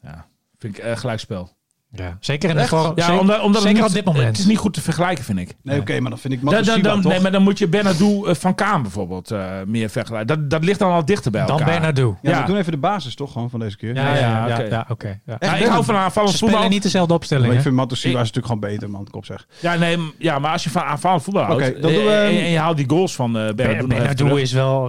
Ja, 0.02 0.26
vind 0.58 0.78
ik 0.78 0.84
eh, 0.84 0.96
gelijkspel. 0.96 1.50
Ja. 1.96 2.16
Zeker 2.20 2.48
in 2.48 2.54
de 2.54 2.60
Echt? 2.60 2.70
vorm. 2.70 2.92
Ja, 2.94 3.04
zeker, 3.04 3.20
omdat, 3.20 3.36
omdat 3.40 3.54
het 3.54 3.62
zeker 3.62 3.76
niet- 3.80 3.88
op 3.88 3.94
dit 3.94 4.04
moment. 4.04 4.26
Het 4.26 4.38
is 4.38 4.46
niet 4.46 4.58
goed 4.58 4.74
te 4.74 4.80
vergelijken, 4.80 5.24
vind 5.24 5.38
ik. 5.38 5.54
Nee, 5.62 5.80
oké, 5.80 6.00
maar 6.00 6.10
dan 6.10 6.18
vind 6.18 6.32
ik 6.34 6.40
Dan, 6.44 6.62
dan, 6.64 6.82
dan, 6.82 7.00
toch? 7.00 7.12
nee, 7.12 7.20
maar 7.20 7.32
dan 7.32 7.42
moet 7.42 7.58
je 7.58 7.68
Bernardo 7.68 8.24
eh, 8.24 8.34
van 8.34 8.54
Kaan 8.54 8.82
bijvoorbeeld 8.82 9.30
eh, 9.30 9.44
meer 9.66 9.88
vergelijken. 9.90 10.26
Dat, 10.26 10.50
dat 10.50 10.64
ligt 10.64 10.78
dan 10.78 10.90
al 10.92 11.04
dichter 11.04 11.30
bij 11.30 11.40
Dan 11.46 11.50
elkaar. 11.50 11.66
Bernardo. 11.72 12.18
Ja, 12.22 12.30
Ja. 12.30 12.40
we 12.40 12.46
doen 12.46 12.56
even 12.56 12.72
de 12.72 12.78
basis 12.78 13.14
toch 13.14 13.32
gewoon 13.32 13.50
van 13.50 13.60
deze 13.60 13.76
keer. 13.76 13.94
Ja, 13.94 14.14
ja, 14.14 14.46
ja. 14.46 14.52
Oké. 14.54 14.62
ja, 14.68 14.86
oké, 14.88 15.20
ja. 15.26 15.36
Ja, 15.40 15.54
ik 15.56 15.66
hou 15.66 15.84
van 15.84 15.96
aanvallend 15.96 16.32
voetbal. 16.32 16.48
spelen 16.50 16.70
niet 16.72 16.82
dezelfde 16.82 17.14
opstelling. 17.14 17.46
Maar 17.46 17.56
ik 17.56 17.62
vind 17.62 17.74
Matusiwa 17.74 18.18
Ik- 18.18 18.24
is 18.24 18.32
natuurlijk 18.32 18.54
gewoon 18.54 18.72
beter, 18.72 18.90
man. 18.90 19.08
Kop 19.10 19.24
zeg. 19.24 19.46
Ja, 19.60 19.74
nee, 19.74 19.98
ja, 20.18 20.38
maar 20.38 20.52
als 20.52 20.64
je 20.64 20.70
van 20.70 20.82
aanvallend 20.82 21.22
voetbal 21.22 21.42
houdt 21.44 21.62
Oké, 21.68 21.80
dan 21.80 21.90
eh, 21.90 21.96
doen 21.96 22.04
we- 22.06 22.10
en, 22.12 22.28
en 22.44 22.50
je 22.50 22.58
haalt 22.58 22.76
die 22.76 22.88
goals 22.88 23.14
van 23.14 23.38
eh 23.38 23.54
Bernardo 23.54 24.34
is 24.36 24.52
wel 24.52 24.86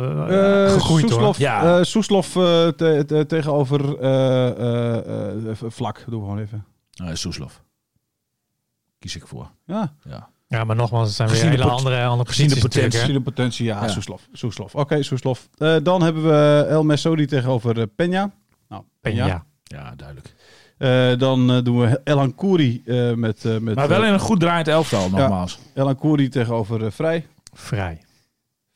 gegroeid 0.70 1.10
hoor. 1.10 1.12
Soeslof, 1.12 1.38
Ja. 1.38 1.82
eh, 1.82 3.00
eh, 3.00 3.20
tegenover 3.26 4.00
eh, 4.00 4.48
eh, 4.48 4.96
eh, 4.98 5.56
vlak. 5.68 6.04
Doen 6.08 6.20
we 6.20 6.26
gewoon 6.26 6.40
even. 6.42 6.66
Eh, 6.96 7.08
Soeslof. 7.14 7.64
Kies 9.00 9.16
ik 9.16 9.28
voor. 9.28 9.52
Ja, 9.66 9.94
Ja. 10.10 10.30
Ja, 10.48 10.64
maar 10.64 10.76
nogmaals, 10.76 11.08
het 11.08 11.16
zijn 11.16 11.28
weer 11.30 11.38
Gezien 11.38 11.52
de 11.52 11.58
hele 11.58 11.70
pot- 11.70 11.80
andere, 11.80 12.06
andere 12.06 12.30
gezien 12.30 12.48
de 12.50 12.60
potentie. 12.60 13.00
zie 13.00 13.14
de 13.14 13.22
potentie. 13.22 13.66
Ja, 13.66 13.82
Ja. 13.82 13.88
Soeslof. 13.88 14.28
Soeslof. 14.34 14.76
Oké, 14.76 15.04
Soeslof. 15.04 15.50
Eh, 15.58 15.76
dan 15.84 16.02
hebben 16.04 16.24
we 16.24 16.66
El 16.70 16.84
Mesodi 16.84 17.26
tegenover 17.26 17.80
eh, 17.80 17.86
Peña. 17.88 18.32
Nou. 18.70 18.84
Peña. 19.02 19.14
Ja. 19.26 19.46
ja, 19.64 19.94
duidelijk. 19.96 20.34
Eh, 20.78 21.18
dan 21.20 21.64
doen 21.64 21.80
we 21.80 22.02
El 22.04 22.20
Ankouri 22.20 22.82
eh, 22.86 23.14
met, 23.14 23.46
eh, 23.46 23.58
met 23.58 23.76
Maar 23.76 23.88
wel 23.88 24.04
in 24.06 24.14
een 24.14 24.20
goed 24.20 24.40
draaiend 24.40 24.68
elftal, 24.68 25.10
nogmaals. 25.10 25.60
El 25.74 25.88
Ankouri 25.88 26.30
tegenover 26.30 26.92
Vrij. 26.92 27.28
Vrij. 27.54 28.02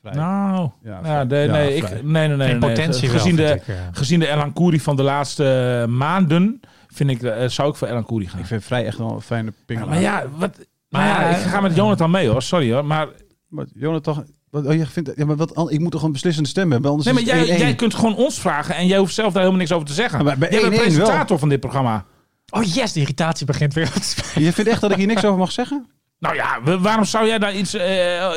Vrij. 0.01 0.13
Nou, 0.13 0.69
Ja, 0.83 0.99
ja, 1.03 1.23
nee, 1.23 1.45
Ja, 1.47 1.51
nee, 1.51 1.75
ik, 1.75 2.03
nee, 2.03 2.27
nee, 2.27 2.27
nee. 2.37 2.47
Geen 2.49 2.59
nee. 2.59 2.69
potentie 2.69 3.09
gezien 3.09 3.35
wel, 3.35 3.45
de, 3.47 3.53
ik, 3.53 3.65
ja. 3.65 3.89
gezien 3.91 4.19
de 4.19 4.27
Elan 4.27 4.53
Kouri 4.53 4.79
van 4.79 4.95
de 4.95 5.03
laatste 5.03 5.85
maanden, 5.89 6.59
vind 6.93 7.09
ik, 7.09 7.21
eh, 7.23 7.47
zou 7.49 7.69
ik 7.69 7.75
voor 7.75 7.87
Elan 7.87 8.05
Kouri 8.05 8.27
gaan. 8.27 8.39
Ik 8.39 8.45
vind 8.45 8.63
Vrij 8.63 8.85
echt 8.85 8.97
wel 8.97 9.11
een 9.11 9.21
fijne 9.21 9.45
Ja, 9.55 9.63
pingelaar. 9.65 9.89
maar 9.89 10.01
ja, 10.01 10.23
wat, 10.37 10.57
maar 10.89 11.05
Maar 11.07 11.31
ja, 11.31 11.37
ik 11.37 11.43
ga 11.43 11.61
met 11.61 11.75
Jonathan 11.75 12.11
mee 12.11 12.27
hoor, 12.27 12.41
sorry 12.41 12.73
hoor. 12.73 12.85
Maar, 12.85 13.07
Maar 13.47 13.65
Jonathan, 13.73 14.25
wat, 14.49 14.65
oh, 14.65 14.73
je 14.73 14.85
vindt, 14.85 15.11
ja, 15.15 15.25
maar 15.25 15.35
wat, 15.35 15.71
ik 15.71 15.79
moet 15.79 15.91
toch 15.91 16.03
een 16.03 16.11
beslissende 16.11 16.49
stem 16.49 16.71
hebben? 16.71 16.89
Anders 16.91 17.05
nee, 17.13 17.15
maar 17.25 17.35
jij, 17.35 17.39
het 17.47 17.57
1-1. 17.57 17.61
jij 17.61 17.75
kunt 17.75 17.93
gewoon 17.93 18.15
ons 18.15 18.39
vragen 18.39 18.75
en 18.75 18.87
jij 18.87 18.97
hoeft 18.97 19.13
zelf 19.13 19.27
daar 19.27 19.37
helemaal 19.41 19.59
niks 19.61 19.71
over 19.71 19.87
te 19.87 19.93
zeggen. 19.93 20.23
Maar 20.25 20.37
bij 20.37 20.49
jij 20.51 20.61
bent 20.61 20.73
1-1 20.73 20.77
presentator 20.77 21.39
van 21.39 21.49
dit 21.49 21.59
programma. 21.59 22.05
Oh 22.49 22.63
yes, 22.63 22.93
de 22.93 22.99
irritatie 22.99 23.45
begint 23.45 23.73
weer 23.73 23.91
te 23.91 24.03
spelen. 24.03 24.45
Je 24.47 24.53
vindt 24.53 24.69
echt 24.69 24.81
dat 24.81 24.91
ik 24.91 24.97
hier 24.97 25.07
niks 25.07 25.25
over 25.25 25.39
mag 25.39 25.51
zeggen? 25.51 25.87
Nou 26.19 26.35
ja, 26.35 26.59
waarom 26.79 27.05
zou 27.05 27.27
jij 27.27 27.39
daar 27.39 27.55
iets... 27.55 27.73
eh, 27.73 27.85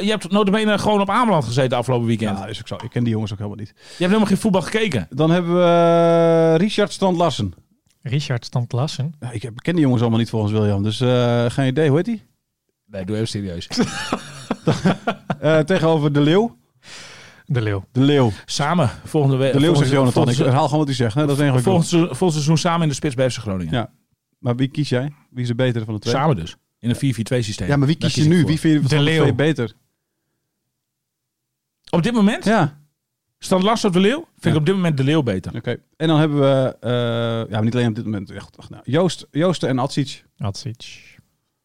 je 0.00 0.06
hebt 0.10 0.30
notabene 0.30 0.78
gewoon 0.78 1.00
op 1.00 1.10
Ameland 1.10 1.44
gezeten 1.44 1.78
afgelopen 1.78 2.06
weekend. 2.06 2.38
Ja, 2.38 2.46
is 2.46 2.58
ook 2.58 2.68
zo. 2.68 2.74
Ik 2.74 2.90
ken 2.90 3.04
die 3.04 3.12
jongens 3.12 3.32
ook 3.32 3.38
helemaal 3.38 3.58
niet. 3.58 3.72
Je 3.76 3.82
hebt 3.88 3.98
helemaal 3.98 4.26
geen 4.26 4.36
voetbal 4.36 4.62
gekeken. 4.62 5.06
Dan 5.10 5.30
hebben 5.30 5.54
we 5.54 5.62
eh, 5.62 6.56
Richard 6.56 6.92
Strand 6.92 7.16
Larsen. 7.16 7.54
Richard 8.02 8.44
Stamplassen. 8.44 9.14
Ja, 9.20 9.30
ik 9.30 9.40
ken 9.54 9.72
die 9.74 9.82
jongens 9.82 10.00
allemaal 10.00 10.18
niet 10.18 10.30
volgens 10.30 10.52
William. 10.52 10.82
Dus 10.82 11.00
eh, 11.00 11.50
geen 11.50 11.66
idee. 11.66 11.88
Hoe 11.88 11.96
heet 11.96 12.04
die? 12.06 12.22
Nee, 12.86 13.04
doe 13.04 13.14
even 13.16 13.28
serieus. 13.28 13.68
Eh, 15.40 15.58
tegenover 15.58 16.12
De 16.12 16.20
Leeuw. 16.20 16.56
De 17.46 17.60
Leeuw. 17.62 17.84
De 17.92 18.00
Leeuw. 18.00 18.32
samen, 18.44 18.90
volgende 19.04 19.36
week. 19.36 19.52
De 19.52 19.60
Leeuw 19.60 19.74
zegt 19.74 19.90
Jonathan. 19.90 20.22
Ik 20.22 20.28
Volgend, 20.28 20.46
herhaal 20.46 20.64
gewoon 20.64 20.78
wat 20.78 20.86
hij 20.88 20.96
zegt. 20.96 21.14
Hè? 21.14 21.20
Dat 21.26 21.30
is 21.36 21.36
eigenlijk 21.42 21.66
volgend, 21.68 21.88
se- 21.88 21.98
volgend 22.06 22.32
seizoen 22.32 22.58
samen 22.58 22.82
in 22.82 22.88
de 22.88 22.94
spits 22.94 23.14
bij 23.14 23.30
FC 23.30 23.38
Groningen. 23.38 23.72
Ja. 23.74 23.90
Maar 24.38 24.56
wie 24.56 24.68
kies 24.68 24.88
jij? 24.88 25.12
Wie 25.30 25.42
is 25.42 25.48
de 25.48 25.54
betere 25.54 25.84
van 25.84 25.94
de 25.94 26.00
twee? 26.00 26.14
Samen 26.14 26.36
dus. 26.36 26.56
In 26.78 26.90
een 26.90 26.96
4-4-2 26.96 26.98
systeem. 27.44 27.68
Ja, 27.68 27.76
maar 27.76 27.86
wie 27.86 27.96
Daar 27.98 28.10
kies 28.10 28.22
je 28.22 28.28
nu? 28.28 28.38
voor. 28.38 28.48
Wie 28.48 28.60
vind 28.60 28.74
je 28.74 28.80
De 28.80 28.88
van 28.88 28.98
de 28.98 29.04
Leeuw. 29.04 29.20
twee 29.20 29.34
beter? 29.34 29.72
Op 31.90 32.02
dit 32.02 32.12
moment? 32.12 32.44
Ja, 32.44 32.80
Stan 33.44 33.62
Lars 33.62 33.84
of 33.84 33.92
de 33.92 34.00
Leeuw? 34.00 34.16
Vind 34.16 34.44
Ja. 34.44 34.50
ik 34.50 34.56
op 34.56 34.66
dit 34.66 34.74
moment 34.74 34.96
de 34.96 35.04
Leeuw 35.04 35.22
beter. 35.22 35.54
oké. 35.54 35.76
En 35.96 36.08
dan 36.08 36.18
hebben 36.18 36.40
we, 36.40 36.76
eh, 36.80 36.90
ja, 36.90 37.46
maar 37.50 37.62
niet 37.64 37.74
alleen 37.74 37.88
op 37.88 37.94
dit 37.94 38.04
moment. 38.04 38.30
Echt, 38.30 38.58
ach, 38.58 38.70
nou, 38.70 38.82
Joost, 38.86 39.26
Joosten 39.30 39.68
en 39.68 39.78
Atsic. 39.78 40.24
Atsic. 40.38 41.10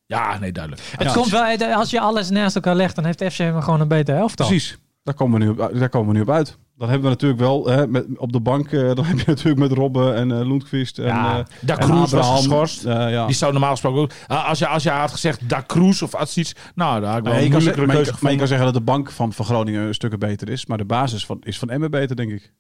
Ja, 0.06 0.40
nee, 0.40 0.52
duidelijk. 0.52 0.84
Het 0.98 1.12
komt 1.14 1.30
wel, 1.30 1.74
als 1.76 1.90
je 1.90 2.00
alles 2.00 2.30
naast 2.30 2.56
elkaar 2.56 2.76
legt, 2.76 2.96
dan 2.96 3.06
heeft 3.06 3.24
FCM 3.24 3.60
gewoon 3.60 3.82
een 3.82 3.88
beter 3.88 4.16
elftal. 4.16 4.48
Precies. 4.48 4.78
Daar 5.04 5.14
komen, 5.14 5.40
we 5.40 5.46
nu 5.46 5.52
op, 5.52 5.72
daar 5.80 5.90
komen 5.90 6.08
we 6.08 6.14
nu 6.14 6.22
op 6.22 6.30
uit. 6.30 6.58
Dan 6.78 6.90
hebben 6.90 7.06
we 7.08 7.14
natuurlijk 7.14 7.40
wel 7.40 7.68
hè, 7.68 7.88
met, 7.88 8.06
op 8.18 8.32
de 8.32 8.40
bank. 8.40 8.72
eh, 8.72 8.94
dan 8.96 9.06
heb 9.06 9.20
je 9.20 9.26
natuurlijk 9.28 9.60
met 9.60 9.72
Robben 9.72 10.16
en 10.16 10.32
eh 10.32 10.38
Lundqvist. 10.48 11.00
En, 11.00 11.06
Ja, 11.06 11.46
Da 11.62 11.78
en 11.78 11.86
Cruz 11.88 12.00
was 12.00 12.14
Abraham. 12.14 12.36
geschorst. 12.38 12.84
Ja. 12.84 13.26
Die 13.26 13.36
zou 13.36 13.52
normaal 13.52 13.72
gesproken 13.72 14.02
ook... 14.02 14.12
Ah, 14.28 14.48
als, 14.48 14.60
je, 14.60 14.68
als 14.68 14.84
je 14.84 14.90
had 14.90 15.12
gezegd 15.12 15.50
Da 15.50 15.64
Cruz 15.68 16.02
of 16.02 16.16
Atsic... 16.16 16.52
Nou, 16.76 17.02
daar 17.02 17.10
had 17.10 17.18
ik 17.20 17.24
wel 17.26 17.34
een 17.34 17.50
moeilijkere 17.52 17.86
maar, 17.86 17.96
je, 17.98 18.02
kan- 18.04 18.04
maar 18.04 18.06
je 18.06 18.12
gevonden. 18.12 18.38
kan 18.38 18.48
zeggen 18.48 18.66
dat 18.66 18.76
de 18.76 18.82
bank 18.82 19.12
van, 19.12 19.34
van 19.34 19.46
Groningen 19.46 19.82
een 19.88 19.94
stukken 19.94 20.20
beter 20.20 20.50
is. 20.50 20.66
Maar 20.66 20.78
de 20.78 20.86
basis 20.86 21.26
van, 21.26 21.40
is 21.44 21.60
van 21.60 21.70
Emmen 21.70 21.92
beter, 21.92 22.16
denk 22.16 22.32
ik. 22.32 22.54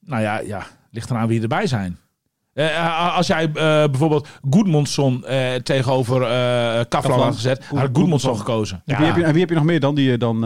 Nou 0.00 0.22
ja, 0.22 0.38
ja, 0.40 0.66
ligt 0.90 1.10
eraan 1.10 1.28
wie 1.28 1.42
erbij 1.42 1.66
zijn. 1.66 1.98
Eh, 2.58 2.76
eh, 2.76 3.16
als 3.16 3.26
jij 3.26 3.44
eh, 3.44 3.50
bijvoorbeeld 3.90 4.28
Goedmondson 4.50 5.24
tegenover 5.62 6.20
Kavlan. 6.88 7.20
had 7.20 7.34
gezet, 7.34 7.64
had 7.64 7.88
ik 7.88 7.96
Goedmondson 7.96 8.38
gekozen. 8.38 8.82
En, 8.86 8.96
wie 8.96 9.06
heb 9.06 9.16
je, 9.16 9.22
en 9.24 9.30
wie 9.32 9.40
heb 9.40 9.48
je 9.48 9.54
nog 9.54 9.64
meer 9.64 9.80
dan? 9.80 9.94
Die 9.94 10.10
je 10.10 10.18
dan 10.18 10.38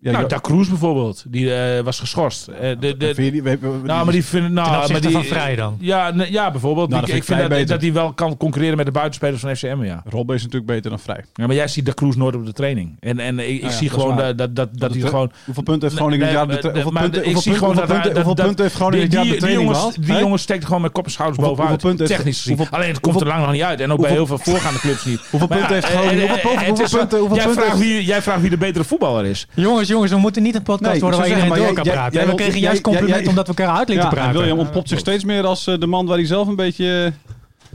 ja, 0.00 0.10
nou, 0.10 0.28
Da 0.28 0.38
Cruz 0.40 0.68
bijvoorbeeld, 0.68 1.24
die 1.28 1.50
was 1.84 2.00
geschorst. 2.00 2.46
De, 2.46 2.76
de, 2.98 3.14
die- 3.14 3.42
nou, 3.42 4.04
maar 4.04 4.12
die 4.12 4.24
vinden... 4.24 4.52
Nou, 4.52 4.92
maar 4.92 5.00
die, 5.00 5.10
van 5.10 5.24
Vrij 5.24 5.56
dan. 5.56 5.76
Ja, 5.80 6.12
ja 6.28 6.50
bijvoorbeeld. 6.50 6.88
Nou, 6.90 7.04
Die- 7.04 7.14
ik 7.14 7.24
vind 7.24 7.48
dat, 7.48 7.66
dat 7.68 7.80
hij 7.80 7.92
wel 7.92 8.12
kan 8.12 8.36
concurreren 8.36 8.76
met 8.76 8.86
de 8.86 8.92
buitenspelers 8.92 9.40
van 9.40 9.56
FCM, 9.56 9.82
ja. 9.82 10.02
Robben 10.08 10.36
is 10.36 10.42
natuurlijk 10.42 10.70
beter 10.72 10.90
dan 10.90 10.98
Vrij. 10.98 11.24
ja. 11.34 11.46
Maar 11.46 11.56
jij 11.56 11.68
ziet 11.68 11.86
Da 11.86 11.92
Cruz 11.92 12.16
nooit 12.16 12.34
op 12.34 12.46
de 12.46 12.52
training. 12.52 12.96
En, 13.00 13.18
en 13.18 13.38
ik, 13.52 13.70
zie 13.70 13.90
gewoon 13.90 14.16
dat, 14.16 14.38
dat, 14.56 14.56
dat, 14.56 14.92
hij 14.92 15.00
gewoon... 15.00 15.30
Hoeveel 15.44 15.62
punten 15.62 15.88
heeft 15.88 16.00
Groningen 16.00 16.26
dit 16.26 16.34
jaar? 16.34 16.72
Hoeveel 16.72 18.34
punten, 18.34 18.64
heeft 18.64 18.74
Groningen 18.74 19.10
dit 19.10 19.20
Die, 19.20 19.24
jaar 19.24 19.34
de 19.34 19.40
training 19.40 19.92
die 19.94 20.18
jongens 20.18 20.42
steekt 20.42 20.64
gewoon 20.64 20.82
met 20.82 20.92
kop 20.92 21.04
en 21.04 21.10
schouders 21.10 21.38
Hoeveel- 21.46 21.57
hoeveel 21.66 21.88
punten 21.88 22.06
technisch 22.06 22.36
gezien. 22.38 22.56
hoeveel- 22.56 22.76
Alleen 22.78 22.88
het 22.88 23.00
komt 23.00 23.20
er 23.20 23.26
lang 23.26 23.40
nog 23.40 23.52
niet 23.52 23.62
uit. 23.62 23.80
En 23.80 23.92
ook 23.92 24.00
bij 24.00 24.10
heel 24.10 24.26
veel 24.26 24.38
voorgaande 24.38 24.78
clubs 24.78 25.04
niet. 25.04 25.20
Hoeveel 25.30 25.48
punten 25.48 25.72
heeft 25.72 25.86
Groningen? 25.86 26.28
Hoeveel- 26.28 26.50
punten- 26.50 27.34
jij 27.34 27.44
punten 27.44 27.52
vraagt 27.62 27.78
wie- 27.78 28.04
Jij 28.04 28.22
vraagt 28.22 28.40
wie 28.40 28.50
de 28.50 28.56
betere 28.56 28.84
voetballer 28.84 29.24
is. 29.26 29.46
Jongens, 29.54 29.88
jongens, 29.88 30.10
we 30.10 30.16
moeten 30.18 30.42
niet 30.42 30.54
een 30.54 30.62
podcast 30.62 30.90
Nee, 30.92 31.00
worden 31.00 31.18
waar 31.20 31.28
iedereen 31.28 31.54
door 31.54 31.72
kan 31.72 31.84
praten. 31.84 32.12
jij- 32.18 32.26
we 32.26 32.34
kregen 32.34 32.60
juist 32.60 32.72
jij- 32.72 32.80
compliment 32.82 33.18
jij- 33.20 33.28
omdat 33.28 33.46
we 33.48 33.54
elkaar 33.54 33.76
uit 33.76 33.88
lieten 33.88 34.08
praten. 34.08 34.32
William 34.38 34.58
ontpopt 34.58 34.88
zich 34.88 34.98
steeds 34.98 35.24
meer 35.24 35.46
als 35.46 35.66
eh, 35.66 35.78
de 35.78 35.86
man 35.86 36.06
waar 36.06 36.16
hij 36.16 36.26
zelf 36.26 36.48
een 36.48 36.56
beetje 36.56 37.12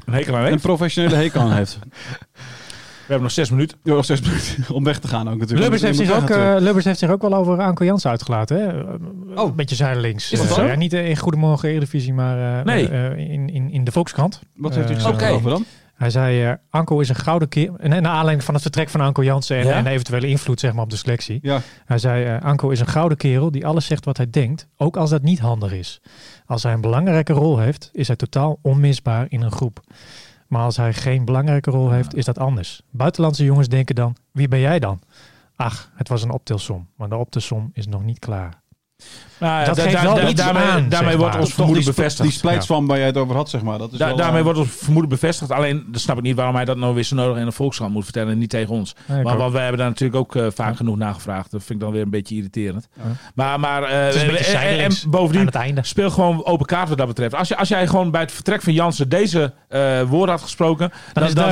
Een 0.05 0.13
hekel 0.13 0.35
aan 0.35 0.45
een 0.45 0.59
professionele 0.59 1.15
hekel 1.15 1.41
aan 1.41 1.53
heeft. 1.53 1.77
We 3.03 3.09
hebben 3.09 3.21
nog 3.21 3.31
zes 3.31 3.49
minuten. 3.49 3.77
Ja, 3.83 3.93
nog 3.93 4.03
steeds 4.03 4.21
minuten 4.21 4.65
om 4.75 4.83
weg 4.83 4.99
te 4.99 5.07
gaan 5.07 5.27
ook 5.29 5.33
natuurlijk. 5.39 5.59
Lubbers 5.59 5.81
heeft, 5.81 5.97
zich 5.97 6.09
ook, 6.09 6.15
eh, 6.15 6.27
natuurlijk. 6.29 6.59
Lubbers 6.61 6.85
heeft 6.85 6.99
zich 6.99 7.09
ook 7.09 7.21
wel 7.21 7.33
over 7.33 7.59
Anko 7.61 7.85
Jans 7.85 8.05
uitgelaten. 8.07 8.57
Hè? 8.57 8.67
Eh, 8.83 8.93
Oh. 9.35 9.49
Een 9.49 9.55
beetje 9.55 9.75
zijdelings. 9.75 10.31
Is 10.31 10.47
dat 10.47 10.57
Eh, 10.57 10.67
ja, 10.67 10.75
niet 10.75 10.93
eh, 10.93 11.09
in 11.09 11.17
Goedemorgen 11.17 11.69
Eredivisie, 11.69 12.13
maar 12.13 12.59
eh, 12.59 12.65
Nee. 12.65 12.89
eh, 12.89 13.17
in, 13.31 13.49
in, 13.49 13.71
in 13.71 13.83
de 13.83 13.91
Volkskrant. 13.91 14.41
Wat 14.55 14.75
heeft 14.75 14.89
eh, 14.89 14.95
gezegd 14.95 15.31
over 15.31 15.49
dan? 15.49 15.65
Hij 15.93 16.09
zei, 16.09 16.43
eh, 16.43 16.53
Anko 16.69 16.99
is 16.99 17.09
een 17.09 17.15
gouden 17.15 17.47
kerel. 17.47 17.77
En 17.77 17.89
naar 17.89 18.05
aanleiding 18.11 18.43
van 18.43 18.53
het 18.53 18.63
vertrek 18.63 18.89
van 18.89 19.01
Anko 19.01 19.23
Jansen 19.23 19.57
en, 19.57 19.65
Ja? 19.65 19.73
en 19.73 19.87
eventuele 19.87 20.27
invloed 20.27 20.59
zeg 20.59 20.73
maar, 20.73 20.83
op 20.83 20.89
de 20.89 20.95
selectie. 20.95 21.39
Ja. 21.41 21.61
Hij 21.85 21.97
zei, 21.97 22.25
eh, 22.25 22.41
Anko 22.41 22.69
is 22.69 22.79
een 22.79 22.87
gouden 22.87 23.17
kerel 23.17 23.51
die 23.51 23.65
alles 23.65 23.85
zegt 23.85 24.05
wat 24.05 24.17
hij 24.17 24.29
denkt, 24.29 24.67
ook 24.77 24.97
als 24.97 25.09
dat 25.09 25.21
niet 25.21 25.39
handig 25.39 25.71
is. 25.73 26.01
Als 26.45 26.63
hij 26.63 26.73
een 26.73 26.81
belangrijke 26.81 27.33
rol 27.33 27.57
heeft, 27.59 27.89
is 27.93 28.07
hij 28.07 28.15
totaal 28.15 28.59
onmisbaar 28.61 29.25
in 29.29 29.41
een 29.41 29.51
groep. 29.51 29.79
Maar 30.53 30.63
als 30.63 30.77
hij 30.77 30.93
geen 30.93 31.25
belangrijke 31.25 31.71
rol 31.71 31.91
heeft, 31.91 32.15
is 32.15 32.25
dat 32.25 32.37
anders. 32.37 32.81
Buitenlandse 32.89 33.43
jongens 33.43 33.67
denken 33.67 33.95
dan, 33.95 34.15
wie 34.31 34.47
ben 34.47 34.59
jij 34.59 34.79
dan? 34.79 34.99
Ach, 35.55 35.91
het 35.95 36.07
was 36.07 36.23
een 36.23 36.31
optelsom, 36.31 36.87
maar 36.95 37.09
de 37.09 37.15
optelsom 37.15 37.69
is 37.73 37.87
nog 37.87 38.03
niet 38.03 38.19
klaar. 38.19 38.61
Nou, 39.43 39.65
Dat 39.65 39.75
da- 39.75 39.81
geeft 39.81 39.95
da- 39.95 40.03
wel 40.03 40.15
da- 40.15 40.27
iets 40.27 40.41
daarmee 40.41 40.63
aan, 40.63 40.89
daarmee 40.89 41.17
wordt 41.17 41.37
ons 41.39 41.53
vermoeden 41.53 41.83
die, 41.83 41.93
bevestigd. 41.93 42.29
Die 42.29 42.37
splijtswam 42.37 42.87
waar 42.87 42.97
jij 42.97 43.05
het 43.05 43.17
over 43.17 43.35
had, 43.35 43.49
zeg 43.49 43.61
maar. 43.61 43.77
Dat 43.77 43.91
is 43.91 43.97
wel, 43.97 44.15
daarmee 44.15 44.37
eh, 44.37 44.43
wordt 44.43 44.59
ons 44.59 44.69
vermoeden 44.71 45.09
bevestigd. 45.09 45.51
Alleen 45.51 45.85
dan 45.87 45.99
snap 46.01 46.17
ik 46.17 46.23
niet 46.23 46.35
waarom 46.35 46.55
hij 46.55 46.65
dat 46.65 46.77
nou 46.77 46.93
weer 46.93 47.03
zo 47.03 47.15
nodig 47.15 47.37
in 47.37 47.45
de 47.45 47.51
Volkskrant 47.51 47.93
moet 47.93 48.03
vertellen 48.03 48.31
en 48.31 48.37
niet 48.37 48.49
tegen 48.49 48.73
ons. 48.73 48.95
Nee, 49.05 49.23
Maar, 49.23 49.37
want 49.37 49.51
wij 49.51 49.61
hebben 49.61 49.79
daar 49.79 49.89
natuurlijk 49.89 50.19
ook 50.19 50.35
eh, 50.35 50.45
vaak 50.53 50.75
genoeg 50.75 50.97
nagevraagd. 50.97 51.51
Dat 51.51 51.59
vind 51.63 51.79
ik 51.79 51.79
dan 51.85 51.91
weer 51.93 52.01
een 52.01 52.09
beetje 52.09 52.35
irriterend. 52.35 52.87
Maar, 53.35 53.59
maar 53.59 53.83
eh, 53.83 54.83
en- 54.83 54.91
bovendien 55.07 55.77
speel 55.81 56.09
gewoon 56.09 56.45
open 56.45 56.65
kaart 56.65 56.89
wat 56.89 56.97
dat 56.97 57.07
betreft. 57.07 57.35
Als, 57.35 57.47
je, 57.47 57.57
als 57.57 57.67
jij 57.67 57.87
gewoon 57.87 58.11
bij 58.11 58.21
het 58.21 58.31
vertrek 58.31 58.61
van 58.61 58.73
Jansen 58.73 59.09
deze 59.09 59.53
eh 59.67 60.01
woorden 60.01 60.35
had 60.35 60.43
gesproken, 60.43 60.91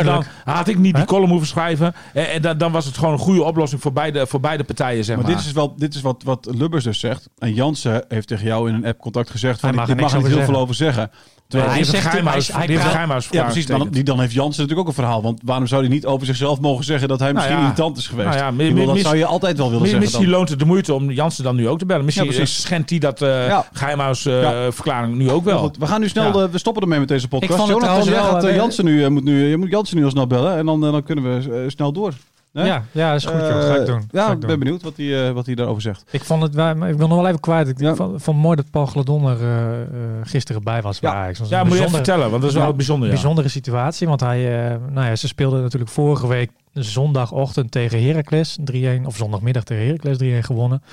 dan, 0.03 0.23
had 0.45 0.67
ik 0.67 0.77
niet 0.77 0.95
die 0.95 1.05
column 1.05 1.29
hoeven 1.29 1.47
schrijven. 1.47 1.93
En, 2.13 2.29
en 2.29 2.41
dan, 2.41 2.57
dan 2.57 2.71
was 2.71 2.85
het 2.85 2.97
gewoon 2.97 3.13
een 3.13 3.19
goede 3.19 3.43
oplossing 3.43 3.81
voor 3.81 3.93
beide, 3.93 4.27
voor 4.27 4.39
beide 4.39 4.63
partijen, 4.63 5.03
zeg 5.03 5.15
Maar 5.15 5.25
maar. 5.25 5.35
dit 5.35 5.45
is, 5.45 5.51
wel, 5.51 5.75
dit 5.77 5.95
is 5.95 6.01
wat, 6.01 6.23
wat 6.23 6.47
Lubbers 6.51 6.83
dus 6.83 6.99
zegt. 6.99 7.29
En 7.37 7.53
Jansen 7.53 7.80
heeft 8.07 8.27
tegen 8.27 8.45
jou 8.45 8.69
in 8.69 8.75
een 8.75 8.85
app 8.85 8.99
contact 8.99 9.29
gezegd 9.29 9.59
van 9.59 9.69
Hij 9.69 9.77
mag 9.77 9.87
dit 9.87 9.95
er 9.95 10.01
mag 10.01 10.11
er 10.13 10.17
niet 10.19 10.27
heel 10.27 10.45
veel 10.45 10.55
over 10.57 10.75
zeggen. 10.75 11.11
Terwijl 11.47 11.71
hij 11.71 11.79
een 11.81 11.85
zegt- 11.85 12.03
geheimhuis- 12.05 12.47
hij- 12.47 12.57
hij 12.57 12.67
die 12.67 12.75
heeft 12.75 12.87
een 12.87 12.91
praat- 12.91 12.91
geheimhuis 12.91 13.27
ja, 13.31 13.43
precies. 13.43 13.67
Maar 13.67 13.77
dan, 13.79 13.87
die, 13.89 14.03
dan 14.03 14.19
heeft 14.19 14.33
Jansen 14.33 14.61
natuurlijk 14.61 14.79
ook 14.79 14.87
een 14.87 15.03
verhaal. 15.03 15.21
Want 15.21 15.39
waarom 15.45 15.67
zou 15.67 15.81
hij 15.81 15.89
niet 15.91 16.05
over 16.05 16.25
zichzelf 16.25 16.59
mogen 16.59 16.83
zeggen 16.85 17.07
dat 17.07 17.19
hij 17.19 17.33
misschien 17.33 17.53
Nou 17.55 17.65
ja. 17.65 17.71
irritant 17.71 17.97
is 17.97 18.07
geweest? 18.07 18.27
Nou 18.27 18.39
ja, 18.39 18.47
Ik 18.47 18.53
mi- 18.53 18.57
bedoel, 18.57 18.79
mi- 18.79 18.85
dat 18.85 18.93
mis- 18.93 19.03
zou 19.03 19.15
je 19.17 19.25
altijd 19.25 19.57
wel 19.57 19.65
willen 19.65 19.81
Mi- 19.81 19.87
zeggen. 19.89 20.05
Misschien 20.05 20.29
dan. 20.29 20.37
loont 20.37 20.49
het 20.49 20.59
de 20.59 20.65
moeite 20.65 20.93
om 20.93 21.11
Jansen 21.11 21.43
dan 21.43 21.55
nu 21.55 21.67
ook 21.67 21.79
te 21.79 21.85
bellen. 21.85 22.05
Misschien 22.05 22.31
Ja, 22.31 22.39
eh, 22.39 22.45
schendt 22.45 22.89
hij 22.89 22.99
dat 22.99 23.21
eh 23.21 23.47
Ja. 23.47 23.65
geheimhuisverklaring 23.73 25.15
nu 25.15 25.29
ook 25.29 25.43
wel. 25.43 25.57
goed, 25.57 25.77
we 25.77 25.87
gaan 25.87 26.01
nu 26.01 26.09
snel, 26.09 26.37
Ja. 26.39 26.45
eh, 26.45 26.51
we 26.51 26.57
stoppen 26.57 26.81
ermee 26.83 26.99
met 26.99 27.07
deze 27.07 27.27
podcast. 27.27 27.51
Ik 27.51 27.57
vond 27.57 27.69
het 27.71 27.81
Jonathan, 27.81 28.09
wel, 28.13 28.23
gaat, 28.23 28.43
eh, 28.43 28.49
eh, 28.49 28.55
Jansen 28.55 28.85
nu, 28.85 29.03
eh, 29.03 29.09
moet 29.09 29.23
nu, 29.23 29.47
je 29.47 29.57
moet 29.57 29.69
Jansen 29.69 29.97
nu 29.97 30.03
al 30.03 30.09
snel 30.09 30.27
bellen. 30.27 30.57
En 30.57 30.65
dan, 30.65 30.85
eh, 30.85 30.91
dan 30.91 31.03
kunnen 31.03 31.23
we 31.39 31.53
eh, 31.55 31.69
snel 31.69 31.91
door. 31.91 32.13
Ja, 32.53 32.83
ja, 32.91 33.11
dat 33.11 33.19
is 33.21 33.25
goed. 33.25 33.39
joh. 33.41 33.49
Dat 33.49 33.63
ga 33.63 33.73
ik 33.73 33.79
Eh, 33.79 33.85
doen. 33.85 34.03
Ja, 34.11 34.31
ik 34.31 34.39
doen. 34.39 34.49
ben 34.49 34.59
benieuwd 34.59 34.81
wat 34.83 34.97
hij, 34.97 35.27
eh, 35.27 35.33
wat 35.33 35.45
hij 35.45 35.55
daarover 35.55 35.81
zegt. 35.81 36.03
Ik 36.11 36.23
vond 36.23 36.41
het, 36.41 36.55
ik 36.89 36.97
wil 36.97 37.07
nog 37.07 37.17
wel 37.17 37.27
even 37.27 37.39
kwijt. 37.39 37.67
Ik 37.67 37.79
Ja. 37.79 37.95
vond, 37.95 38.09
vond 38.23 38.37
het 38.37 38.45
mooi 38.45 38.55
dat 38.55 38.69
Paul 38.71 38.85
Gladon 38.85 39.25
er 39.27 39.41
eh, 39.41 39.81
eh, 39.81 39.87
gisteren 40.23 40.63
bij 40.63 40.81
was 40.81 40.99
bij 40.99 41.11
Ja. 41.11 41.15
Ajax. 41.17 41.31
Dat 41.37 41.39
was 41.39 41.49
Ja, 41.49 41.61
een 41.61 41.67
moet 41.67 41.77
je 41.77 41.81
even 41.83 41.95
vertellen, 41.95 42.29
want 42.29 42.41
dat 42.41 42.51
is 42.51 42.57
wel 42.57 42.67
Ja, 42.67 42.73
bijzonder. 42.73 43.07
Ja. 43.07 43.13
bijzondere 43.13 43.47
situatie. 43.47 44.07
Want 44.07 44.19
hij, 44.19 44.69
eh, 44.71 44.75
nou 44.89 45.07
ja, 45.07 45.15
ze 45.15 45.27
speelden 45.27 45.61
natuurlijk 45.61 45.91
vorige 45.91 46.27
week 46.27 46.51
zondagochtend 46.73 47.71
tegen 47.71 48.03
Heracles 48.03 48.57
3-1. 48.63 49.05
Of 49.05 49.15
zondagmiddag 49.15 49.63
tegen 49.63 49.85
Heracles 49.85 50.17
3-1 50.17 50.43
gewonnen. 50.43 50.83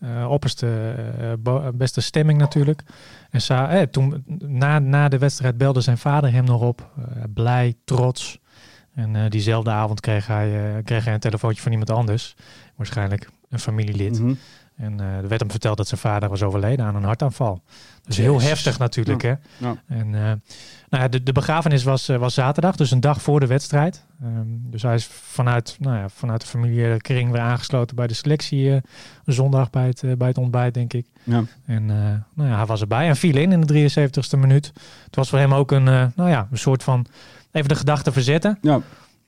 Eh 0.00 0.26
opperste, 0.30 0.68
beste 1.74 2.00
stemming 2.00 2.38
natuurlijk. 2.38 2.82
En 3.30 3.40
sa 3.40 3.68
eh, 3.70 3.82
toen, 3.82 4.24
na, 4.46 4.78
na 4.78 5.08
de 5.08 5.18
wedstrijd 5.18 5.58
belde 5.58 5.80
zijn 5.80 5.98
vader 5.98 6.32
hem 6.32 6.44
nog 6.44 6.60
op. 6.60 6.90
Eh, 6.98 7.22
blij, 7.34 7.74
trots. 7.84 8.38
En 8.96 9.16
eh, 9.16 9.30
diezelfde 9.30 9.70
avond 9.70 10.00
kreeg 10.00 10.26
hij, 10.26 10.76
eh, 10.76 10.84
kreeg 10.84 11.04
hij 11.04 11.14
een 11.14 11.20
telefoontje 11.20 11.62
van 11.62 11.70
iemand 11.70 11.90
anders. 11.90 12.36
Waarschijnlijk 12.76 13.28
een 13.48 13.58
familielid. 13.58 14.20
Mhm. 14.20 14.34
En 14.76 15.00
eh, 15.00 15.16
er 15.16 15.28
werd 15.28 15.40
hem 15.40 15.50
verteld 15.50 15.76
dat 15.76 15.88
zijn 15.88 16.00
vader 16.00 16.28
was 16.28 16.42
overleden 16.42 16.86
aan 16.86 16.96
een 16.96 17.04
hartaanval. 17.04 17.62
Dus 18.04 18.16
heel 18.16 18.40
heftig 18.40 18.78
natuurlijk. 18.78 19.22
Hè? 19.22 19.34
Ja. 19.56 19.76
En, 19.86 20.10
nou 20.10 21.02
ja, 21.02 21.08
de, 21.08 21.22
de 21.22 21.32
begrafenis 21.32 21.82
was, 21.82 22.06
was 22.06 22.34
zaterdag, 22.34 22.76
dus 22.76 22.90
een 22.90 23.00
dag 23.00 23.22
voor 23.22 23.40
de 23.40 23.46
wedstrijd. 23.46 24.04
Ehm, 24.22 24.46
dus 24.46 24.82
hij 24.82 24.94
is 24.94 25.04
vanuit, 25.06 25.76
nou 25.80 25.96
ja, 25.96 26.08
vanuit 26.08 26.40
de 26.40 26.46
familie 26.46 26.96
kring 26.96 27.30
weer 27.30 27.40
aangesloten 27.40 27.96
bij 27.96 28.06
de 28.06 28.14
selectie. 28.14 28.80
zondag 29.24 29.70
bij 29.70 29.86
het, 29.86 30.18
bij 30.18 30.28
het 30.28 30.38
ontbijt, 30.38 30.74
denk 30.74 30.92
ik. 30.92 31.06
Ja. 31.22 31.44
En 31.64 31.86
nou 32.34 32.50
ja, 32.50 32.56
hij 32.56 32.66
was 32.66 32.80
erbij 32.80 33.08
en 33.08 33.16
viel 33.16 33.36
in 33.36 33.52
in 33.52 33.60
de 33.60 33.90
73ste 33.90 34.38
minuut. 34.38 34.72
Het 35.04 35.16
was 35.16 35.28
voor 35.28 35.38
hem 35.38 35.54
ook 35.54 35.70
een, 35.70 35.84
nou 35.84 36.28
ja, 36.28 36.48
een 36.50 36.58
soort 36.58 36.82
van 36.82 37.06
even 37.56 37.68
de 37.68 37.74
gedachten 37.74 38.12
verzetten. 38.12 38.58
Ja. 38.60 38.80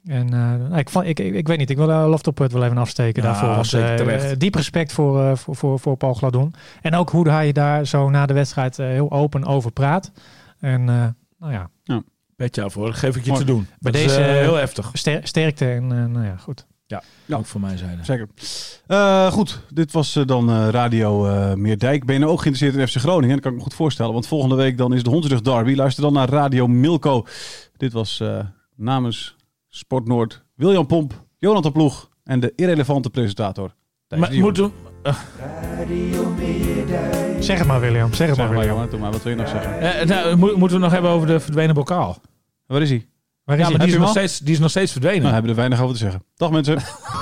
En 0.05 0.35
eh, 0.73 0.79
ik, 0.79 0.91
vond, 0.91 1.07
ik, 1.07 1.21
ik, 1.21 1.35
ik 1.35 1.47
weet 1.47 1.59
niet, 1.59 1.71
ik 1.71 1.77
wil 1.77 1.91
uh, 1.91 2.07
Loft 2.09 2.27
op 2.27 2.39
het 2.39 2.53
wel 2.53 2.65
even 2.65 2.79
afsteken 2.79 3.23
Ja, 3.23 3.29
daarvoor. 3.29 3.49
Want, 3.49 3.73
eh, 4.23 4.31
diep 4.39 4.55
respect 4.55 4.93
voor, 4.93 5.23
eh, 5.23 5.37
voor, 5.37 5.57
voor, 5.57 5.81
voor 5.81 5.97
Paul 5.97 6.15
Gladon. 6.15 6.55
En 6.81 6.95
ook 6.95 7.11
hoe 7.11 7.29
hij 7.31 7.53
daar 7.53 7.87
zo 7.87 8.11
na 8.11 8.27
de 8.27 8.35
wedstrijd 8.35 8.77
heel 8.77 9.11
open 9.11 9.45
over 9.45 9.73
praat. 9.73 10.13
En 10.59 10.89
eh, 10.89 11.07
nou 11.39 11.53
ja, 11.53 11.71
Petje 12.37 12.63
af 12.63 12.75
hoor, 12.75 12.95
geef 12.95 13.17
ik 13.17 13.25
je 13.25 13.31
Mooi. 13.31 13.45
te 13.45 13.47
doen. 13.51 13.67
Bij 13.79 13.93
Dat 13.93 14.01
deze, 14.03 14.21
heel 14.21 14.55
heftig. 14.55 14.91
ster- 14.93 15.27
sterkte 15.27 15.71
en 15.71 15.87
nou 15.87 16.25
ja, 16.25 16.37
goed. 16.37 16.67
Ja, 16.91 17.03
Ja. 17.25 17.37
ook 17.37 17.47
voor 17.47 17.61
mij 17.61 17.77
zijde. 17.77 18.05
Zeker. 18.05 18.29
Eh, 18.87 19.27
goed, 19.33 19.61
dit 19.73 19.93
was 19.93 20.17
eh, 20.17 20.27
dan 20.27 20.51
eh, 20.51 20.69
Radio 20.71 21.27
eh, 21.27 21.55
Meerdijk. 21.55 22.05
Ben 22.05 22.15
je 22.15 22.21
nou 22.21 22.33
ook 22.33 22.41
geïnteresseerd 22.43 22.81
in 22.83 22.89
FC 22.89 22.97
Groningen? 23.05 23.35
Dat 23.35 23.41
kan 23.41 23.51
ik 23.51 23.57
me 23.57 23.63
goed 23.63 23.75
voorstellen. 23.75 24.13
Want 24.13 24.27
volgende 24.27 24.55
week 24.55 24.77
dan 24.79 24.93
is 24.95 25.03
de 25.03 25.11
Hondsrug 25.11 25.41
Derby. 25.41 25.75
Luister 25.75 26.03
dan 26.03 26.13
naar 26.13 26.29
Radio 26.29 26.67
Milko. 26.67 27.27
Dit 27.77 27.93
was 27.93 28.21
eh, 28.21 28.39
namens 28.77 29.37
Sport 29.69 30.07
Noord 30.07 30.43
William 30.55 30.87
Pomp, 30.87 31.25
Jonathan 31.39 31.73
Ploeg 31.73 32.09
en 32.25 32.41
de 32.41 32.53
irrelevante 32.57 33.11
presentator. 33.11 33.75
Maar 34.17 34.33
moeten 34.35 34.73
Radio 35.39 36.29
Meerdijk. 36.31 37.43
Zeg 37.43 37.59
het 37.59 37.67
maar 37.67 37.81
William, 37.81 38.15
zeg 38.15 38.27
het 38.27 38.37
Zeg 38.37 38.47
maar 38.47 38.55
William. 38.55 38.75
jongen, 38.75 38.91
doe 38.91 39.01
maar. 39.01 39.13
Wat 39.13 39.23
wil 39.23 39.33
je 39.33 39.39
nog 39.39 39.49
zeggen? 39.49 39.81
eh, 39.81 40.07
nou, 40.07 40.37
mo- 40.37 40.57
moeten 40.57 40.77
we 40.77 40.83
nog 40.83 40.93
hebben 40.93 41.11
over 41.11 41.27
de 41.27 41.41
verdwenen 41.41 41.75
bokaal? 41.75 42.17
Waar 42.67 42.83
is 42.83 42.91
hij? 42.91 43.07
Waar 43.49 43.59
is 43.59 43.65
Ja, 43.65 43.71
maar 43.71 43.87
die 43.87 43.95
is, 43.95 44.01
nog 44.01 44.11
steeds, 44.11 44.39
die 44.39 44.55
is 44.55 44.59
nog 44.59 44.71
steeds 44.71 44.93
verdwenen. 44.93 45.23
Nou, 45.23 45.33
hebben 45.33 45.51
we 45.55 45.57
er 45.57 45.69
weinig 45.69 45.81
over 45.81 45.95
te 45.95 46.01
zeggen. 46.01 46.23
Dag 46.37 46.51
mensen. 46.51 46.79